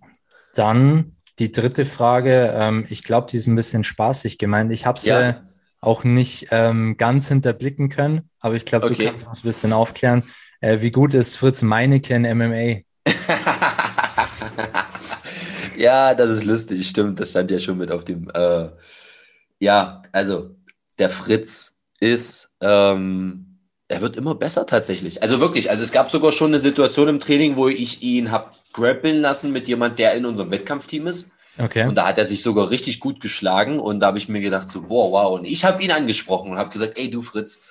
[0.55, 2.53] Dann die dritte Frage.
[2.55, 4.73] Ähm, ich glaube, die ist ein bisschen spaßig gemeint.
[4.73, 5.29] Ich habe sie ja.
[5.31, 5.35] äh,
[5.81, 8.97] auch nicht ähm, ganz hinterblicken können, aber ich glaube, okay.
[8.97, 10.25] du kannst uns ein bisschen aufklären.
[10.61, 12.83] Äh, wie gut ist Fritz Meinecke in MMA?
[15.79, 17.21] ja, das ist lustig, stimmt.
[17.21, 18.31] Das stand ja schon mit auf dem.
[18.35, 18.69] Äh,
[19.59, 20.57] ja, also
[20.99, 23.59] der Fritz ist, ähm,
[23.89, 25.23] er wird immer besser tatsächlich.
[25.23, 28.53] Also wirklich, also es gab sogar schon eine Situation im Training, wo ich ihn habe
[28.73, 31.33] grappeln lassen mit jemand, der in unserem Wettkampfteam ist.
[31.59, 31.89] Okay.
[31.89, 34.71] Und da hat er sich sogar richtig gut geschlagen und da habe ich mir gedacht
[34.71, 35.39] so, wow, wow.
[35.39, 37.63] Und ich habe ihn angesprochen und habe gesagt, ey du Fritz,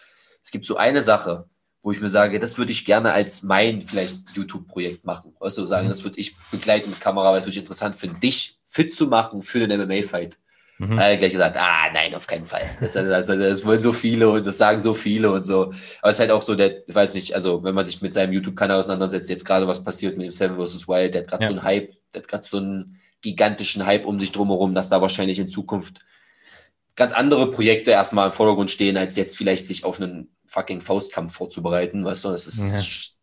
[0.43, 1.45] es gibt so eine Sache,
[1.81, 5.33] wo ich mir sage, das würde ich gerne als mein vielleicht YouTube-Projekt machen.
[5.39, 5.91] Also sagen, mhm.
[5.91, 9.41] das würde ich begleiten mit Kamera, weil es wirklich interessant finde, dich fit zu machen
[9.41, 10.37] für den MMA-Fight.
[10.79, 10.97] Mhm.
[10.97, 12.61] Er hat gleich gesagt, ah, nein, auf keinen Fall.
[12.79, 15.73] Das, das, das, wollen so viele und das sagen so viele und so.
[16.01, 18.13] Aber es ist halt auch so, der, ich weiß nicht, also wenn man sich mit
[18.13, 20.87] seinem YouTube-Kanal auseinandersetzt, jetzt gerade was passiert mit dem Seven vs.
[20.87, 21.49] Wild, der hat gerade ja.
[21.49, 25.01] so einen Hype, der hat gerade so einen gigantischen Hype um sich drumherum, dass da
[25.01, 26.01] wahrscheinlich in Zukunft
[26.95, 31.33] ganz andere Projekte erstmal im Vordergrund stehen, als jetzt vielleicht sich auf einen fucking Faustkampf
[31.33, 33.15] vorzubereiten, weißt du, das ist ja.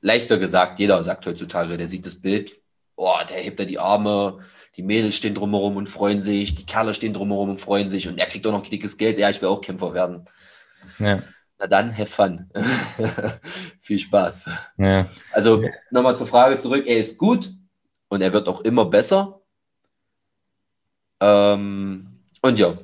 [0.00, 0.78] leichter gesagt.
[0.78, 2.52] Jeder sagt heutzutage, der sieht das Bild,
[2.96, 4.40] oh, der hebt da die Arme,
[4.76, 8.18] die Mädels stehen drumherum und freuen sich, die Kerle stehen drumherum und freuen sich und
[8.18, 9.18] er kriegt auch noch dickes Geld.
[9.18, 10.24] Ja, ich will auch Kämpfer werden.
[10.98, 11.22] Ja.
[11.58, 12.50] Na dann, have fun.
[13.80, 14.50] Viel Spaß.
[14.78, 15.08] Ja.
[15.32, 16.86] Also nochmal zur Frage zurück.
[16.86, 17.50] Er ist gut
[18.08, 19.40] und er wird auch immer besser.
[21.20, 22.74] Ähm, und ja,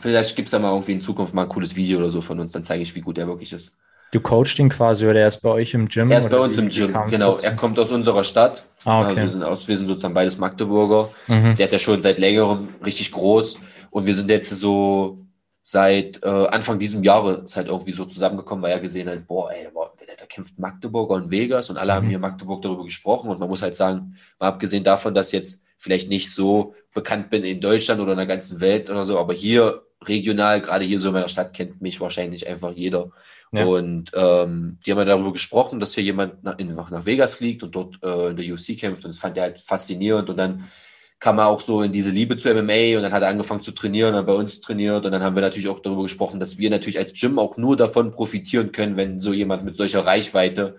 [0.00, 2.40] vielleicht gibt es da mal irgendwie in Zukunft mal ein cooles Video oder so von
[2.40, 3.76] uns, dann zeige ich, wie gut er wirklich ist.
[4.12, 6.10] Du coachst ihn quasi oder er ist bei euch im Gym?
[6.12, 7.32] Er ist bei uns im Gym, genau.
[7.32, 7.44] Dazu?
[7.44, 8.62] Er kommt aus unserer Stadt.
[8.84, 9.22] Ah, okay.
[9.22, 11.08] wir, sind aus, wir sind sozusagen beides Magdeburger.
[11.26, 11.56] Mhm.
[11.56, 13.58] Der ist ja schon seit längerem richtig groß
[13.90, 15.23] und wir sind jetzt so
[15.66, 19.66] seit äh, Anfang diesem Jahres halt irgendwie so zusammengekommen, weil er gesehen hat, boah, ey,
[20.18, 21.96] da kämpft Magdeburger und Vegas und alle mhm.
[21.96, 25.64] haben hier Magdeburg darüber gesprochen und man muss halt sagen, mal abgesehen davon, dass jetzt
[25.78, 29.32] vielleicht nicht so bekannt bin in Deutschland oder in der ganzen Welt oder so, aber
[29.32, 33.10] hier regional, gerade hier so in meiner Stadt, kennt mich wahrscheinlich einfach jeder.
[33.54, 33.64] Ja.
[33.64, 37.62] Und ähm, die haben ja darüber gesprochen, dass hier jemand nach, in, nach Vegas fliegt
[37.62, 39.06] und dort äh, in der UFC kämpft.
[39.06, 40.28] Und das fand er halt faszinierend.
[40.28, 40.68] Und dann
[41.24, 43.72] kam er auch so in diese Liebe zu MMA und dann hat er angefangen zu
[43.72, 45.06] trainieren und bei uns trainiert.
[45.06, 47.78] Und dann haben wir natürlich auch darüber gesprochen, dass wir natürlich als Gym auch nur
[47.78, 50.76] davon profitieren können, wenn so jemand mit solcher Reichweite,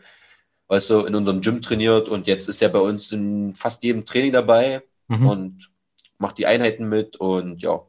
[0.68, 2.10] weißt du, in unserem Gym trainiert.
[2.10, 5.28] Und jetzt ist er bei uns in fast jedem Training dabei mhm.
[5.28, 5.72] und
[6.20, 7.16] macht die Einheiten mit.
[7.16, 7.82] Und ja,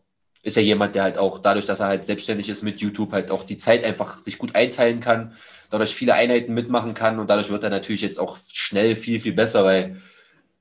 [0.43, 3.31] ist ja jemand, der halt auch dadurch, dass er halt selbstständig ist mit YouTube, halt
[3.31, 5.35] auch die Zeit einfach sich gut einteilen kann,
[5.71, 9.35] dadurch viele Einheiten mitmachen kann und dadurch wird er natürlich jetzt auch schnell viel, viel
[9.35, 10.01] besser, weil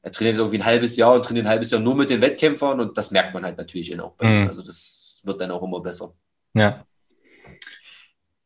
[0.06, 2.22] er trainiert jetzt irgendwie ein halbes Jahr und trainiert ein halbes Jahr nur mit den
[2.22, 4.47] Wettkämpfern und das merkt man halt natürlich auch bei mhm.
[4.47, 6.14] Also das wird dann auch immer besser.
[6.53, 6.86] Ja.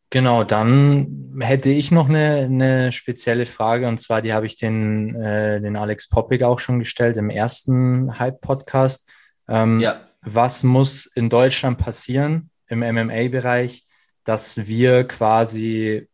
[0.10, 5.14] Genau, dann hätte ich noch eine, eine spezielle Frage und zwar, die habe ich den,
[5.16, 9.08] äh, den Alex Poppig auch schon gestellt im ersten Hype-Podcast.
[9.48, 13.86] Ähm, ja was muss in Deutschland passieren im MMA-Bereich,
[14.24, 16.08] dass wir quasi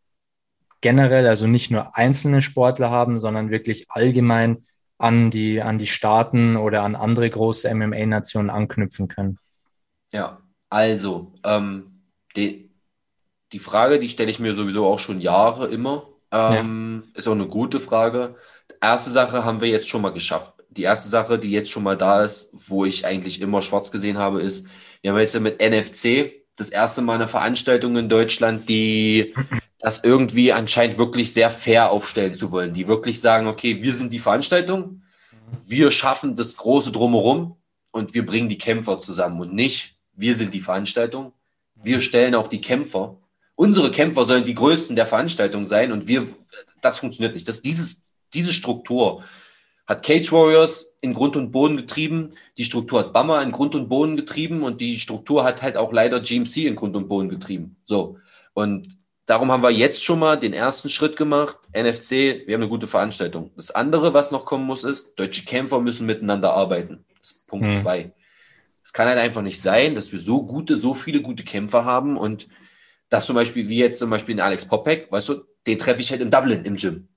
[0.80, 4.58] generell, also nicht nur einzelne Sportler haben, sondern wirklich allgemein
[4.98, 9.38] an die, an die Staaten oder an andere große MMA-Nationen anknüpfen können?
[10.12, 10.40] Ja,
[10.70, 12.02] also ähm,
[12.36, 12.70] die,
[13.52, 16.08] die Frage, die stelle ich mir sowieso auch schon Jahre immer.
[16.32, 17.18] Ähm, ja.
[17.18, 18.36] Ist auch eine gute Frage.
[18.80, 21.96] Erste Sache haben wir jetzt schon mal geschafft die erste Sache, die jetzt schon mal
[21.96, 24.68] da ist, wo ich eigentlich immer schwarz gesehen habe, ist,
[25.02, 29.34] wir haben jetzt mit NFC das erste Mal eine Veranstaltung in Deutschland, die
[29.86, 34.12] das irgendwie anscheinend wirklich sehr fair aufstellen zu wollen, die wirklich sagen, okay, wir sind
[34.12, 35.02] die Veranstaltung,
[35.64, 37.54] wir schaffen das große Drumherum
[37.92, 41.34] und wir bringen die Kämpfer zusammen und nicht, wir sind die Veranstaltung,
[41.76, 43.16] wir stellen auch die Kämpfer.
[43.54, 46.26] Unsere Kämpfer sollen die Größten der Veranstaltung sein und wir,
[46.82, 47.46] das funktioniert nicht.
[47.46, 48.02] Das, dieses,
[48.34, 49.22] diese Struktur,
[49.86, 53.88] hat Cage Warriors in Grund und Boden getrieben, die Struktur hat Bama in Grund und
[53.88, 57.76] Boden getrieben und die Struktur hat halt auch leider GMC in Grund und Boden getrieben.
[57.84, 58.18] So.
[58.52, 58.96] Und
[59.26, 61.56] darum haben wir jetzt schon mal den ersten Schritt gemacht.
[61.72, 62.10] NFC,
[62.46, 63.50] wir haben eine gute Veranstaltung.
[63.56, 67.04] Das andere, was noch kommen muss, ist, deutsche Kämpfer müssen miteinander arbeiten.
[67.18, 67.82] Das ist Punkt hm.
[67.82, 68.12] zwei.
[68.82, 72.16] Es kann halt einfach nicht sein, dass wir so gute, so viele gute Kämpfer haben
[72.16, 72.48] und
[73.08, 76.10] das zum Beispiel, wie jetzt zum Beispiel den Alex Popek, weißt du, den treffe ich
[76.10, 77.08] halt in Dublin im Gym.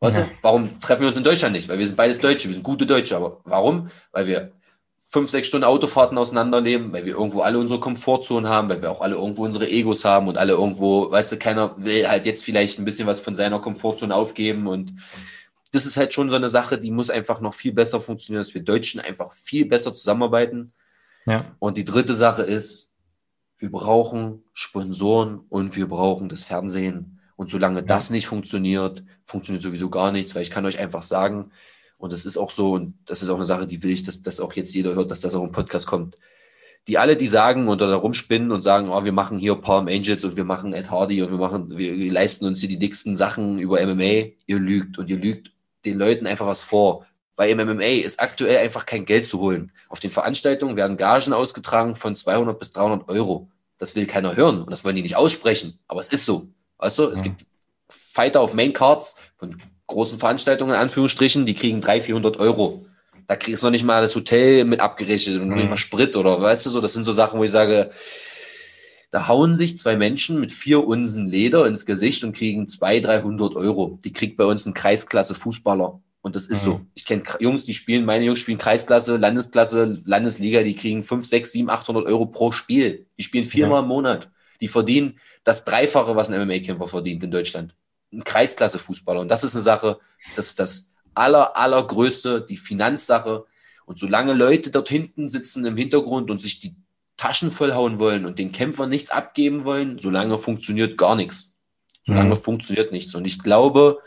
[0.00, 0.24] Weißt ja.
[0.24, 0.30] du?
[0.42, 1.68] Warum treffen wir uns in Deutschland nicht?
[1.68, 3.16] Weil wir sind beides Deutsche, wir sind gute Deutsche.
[3.16, 3.90] Aber warum?
[4.12, 4.52] Weil wir
[5.10, 9.00] fünf, sechs Stunden Autofahrten auseinanderleben, weil wir irgendwo alle unsere Komfortzone haben, weil wir auch
[9.00, 12.78] alle irgendwo unsere Egos haben und alle irgendwo, weißt du, keiner will halt jetzt vielleicht
[12.78, 14.92] ein bisschen was von seiner Komfortzone aufgeben und
[15.72, 18.54] das ist halt schon so eine Sache, die muss einfach noch viel besser funktionieren, dass
[18.54, 20.72] wir Deutschen einfach viel besser zusammenarbeiten.
[21.26, 21.44] Ja.
[21.58, 22.94] Und die dritte Sache ist,
[23.58, 27.86] wir brauchen Sponsoren und wir brauchen das Fernsehen und solange ja.
[27.86, 31.50] das nicht funktioniert, funktioniert sowieso gar nichts, weil ich kann euch einfach sagen,
[31.98, 34.22] und das ist auch so, und das ist auch eine Sache, die will ich, dass
[34.22, 36.16] das auch jetzt jeder hört, dass das auch im Podcast kommt.
[36.86, 40.24] Die alle, die sagen oder da rumspinnen und sagen, oh, wir machen hier Palm Angels
[40.24, 43.58] und wir machen Ed Hardy und wir machen, wir, leisten uns hier die dicksten Sachen
[43.58, 45.52] über MMA, ihr lügt und ihr lügt
[45.84, 47.04] den Leuten einfach was vor.
[47.36, 49.72] Bei MMA ist aktuell einfach kein Geld zu holen.
[49.88, 53.50] Auf den Veranstaltungen werden Gagen ausgetragen von 200 bis 300 Euro.
[53.76, 55.78] Das will keiner hören und das wollen die nicht aussprechen.
[55.88, 56.48] Aber es ist so.
[56.78, 57.44] Weißt du, es gibt
[57.88, 62.86] Fighter auf Main Cards von großen Veranstaltungen, in Anführungsstrichen, die kriegen 300, 400 Euro.
[63.26, 65.56] Da kriegst du noch nicht mal das Hotel mit abgerechnet und mhm.
[65.56, 66.80] nicht mal Sprit oder weißt du so.
[66.80, 67.90] Das sind so Sachen, wo ich sage,
[69.10, 73.56] da hauen sich zwei Menschen mit vier Unsen Leder ins Gesicht und kriegen 200, 300
[73.56, 73.98] Euro.
[74.04, 76.00] Die kriegt bei uns ein Kreisklasse-Fußballer.
[76.20, 76.70] Und das ist mhm.
[76.70, 76.80] so.
[76.94, 81.52] Ich kenne Jungs, die spielen, meine Jungs spielen Kreisklasse, Landesklasse, Landesliga, die kriegen 5, 6,
[81.52, 83.06] 7, 800 Euro pro Spiel.
[83.16, 83.82] Die spielen viermal ja.
[83.82, 84.30] im Monat.
[84.60, 87.74] Die verdienen das Dreifache, was ein MMA-Kämpfer verdient in Deutschland.
[88.12, 89.20] Ein Kreisklasse-Fußballer.
[89.20, 89.98] Und das ist eine Sache,
[90.36, 93.44] das ist das aller, allergrößte, die Finanzsache.
[93.84, 96.76] Und solange Leute dort hinten sitzen im Hintergrund und sich die
[97.16, 101.58] Taschen vollhauen wollen und den Kämpfern nichts abgeben wollen, solange funktioniert gar nichts.
[102.04, 102.40] Solange mhm.
[102.40, 103.14] funktioniert nichts.
[103.14, 103.98] Und ich glaube,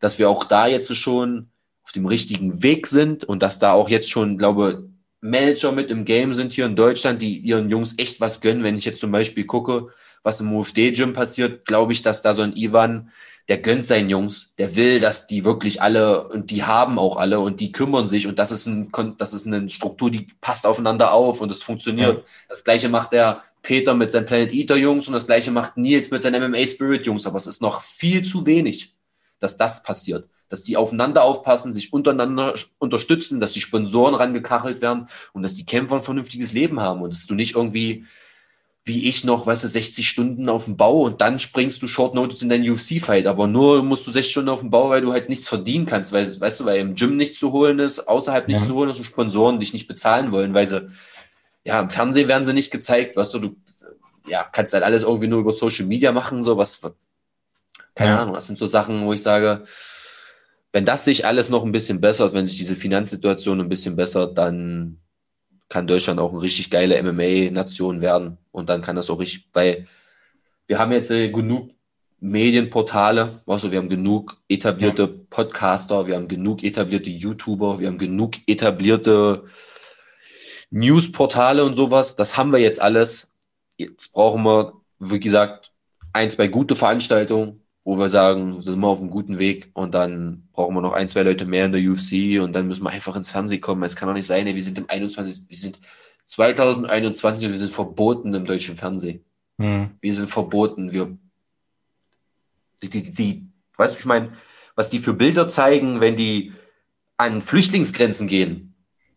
[0.00, 1.50] dass wir auch da jetzt schon
[1.84, 4.88] auf dem richtigen Weg sind und dass da auch jetzt schon, glaube
[5.20, 8.62] Manager mit im Game sind hier in Deutschland, die ihren Jungs echt was gönnen.
[8.62, 9.88] Wenn ich jetzt zum Beispiel gucke,
[10.22, 13.10] was im UFD-Gym passiert, glaube ich, dass da so ein Ivan,
[13.48, 17.40] der gönnt seinen Jungs, der will, dass die wirklich alle und die haben auch alle
[17.40, 21.12] und die kümmern sich und das ist ein, das ist eine Struktur, die passt aufeinander
[21.12, 22.18] auf und es funktioniert.
[22.18, 22.24] Ja.
[22.48, 26.10] Das gleiche macht der Peter mit seinen Planet Eater Jungs und das gleiche macht Nils
[26.10, 28.94] mit seinen MMA Spirit Jungs, aber es ist noch viel zu wenig,
[29.40, 30.28] dass das passiert.
[30.48, 35.66] Dass die aufeinander aufpassen, sich untereinander unterstützen, dass die Sponsoren rangekachelt werden und dass die
[35.66, 38.04] Kämpfer ein vernünftiges Leben haben und dass du nicht irgendwie
[38.86, 42.14] wie ich noch, weißt du, 60 Stunden auf dem Bau und dann springst du Short
[42.14, 43.26] Notice in deinen UFC-Fight.
[43.26, 46.12] Aber nur musst du 60 Stunden auf dem Bau, weil du halt nichts verdienen kannst,
[46.12, 48.68] weil, weißt du, weil im Gym nichts zu holen ist, außerhalb nichts ja.
[48.68, 50.90] zu holen ist und Sponsoren dich nicht bezahlen wollen, weil sie,
[51.64, 53.56] ja, im Fernsehen werden sie nicht gezeigt, weißt du, du,
[54.26, 56.82] ja, kannst halt alles irgendwie nur über Social Media machen, so was,
[57.94, 58.20] keine ja.
[58.20, 59.64] Ahnung, das sind so Sachen, wo ich sage,
[60.72, 64.36] wenn das sich alles noch ein bisschen bessert, wenn sich diese Finanzsituation ein bisschen bessert,
[64.36, 64.98] dann
[65.68, 68.38] kann Deutschland auch eine richtig geile MMA-Nation werden.
[68.52, 69.86] Und dann kann das auch richtig, weil
[70.66, 71.70] wir haben jetzt äh, genug
[72.20, 75.08] Medienportale, also wir haben genug etablierte ja.
[75.28, 79.44] Podcaster, wir haben genug etablierte YouTuber, wir haben genug etablierte
[80.70, 82.16] Newsportale und sowas.
[82.16, 83.34] Das haben wir jetzt alles.
[83.76, 85.72] Jetzt brauchen wir, wie gesagt,
[86.12, 90.48] ein, zwei gute Veranstaltungen, wo wir sagen, sind wir auf einem guten Weg und dann
[90.52, 93.14] brauchen wir noch ein, zwei Leute mehr in der UFC und dann müssen wir einfach
[93.14, 93.82] ins Fernsehen kommen.
[93.82, 95.80] Es kann doch nicht sein, wir sind im 21, wir sind
[96.24, 99.22] 2021 und wir sind verboten im deutschen Fernsehen.
[99.58, 99.90] Hm.
[100.00, 100.92] Wir sind verboten.
[100.92, 101.16] Wir,
[102.82, 103.46] die, die, die,
[103.76, 104.32] weißt du, ich meine,
[104.74, 106.52] was die für Bilder zeigen, wenn die
[107.18, 108.74] an Flüchtlingsgrenzen gehen,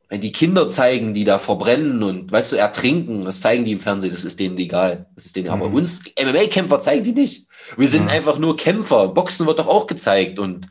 [0.09, 3.79] wenn die Kinder zeigen, die da verbrennen und, weißt du, ertrinken, das zeigen die im
[3.79, 5.07] Fernsehen, das ist denen egal.
[5.15, 5.53] Das ist denen, mhm.
[5.53, 7.46] aber uns MMA-Kämpfer zeigen die nicht.
[7.75, 8.09] Wir sind mhm.
[8.09, 9.09] einfach nur Kämpfer.
[9.09, 10.67] Boxen wird doch auch gezeigt und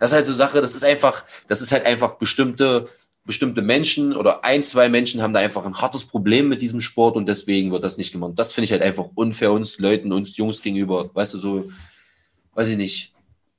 [0.00, 2.88] das ist halt so Sache, das ist einfach, das ist halt einfach bestimmte,
[3.24, 7.16] bestimmte Menschen oder ein, zwei Menschen haben da einfach ein hartes Problem mit diesem Sport
[7.16, 8.32] und deswegen wird das nicht gemacht.
[8.36, 11.10] Das finde ich halt einfach unfair uns Leuten, uns Jungs gegenüber.
[11.14, 11.70] Weißt du, so,
[12.54, 13.14] weiß ich nicht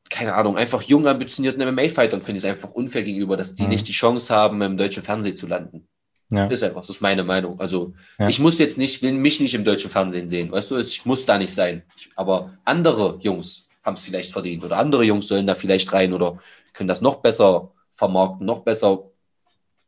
[0.10, 3.70] keine Ahnung, einfach jung ambitionierten MMA-Fightern finde ich es einfach unfair gegenüber, dass die mhm.
[3.70, 5.88] nicht die Chance haben, im deutschen Fernsehen zu landen.
[6.32, 6.48] Ja.
[6.48, 7.60] Das ist einfach, das ist meine Meinung.
[7.60, 8.28] Also ja.
[8.28, 11.26] ich muss jetzt nicht, will mich nicht im deutschen Fernsehen sehen, weißt du, ich muss
[11.26, 11.84] da nicht sein.
[12.16, 16.40] Aber andere Jungs haben es vielleicht verdient oder andere Jungs sollen da vielleicht rein oder
[16.74, 19.04] können das noch besser vermarkten, noch besser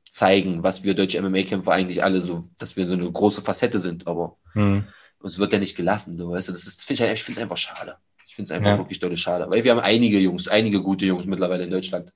[0.10, 4.08] zeigen, was wir deutsche MMA-Kämpfer eigentlich alle so, dass wir so eine große Facette sind,
[4.08, 4.86] aber mhm.
[5.20, 7.44] uns wird ja nicht gelassen, so, weißt du, das ist, finde ich, ich finde es
[7.44, 7.98] einfach schade
[8.38, 8.78] finde es einfach ja.
[8.78, 9.50] wirklich dolle schade.
[9.50, 12.14] Weil wir haben einige Jungs, einige gute Jungs mittlerweile in Deutschland.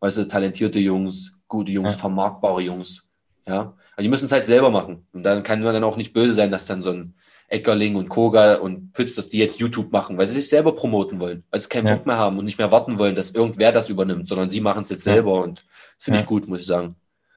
[0.00, 1.98] Weißt du, talentierte Jungs, gute Jungs, ja.
[1.98, 3.10] vermarktbare Jungs.
[3.46, 3.74] Ja.
[3.92, 5.06] Aber die müssen es halt selber machen.
[5.12, 7.14] Und dann kann man dann auch nicht böse sein, dass dann so ein
[7.48, 11.20] Eckerling und Koga und Pütz, dass die jetzt YouTube machen, weil sie sich selber promoten
[11.20, 11.96] wollen, weil sie keinen ja.
[11.96, 14.80] Bock mehr haben und nicht mehr warten wollen, dass irgendwer das übernimmt, sondern sie machen
[14.80, 15.64] es jetzt selber und
[15.96, 16.96] das finde ich gut, muss ich sagen.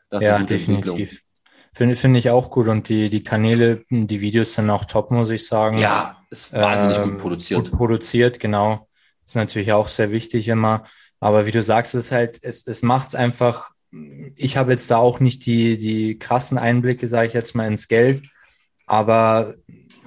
[0.09, 1.21] Das ja, definitiv.
[1.73, 5.29] Finde find ich auch gut und die, die Kanäle, die Videos sind auch top, muss
[5.29, 5.77] ich sagen.
[5.77, 7.59] Ja, ist wahnsinnig ähm, gut produziert.
[7.59, 8.87] Gut produziert, genau.
[9.25, 10.83] Ist natürlich auch sehr wichtig immer.
[11.19, 13.71] Aber wie du sagst, es ist halt, es, es macht es einfach.
[14.35, 17.87] Ich habe jetzt da auch nicht die, die krassen Einblicke, sage ich jetzt mal, ins
[17.87, 18.21] Geld.
[18.85, 19.55] Aber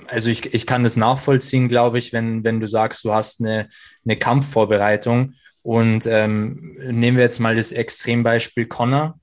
[0.08, 3.68] also ich, ich kann das nachvollziehen, glaube ich, wenn, wenn du sagst, du hast eine,
[4.04, 5.34] eine Kampfvorbereitung.
[5.62, 9.18] Und ähm, nehmen wir jetzt mal das Extrembeispiel Connor.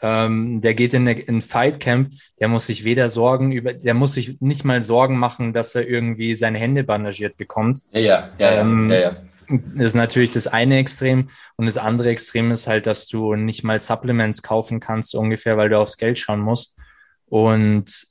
[0.00, 4.40] Ähm, der geht in ein Fightcamp, der muss sich weder Sorgen über, der muss sich
[4.40, 7.80] nicht mal Sorgen machen, dass er irgendwie seine Hände bandagiert bekommt.
[7.90, 9.16] Ja, ja, ja, ähm, ja, ja.
[9.48, 11.30] Das ist natürlich das eine Extrem.
[11.56, 15.70] Und das andere Extrem ist halt, dass du nicht mal Supplements kaufen kannst, ungefähr, weil
[15.70, 16.78] du aufs Geld schauen musst.
[17.26, 18.06] Und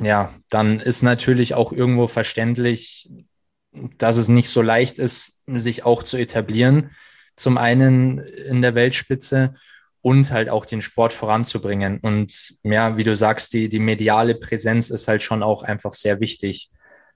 [0.00, 3.08] ja, dann ist natürlich auch irgendwo verständlich,
[3.98, 6.90] dass es nicht so leicht ist, sich auch zu etablieren
[7.36, 9.54] zum einen in der Weltspitze
[10.00, 11.98] und halt auch den Sport voranzubringen.
[12.00, 16.20] Und ja, wie du sagst, die, die mediale Präsenz ist halt schon auch einfach sehr
[16.20, 16.70] wichtig,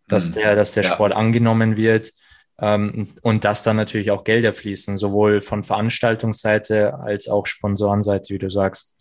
[0.09, 0.35] dass mhm.
[0.35, 0.93] der, dass der ja.
[0.93, 2.12] Sport angenommen wird
[2.61, 8.51] und dass dann natürlich auch Gelder fließen, sowohl von Veranstaltungsseite als auch Sponsorenseite, wie du
[8.51, 8.93] sagst.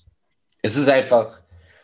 [0.62, 1.42] Es ist einfach,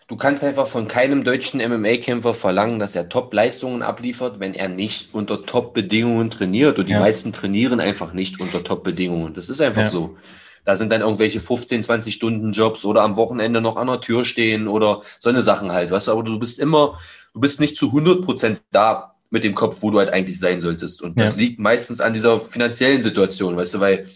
[0.08, 5.14] du kannst einfach von keinem deutschen MMA-Kämpfer verlangen, dass er Top-Leistungen abliefert, wenn er nicht
[5.14, 6.80] unter Top-Bedingungen trainiert.
[6.80, 7.00] Und die ja.
[7.02, 9.34] meisten trainieren einfach nicht unter Top-Bedingungen.
[9.34, 9.90] Das ist einfach ja.
[9.90, 10.16] so.
[10.64, 14.24] Da sind dann irgendwelche 15, 20 Stunden Jobs oder am Wochenende noch an der Tür
[14.24, 17.00] stehen oder so eine Sachen halt, weißt du, aber du bist immer,
[17.34, 20.62] du bist nicht zu 100 Prozent da mit dem Kopf, wo du halt eigentlich sein
[20.62, 21.02] solltest.
[21.02, 24.08] Und das liegt meistens an dieser finanziellen Situation, weißt du, weil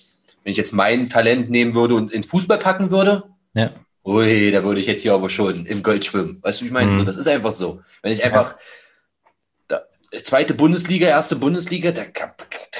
[0.43, 3.23] wenn ich jetzt mein Talent nehmen würde und in Fußball packen würde,
[3.53, 3.71] ja.
[4.05, 6.39] ui, da würde ich jetzt hier aber schon im Gold schwimmen.
[6.41, 6.95] Weißt du, ich meine, mhm.
[6.95, 7.81] so, das ist einfach so.
[8.01, 8.55] Wenn ich einfach
[9.67, 9.81] da,
[10.23, 12.31] zweite Bundesliga, erste Bundesliga, da, da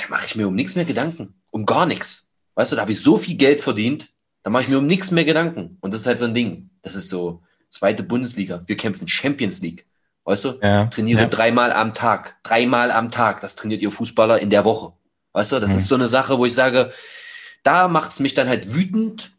[0.10, 1.34] mache ich mir um nichts mehr Gedanken.
[1.52, 2.32] Um gar nichts.
[2.56, 4.10] Weißt du, da habe ich so viel Geld verdient,
[4.44, 5.78] da mache ich mir um nichts mehr Gedanken.
[5.82, 6.70] Und das ist halt so ein Ding.
[6.82, 8.64] Das ist so zweite Bundesliga.
[8.66, 9.86] Wir kämpfen Champions League.
[10.26, 10.60] Weißt du?
[10.62, 11.28] Ja, Trainiere ja.
[11.28, 12.38] dreimal am Tag.
[12.44, 13.42] Dreimal am Tag.
[13.42, 14.94] Das trainiert ihr Fußballer in der Woche.
[15.34, 15.78] Weißt du, das mhm.
[15.78, 16.92] ist so eine Sache, wo ich sage,
[17.64, 19.32] da macht es mich dann halt wütend.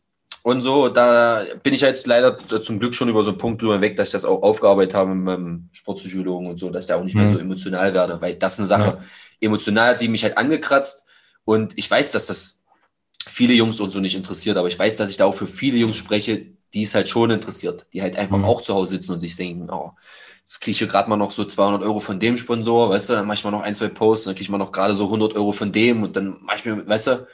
[0.43, 3.83] Und so, da bin ich jetzt leider zum Glück schon über so einen Punkt drüber
[3.83, 6.97] weg, dass ich das auch aufgearbeitet habe mit meinem Sportpsychologen und so, dass ich da
[6.97, 7.23] auch nicht mhm.
[7.23, 9.05] mehr so emotional werde, weil das ist eine Sache, ja.
[9.41, 11.07] emotional, die mich halt angekratzt.
[11.45, 12.65] Und ich weiß, dass das
[13.27, 15.77] viele Jungs und so nicht interessiert, aber ich weiß, dass ich da auch für viele
[15.77, 18.45] Jungs spreche, die es halt schon interessiert, die halt einfach mhm.
[18.45, 19.93] auch zu Hause sitzen und sich denken, oh,
[20.43, 23.13] jetzt kriege ich hier gerade mal noch so 200 Euro von dem Sponsor, weißt du,
[23.15, 25.05] dann mache ich mal noch ein, zwei Posts, dann kriege ich mal noch gerade so
[25.05, 27.27] 100 Euro von dem und dann mache ich mir, weißt du,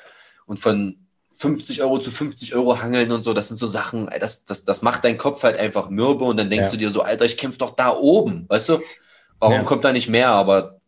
[0.47, 0.97] und von
[1.33, 4.83] 50 Euro zu 50 Euro hangeln und so, das sind so Sachen, das, das, das
[4.83, 6.73] macht dein Kopf halt einfach mürbe und dann denkst ja.
[6.73, 8.81] du dir so, Alter, ich kämpfe doch da oben, weißt du,
[9.39, 9.62] warum ja.
[9.62, 10.81] kommt da nicht mehr, aber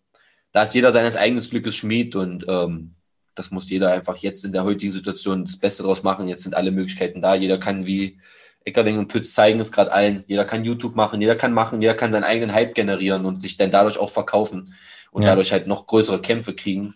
[0.53, 2.95] da ist jeder seines eigenen Glückes Schmied und ähm,
[3.35, 6.27] das muss jeder einfach jetzt in der heutigen Situation das Beste draus machen.
[6.27, 7.35] Jetzt sind alle Möglichkeiten da.
[7.35, 8.19] Jeder kann wie
[8.65, 10.25] Eckerling und Pütz zeigen es gerade allen.
[10.27, 13.57] Jeder kann YouTube machen, jeder kann machen, jeder kann seinen eigenen Hype generieren und sich
[13.57, 14.75] dann dadurch auch verkaufen
[15.11, 15.31] und ja.
[15.31, 16.95] dadurch halt noch größere Kämpfe kriegen.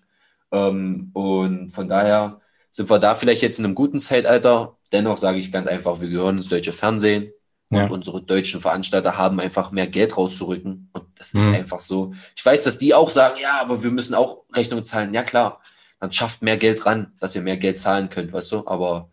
[0.50, 2.40] Ähm, und von daher
[2.70, 4.76] sind wir da vielleicht jetzt in einem guten Zeitalter.
[4.92, 7.32] Dennoch sage ich ganz einfach, wir gehören ins deutsche Fernsehen.
[7.70, 10.90] Und unsere deutschen Veranstalter haben einfach mehr Geld rauszurücken.
[10.92, 11.54] Und das ist mhm.
[11.54, 12.12] einfach so.
[12.36, 15.14] Ich weiß, dass die auch sagen, ja, aber wir müssen auch Rechnung zahlen.
[15.14, 15.62] Ja, klar
[16.02, 18.66] dann schafft mehr Geld ran, dass ihr mehr Geld zahlen könnt, weißt du?
[18.66, 19.11] Aber ja,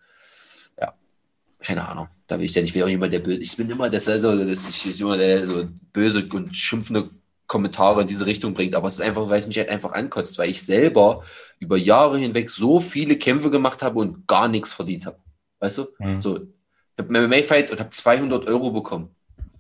[1.60, 2.08] keine Ahnung.
[2.28, 3.42] Da will ich ja nicht, wie auch jemand, der böse.
[3.42, 7.10] Ich bin immer das, also, das ich, ich immer der so böse und schimpfende
[7.48, 8.76] Kommentare in diese Richtung bringt.
[8.76, 11.24] Aber es ist einfach, weil es mich halt einfach ankotzt, weil ich selber
[11.60, 15.18] über Jahre hinweg so viele Kämpfe gemacht habe und gar nichts verdient habe.
[15.60, 15.88] Weißt du?
[16.00, 16.22] Mhm.
[16.22, 19.10] So, ich habe MMA-Fight und habe 200 Euro bekommen.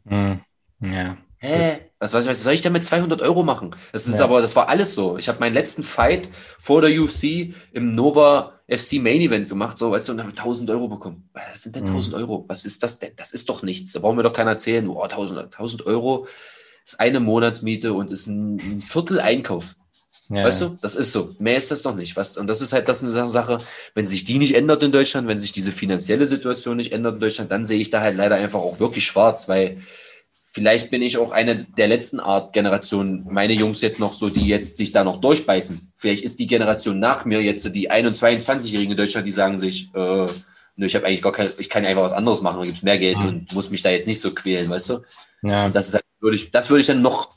[0.05, 0.41] Mhm.
[0.81, 1.17] Ja.
[1.41, 1.79] Hä?
[1.99, 3.75] Was, was, was soll ich denn mit 200 Euro machen?
[3.91, 4.25] Das ist ja.
[4.25, 5.17] aber, das war alles so.
[5.17, 9.91] Ich habe meinen letzten Fight vor der UFC im Nova FC Main Event gemacht, so,
[9.91, 11.29] weißt du, und habe 1000 Euro bekommen.
[11.33, 12.21] Was sind denn 1000 mhm.
[12.21, 12.45] Euro?
[12.47, 13.11] Was ist das denn?
[13.15, 13.93] Das ist doch nichts.
[13.93, 14.87] Da brauchen wir doch keiner erzählen.
[14.87, 16.27] Oh, 1000, 1000 Euro
[16.85, 19.75] ist eine Monatsmiete und ist ein, ein Viertel Einkauf.
[20.29, 20.43] Ja.
[20.43, 21.35] Weißt du, das ist so.
[21.39, 22.15] Mehr ist das doch nicht.
[22.15, 23.57] Was, und das ist halt das eine Sache,
[23.95, 27.19] wenn sich die nicht ändert in Deutschland, wenn sich diese finanzielle Situation nicht ändert in
[27.19, 29.81] Deutschland, dann sehe ich da halt leider einfach auch wirklich schwarz, weil
[30.51, 34.47] vielleicht bin ich auch eine der letzten Art Generationen, meine Jungs jetzt noch so, die
[34.47, 35.91] jetzt sich da noch durchbeißen.
[35.95, 39.57] Vielleicht ist die Generation nach mir jetzt so die 21, 22-Jährigen in Deutschland, die sagen
[39.57, 40.25] sich, äh,
[40.75, 42.97] nö, ich habe eigentlich gar kein, ich kann einfach was anderes machen, da gibt mehr
[42.97, 43.27] Geld mhm.
[43.27, 45.01] und muss mich da jetzt nicht so quälen, weißt du?
[45.43, 45.69] Ja.
[45.69, 47.31] Das ist halt, würde ich, das würde ich dann noch,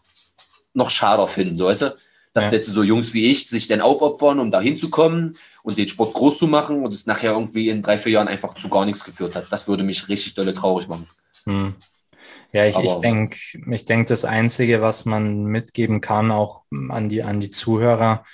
[0.75, 1.97] noch schader finden, so, weißt du?
[2.35, 2.57] Dass ja.
[2.57, 6.39] jetzt so Jungs wie ich sich dann aufopfern, um da hinzukommen und den Sport groß
[6.39, 9.35] zu machen und es nachher irgendwie in drei, vier Jahren einfach zu gar nichts geführt
[9.35, 9.47] hat.
[9.51, 11.07] Das würde mich richtig dolle traurig machen.
[11.45, 11.75] Mhm.
[12.53, 13.39] Ja, ich, ich denke,
[13.71, 18.25] ich denk, das Einzige, was man mitgeben kann, auch an die, an die Zuhörer,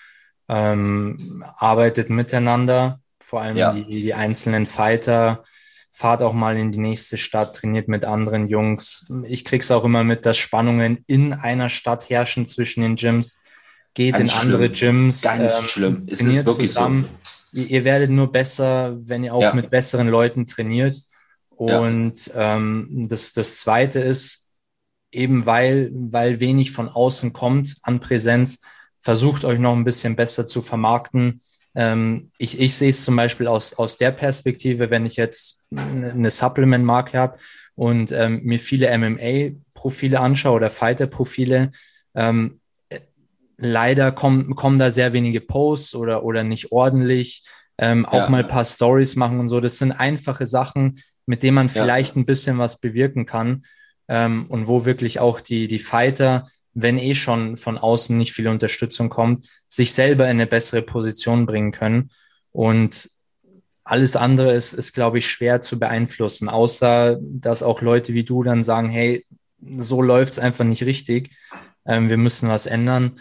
[0.49, 3.73] ähm, arbeitet miteinander, vor allem ja.
[3.73, 5.45] die, die einzelnen Fighter,
[5.99, 9.13] fahrt auch mal in die nächste Stadt, trainiert mit anderen Jungs.
[9.25, 13.39] Ich krieg's auch immer mit, dass Spannungen in einer Stadt herrschen zwischen den Gyms.
[13.95, 14.43] Geht Ganz in schlimm.
[14.45, 15.23] andere Gyms.
[15.23, 16.07] Ganz ähm, schlimm.
[16.09, 17.09] Es ist wirklich zusammen.
[17.53, 17.61] so.
[17.61, 19.55] Ihr, ihr, werdet nur besser, wenn ihr auch ja.
[19.55, 21.03] mit besseren Leuten trainiert.
[21.59, 22.57] Und ja.
[22.57, 24.47] ähm, das, das Zweite ist,
[25.11, 28.63] eben weil, weil wenig von außen kommt an Präsenz,
[28.99, 31.41] versucht euch noch ein bisschen besser zu vermarkten.
[31.75, 36.31] Ähm, ich, ich sehe es zum Beispiel aus, aus der Perspektive, wenn ich jetzt eine
[36.31, 37.39] Supplement-Marke habe
[37.75, 41.73] und ähm, mir viele MMA-Profile anschaue oder Fighter-Profile,
[42.15, 42.61] ähm,
[43.57, 47.45] leider kommen, kommen da sehr wenige Posts oder, oder nicht ordentlich.
[47.81, 48.29] Ähm, auch ja.
[48.29, 49.61] mal ein paar Stories machen und so.
[49.61, 52.23] Das sind einfache Sachen, mit dem man vielleicht ja.
[52.23, 53.63] ein bisschen was bewirken kann
[54.09, 58.49] ähm, und wo wirklich auch die, die Fighter, wenn eh schon von außen nicht viel
[58.49, 62.11] Unterstützung kommt, sich selber in eine bessere Position bringen können.
[62.51, 63.11] Und
[63.85, 68.43] alles andere ist, ist, glaube ich, schwer zu beeinflussen, außer dass auch Leute wie du
[68.43, 69.27] dann sagen, hey,
[69.77, 71.37] so läuft es einfach nicht richtig.
[71.85, 73.17] Ähm, wir müssen was ändern.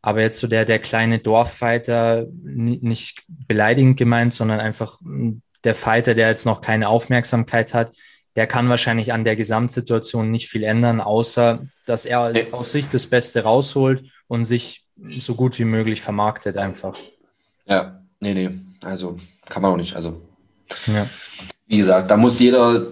[0.00, 6.14] Aber jetzt so der, der kleine Dorffighter, nicht beleidigend gemeint, sondern einfach hm, der Fighter,
[6.14, 7.92] der jetzt noch keine Aufmerksamkeit hat,
[8.36, 12.88] der kann wahrscheinlich an der Gesamtsituation nicht viel ändern, außer dass er als, aus sich
[12.88, 14.84] das Beste rausholt und sich
[15.20, 16.96] so gut wie möglich vermarktet einfach.
[17.66, 18.50] Ja, nee, nee,
[18.84, 19.18] also
[19.48, 19.96] kann man auch nicht.
[19.96, 20.22] Also,
[20.86, 21.06] ja.
[21.66, 22.86] wie gesagt, da muss jeder,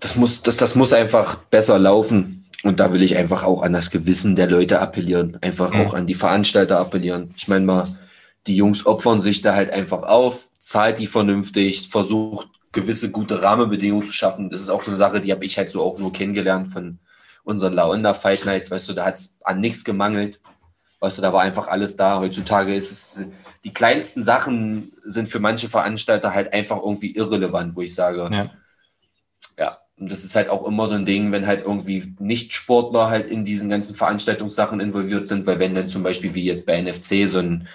[0.00, 2.34] das muss, das, das muss einfach besser laufen.
[2.64, 5.80] Und da will ich einfach auch an das Gewissen der Leute appellieren, einfach mhm.
[5.80, 7.32] auch an die Veranstalter appellieren.
[7.36, 7.86] Ich meine mal,
[8.48, 14.06] die Jungs opfern sich da halt einfach auf, zahlt die vernünftig, versucht gewisse gute Rahmenbedingungen
[14.06, 14.50] zu schaffen.
[14.50, 16.98] Das ist auch so eine Sache, die habe ich halt so auch nur kennengelernt von
[17.44, 18.70] unseren Laonda Fight Nights.
[18.70, 20.40] Weißt du, da hat es an nichts gemangelt.
[21.00, 22.18] Weißt du, da war einfach alles da.
[22.18, 23.26] Heutzutage ist es,
[23.64, 28.50] die kleinsten Sachen sind für manche Veranstalter halt einfach irgendwie irrelevant, wo ich sage, ja,
[29.58, 33.26] ja und das ist halt auch immer so ein Ding, wenn halt irgendwie Nicht-Sportler halt
[33.26, 37.28] in diesen ganzen Veranstaltungssachen involviert sind, weil wenn dann zum Beispiel wie jetzt bei NFC
[37.28, 37.68] so ein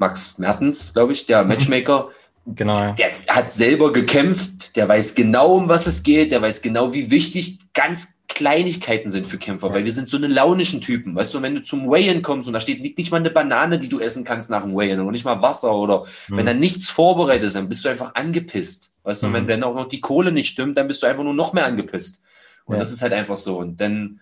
[0.00, 1.48] Max Mertens, glaube ich, der mhm.
[1.48, 2.08] Matchmaker,
[2.46, 2.94] Genau.
[2.94, 7.10] Der hat selber gekämpft, der weiß genau, um was es geht, der weiß genau, wie
[7.10, 9.74] wichtig ganz Kleinigkeiten sind für Kämpfer, ja.
[9.74, 11.14] weil wir sind so eine launischen Typen.
[11.14, 13.78] Weißt du, wenn du zum Weigh-In kommst und da steht liegt nicht mal eine Banane,
[13.78, 16.38] die du essen kannst nach dem Weigh-In oder nicht mal Wasser oder mhm.
[16.38, 18.92] wenn da nichts vorbereitet ist, dann bist du einfach angepisst.
[19.02, 19.32] Weißt du, mhm.
[19.34, 21.66] wenn dann auch noch die Kohle nicht stimmt, dann bist du einfach nur noch mehr
[21.66, 22.22] angepisst.
[22.64, 22.80] Und ja.
[22.80, 23.58] das ist halt einfach so.
[23.58, 24.20] Und dann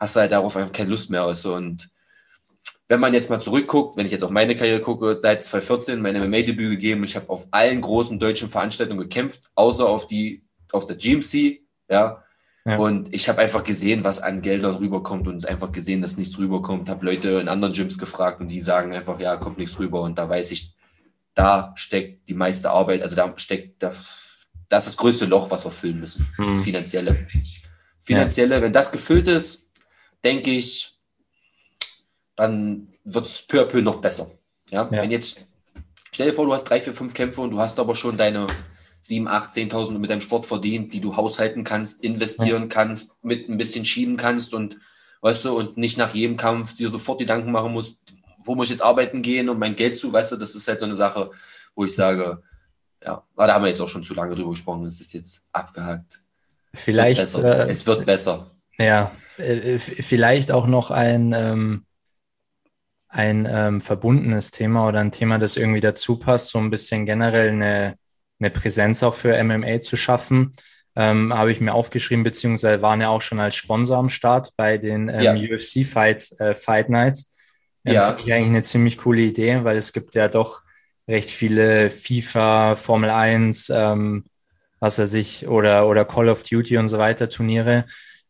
[0.00, 1.26] hast du halt darauf einfach keine Lust mehr.
[1.26, 1.54] Weißt du?
[1.54, 1.90] Und
[2.88, 6.16] wenn man jetzt mal zurückguckt, wenn ich jetzt auf meine Karriere gucke, seit 2014 mein
[6.16, 7.04] MMA-Debüt gegeben.
[7.04, 10.42] Ich habe auf allen großen deutschen Veranstaltungen gekämpft, außer auf die
[10.72, 11.60] auf der GMC,
[11.90, 12.22] ja.
[12.64, 12.76] ja.
[12.76, 16.88] Und ich habe einfach gesehen, was an Geldern rüberkommt und einfach gesehen, dass nichts rüberkommt.
[16.88, 20.02] Habe Leute in anderen Gyms gefragt und die sagen einfach, ja, kommt nichts rüber.
[20.02, 20.74] Und da weiß ich,
[21.34, 25.64] da steckt die meiste Arbeit, also da steckt das, das ist das größte Loch, was
[25.64, 26.26] wir füllen müssen.
[26.36, 26.50] Hm.
[26.50, 27.28] Das Finanzielle.
[28.00, 28.62] Finanzielle, ja.
[28.62, 29.72] wenn das gefüllt ist,
[30.24, 30.97] denke ich,
[32.38, 34.30] dann wird es peu à peu noch besser.
[34.70, 34.84] Ja?
[34.84, 35.02] ja?
[35.02, 35.46] Wenn jetzt,
[36.12, 38.46] stell dir vor, du hast drei, vier, fünf Kämpfe und du hast aber schon deine
[39.00, 42.68] sieben, acht, zehntausend mit deinem Sport verdient, die du haushalten kannst, investieren ja.
[42.68, 44.78] kannst, mit ein bisschen schieben kannst und
[45.20, 47.98] weißt du, und nicht nach jedem Kampf dir sofort Gedanken machen musst,
[48.44, 50.78] wo muss ich jetzt arbeiten gehen und mein Geld zu, weißt du, das ist halt
[50.78, 51.30] so eine Sache,
[51.74, 52.42] wo ich sage,
[53.04, 56.22] ja, da haben wir jetzt auch schon zu lange drüber gesprochen, es ist jetzt abgehakt.
[56.74, 57.20] Vielleicht.
[57.20, 57.66] Es wird besser.
[57.66, 58.50] Äh, es wird besser.
[58.78, 61.84] Ja, äh, vielleicht auch noch ein, ähm,
[63.08, 67.50] ein ähm, verbundenes Thema oder ein Thema, das irgendwie dazu passt, so ein bisschen generell
[67.50, 67.96] eine,
[68.38, 70.52] eine Präsenz auch für MMA zu schaffen.
[70.94, 74.78] Ähm, habe ich mir aufgeschrieben, beziehungsweise waren ja auch schon als Sponsor am Start bei
[74.78, 75.54] den ähm, ja.
[75.54, 77.36] UFC Fight, äh, Fight Nights.
[77.84, 78.08] Ähm, ja.
[78.08, 80.62] Finde ich eigentlich eine ziemlich coole Idee, weil es gibt ja doch
[81.06, 84.24] recht viele FIFA, Formel 1, ähm,
[84.80, 87.86] was weiß ich, oder, oder Call of Duty und so weiter Turniere,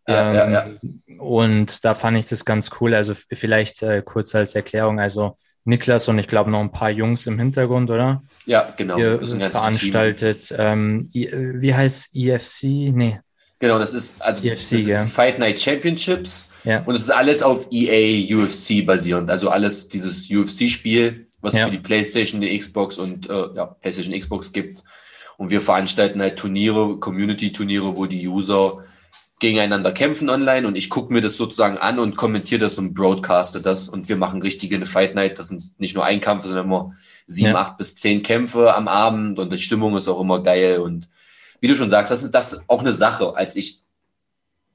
[0.08, 0.66] ja, ja, ja.
[0.66, 2.94] Ähm, und da fand ich das ganz cool.
[2.94, 5.00] Also vielleicht äh, kurz als Erklärung.
[5.00, 8.22] Also Niklas und ich glaube noch ein paar Jungs im Hintergrund, oder?
[8.46, 8.96] Ja, genau.
[8.96, 9.20] Ihr
[9.50, 12.64] veranstaltet, ähm, wie heißt EFC?
[12.64, 13.20] Nee.
[13.58, 15.04] Genau, das ist also EFC, das ja.
[15.04, 16.52] Fight Night Championships.
[16.64, 16.82] Ja.
[16.84, 19.30] Und es ist alles auf EA UFC basierend.
[19.30, 24.18] Also alles dieses UFC-Spiel, was es für die PlayStation, die Xbox und äh, ja, PlayStation
[24.18, 24.82] Xbox gibt.
[25.36, 28.84] Und wir veranstalten halt Turniere, Community-Turniere, wo die User
[29.38, 33.60] gegeneinander kämpfen online und ich gucke mir das sozusagen an und kommentiere das und broadcaste
[33.60, 35.38] das und wir machen richtige eine Fight Night.
[35.38, 36.96] Das sind nicht nur ein Kampf, sondern immer
[37.26, 37.60] sieben, ja.
[37.60, 41.08] acht bis zehn Kämpfe am Abend und die Stimmung ist auch immer geil und
[41.60, 43.34] wie du schon sagst, das ist das auch eine Sache.
[43.36, 43.82] Als ich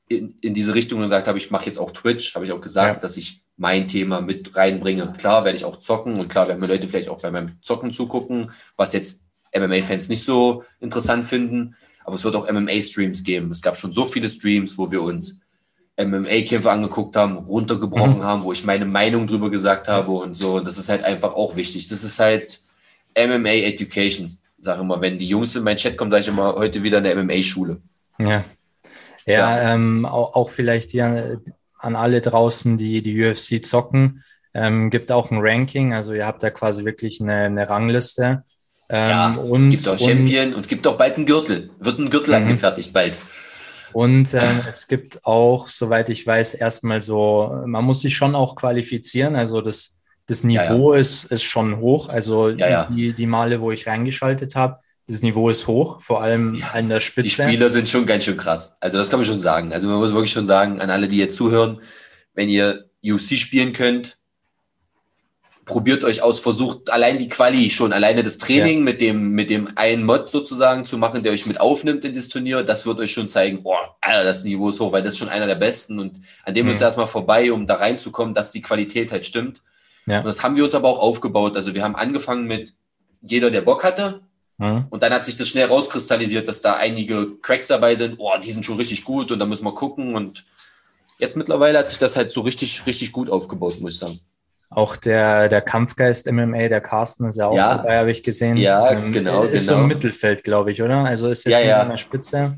[0.07, 2.98] in, in diese Richtung gesagt habe, ich mache jetzt auch Twitch, habe ich auch gesagt,
[2.98, 3.02] ja.
[3.02, 5.14] dass ich mein Thema mit reinbringe.
[5.18, 7.91] Klar werde ich auch zocken und klar werden mir Leute vielleicht auch bei meinem Zocken
[7.91, 11.76] zugucken, was jetzt MMA-Fans nicht so interessant finden.
[12.04, 13.52] Aber es wird auch MMA-Streams geben.
[13.52, 15.42] Es gab schon so viele Streams, wo wir uns
[15.98, 18.24] MMA-Kämpfe angeguckt haben, runtergebrochen mhm.
[18.24, 20.56] haben, wo ich meine Meinung drüber gesagt habe und so.
[20.56, 21.88] Und das ist halt einfach auch wichtig.
[21.88, 22.60] Das ist halt
[23.18, 24.38] MMA-Education.
[24.60, 27.14] Sag immer, wenn die Jungs in meinen Chat kommen, sage ich immer, heute wieder eine
[27.16, 27.82] MMA-Schule.
[28.20, 28.44] Ja.
[29.26, 29.74] Ja, ja.
[29.74, 31.40] Ähm, auch, auch, vielleicht hier
[31.78, 34.24] an alle draußen, die die UFC zocken,
[34.54, 35.94] ähm, gibt auch ein Ranking.
[35.94, 38.44] Also ihr habt da quasi wirklich eine, eine Rangliste.
[38.95, 41.72] Ähm, ja, und gibt auch Champion und, und gibt auch bald einen Gürtel.
[41.80, 42.45] Wird ein Gürtel mhm.
[42.45, 43.20] angefertigt bald.
[43.91, 48.56] Und ähm, es gibt auch, soweit ich weiß, erstmal so, man muss sich schon auch
[48.56, 49.36] qualifizieren.
[49.36, 51.02] Also das, das Niveau ja, ja.
[51.02, 52.07] Ist, ist schon hoch.
[52.07, 56.88] Also Die, die Male, wo ich reingeschaltet habe, das Niveau ist hoch, vor allem an
[56.88, 57.24] der Spitze.
[57.45, 58.78] Die Spieler sind schon ganz schön krass.
[58.80, 59.74] Also das kann man schon sagen.
[59.74, 61.82] Also man muss wirklich schon sagen, an alle, die jetzt zuhören,
[62.36, 64.18] wenn ihr UC spielen könnt,
[65.65, 68.84] probiert euch aus, versucht allein die Quali schon, alleine das Training ja.
[68.84, 72.30] mit dem, mit dem einen Mod sozusagen zu machen, der euch mit aufnimmt in das
[72.30, 75.19] Turnier, das wird euch schon zeigen, boah, Alter, das Niveau ist hoch, weil das ist
[75.19, 76.73] schon einer der besten und an dem mhm.
[76.73, 79.61] ihr erstmal vorbei, um da reinzukommen, dass die Qualität halt stimmt.
[80.06, 80.19] Ja.
[80.19, 81.56] Und das haben wir uns aber auch aufgebaut.
[81.56, 82.73] Also wir haben angefangen mit
[83.22, 84.22] jeder, der Bock hatte.
[84.57, 84.88] Mhm.
[84.90, 88.15] Und dann hat sich das schnell rauskristallisiert, dass da einige Cracks dabei sind.
[88.18, 90.15] Oh, die sind schon richtig gut und da müssen wir gucken.
[90.15, 90.45] Und
[91.19, 94.19] jetzt mittlerweile hat sich das halt so richtig, richtig gut aufgebaut, muss ich sagen.
[94.76, 97.78] Auch der, der Kampfgeist MMA, der Carsten ist ja auch ja.
[97.78, 98.58] dabei, habe ich gesehen.
[98.58, 99.44] Ja, ähm, genau.
[99.44, 99.78] Ist genau.
[99.78, 101.04] so im Mittelfeld, glaube ich, oder?
[101.06, 101.82] Also ist jetzt ja, ja.
[101.82, 102.58] an der Spitze.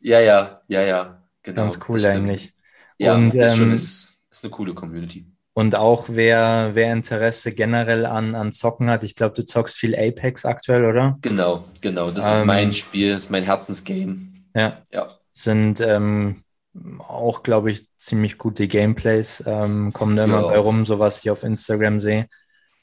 [0.00, 1.22] Ja, ja, ja, ja.
[1.42, 1.62] Genau.
[1.62, 2.52] Ganz cool eigentlich.
[2.98, 5.26] Ja, und, das ähm, schon ist, ist eine coole Community.
[5.54, 9.96] Und auch wer, wer Interesse generell an, an Zocken hat, ich glaube, du zockst viel
[9.96, 11.18] Apex aktuell, oder?
[11.22, 12.10] Genau, genau.
[12.10, 14.18] Das ähm, ist mein Spiel, das ist mein Herzensgame.
[14.54, 14.82] Ja.
[14.92, 15.18] ja.
[15.30, 16.42] Sind ähm,
[16.98, 20.48] auch, glaube ich, ziemlich gute Gameplays, ähm, kommen da immer ja.
[20.48, 22.28] bei rum, so was ich auf Instagram sehe.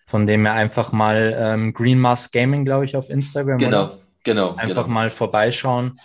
[0.05, 3.57] Von dem her einfach mal ähm, Green Mask Gaming, glaube ich, auf Instagram.
[3.57, 3.99] Genau, oder?
[4.23, 4.55] genau.
[4.55, 4.93] Einfach genau.
[4.93, 5.99] mal vorbeischauen.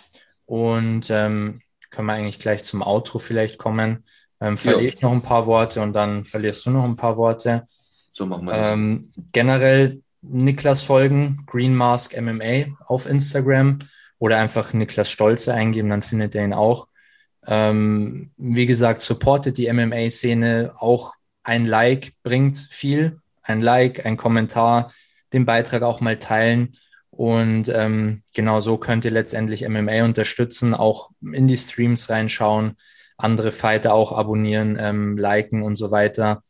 [0.45, 4.05] Und ähm, können wir eigentlich gleich zum Outro vielleicht kommen.
[4.41, 4.89] Ähm, verliere ja.
[4.89, 7.67] ich noch ein paar Worte und dann verlierst du noch ein paar Worte.
[8.13, 8.71] So machen wir das.
[8.71, 13.79] Ähm, generell Niklas folgen, Green Mask MMA auf Instagram
[14.17, 16.87] oder einfach Niklas Stolze eingeben, dann findet ihr ihn auch.
[17.49, 20.73] Ähm, wie gesagt, supportet die MMA-Szene.
[20.77, 21.13] Auch
[21.43, 23.19] ein Like bringt viel.
[23.41, 24.93] Ein Like, ein Kommentar,
[25.33, 26.77] den Beitrag auch mal teilen.
[27.09, 32.77] Und ähm, genau so könnt ihr letztendlich MMA unterstützen, auch in die Streams reinschauen,
[33.17, 36.43] andere Fighter auch abonnieren, ähm, liken und so weiter.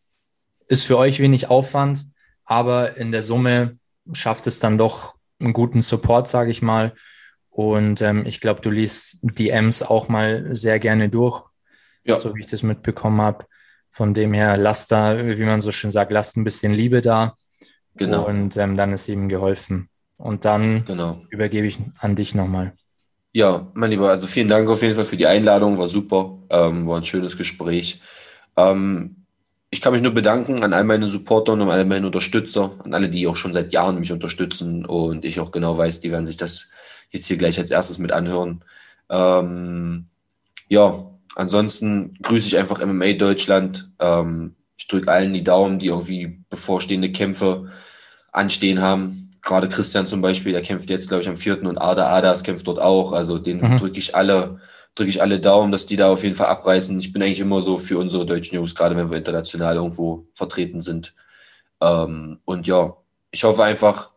[0.67, 2.05] Ist für euch wenig Aufwand,
[2.43, 3.80] aber in der Summe
[4.11, 6.93] schafft es dann doch einen guten Support, sage ich mal.
[7.49, 11.45] Und ähm, ich glaube, du liest DMs auch mal sehr gerne durch,
[12.03, 12.19] ja.
[12.19, 13.45] so wie ich das mitbekommen habe.
[13.91, 17.35] Von dem her, lasst da, wie man so schön sagt, lasst ein bisschen Liebe da.
[17.95, 18.27] Genau.
[18.27, 19.89] Und ähm, dann ist ihm geholfen.
[20.17, 21.21] Und dann genau.
[21.30, 22.73] übergebe ich an dich nochmal.
[23.31, 26.88] Ja, mein Lieber, also vielen Dank auf jeden Fall für die Einladung, war super, ähm,
[26.88, 28.01] war ein schönes Gespräch.
[28.57, 29.19] Ähm,
[29.69, 32.93] ich kann mich nur bedanken an all meine Supporter und an all meine Unterstützer, an
[32.93, 36.26] alle, die auch schon seit Jahren mich unterstützen und ich auch genau weiß, die werden
[36.26, 36.71] sich das
[37.10, 38.64] jetzt hier gleich als erstes mit anhören.
[39.10, 40.06] Ähm,
[40.68, 41.06] ja,
[41.36, 43.91] ansonsten grüße ich einfach MMA Deutschland.
[43.99, 47.72] Ähm, ich drücke allen die Daumen, die irgendwie bevorstehende Kämpfe
[48.31, 52.10] anstehen haben gerade Christian zum Beispiel, der kämpft jetzt, glaube ich, am vierten und Ada
[52.10, 53.14] Adas kämpft dort auch.
[53.14, 53.77] Also den mhm.
[53.77, 54.60] drücke ich alle,
[54.95, 56.99] drücke ich alle Daumen, dass die da auf jeden Fall abreißen.
[56.99, 60.81] Ich bin eigentlich immer so für unsere deutschen News, gerade wenn wir international irgendwo vertreten
[60.81, 61.15] sind.
[61.81, 62.95] Ähm, und ja,
[63.31, 64.11] ich hoffe einfach,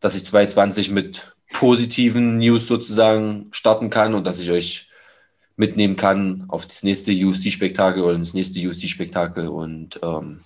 [0.00, 4.90] dass ich 2020 mit positiven News sozusagen starten kann und dass ich euch
[5.56, 9.48] mitnehmen kann auf das nächste UFC-Spektakel oder das nächste UFC-Spektakel.
[9.48, 10.40] Und ähm,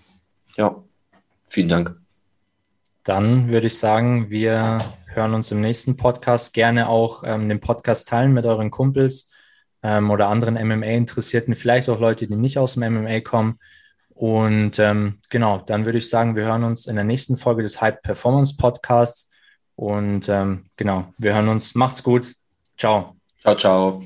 [0.57, 0.77] ja,
[1.47, 1.97] vielen Dank.
[3.03, 6.55] Dann würde ich sagen, wir hören uns im nächsten Podcast.
[6.55, 9.33] Gerne auch ähm, den Podcast teilen mit euren Kumpels
[9.83, 13.59] ähm, oder anderen MMA-Interessierten, vielleicht auch Leute, die nicht aus dem MMA kommen.
[14.11, 17.81] Und ähm, genau, dann würde ich sagen, wir hören uns in der nächsten Folge des
[17.81, 19.30] Hype Performance Podcasts.
[19.81, 21.75] Und ähm, genau, wir hören uns.
[21.75, 22.35] Macht's gut.
[22.77, 23.17] Ciao.
[23.41, 24.03] Ciao, ciao.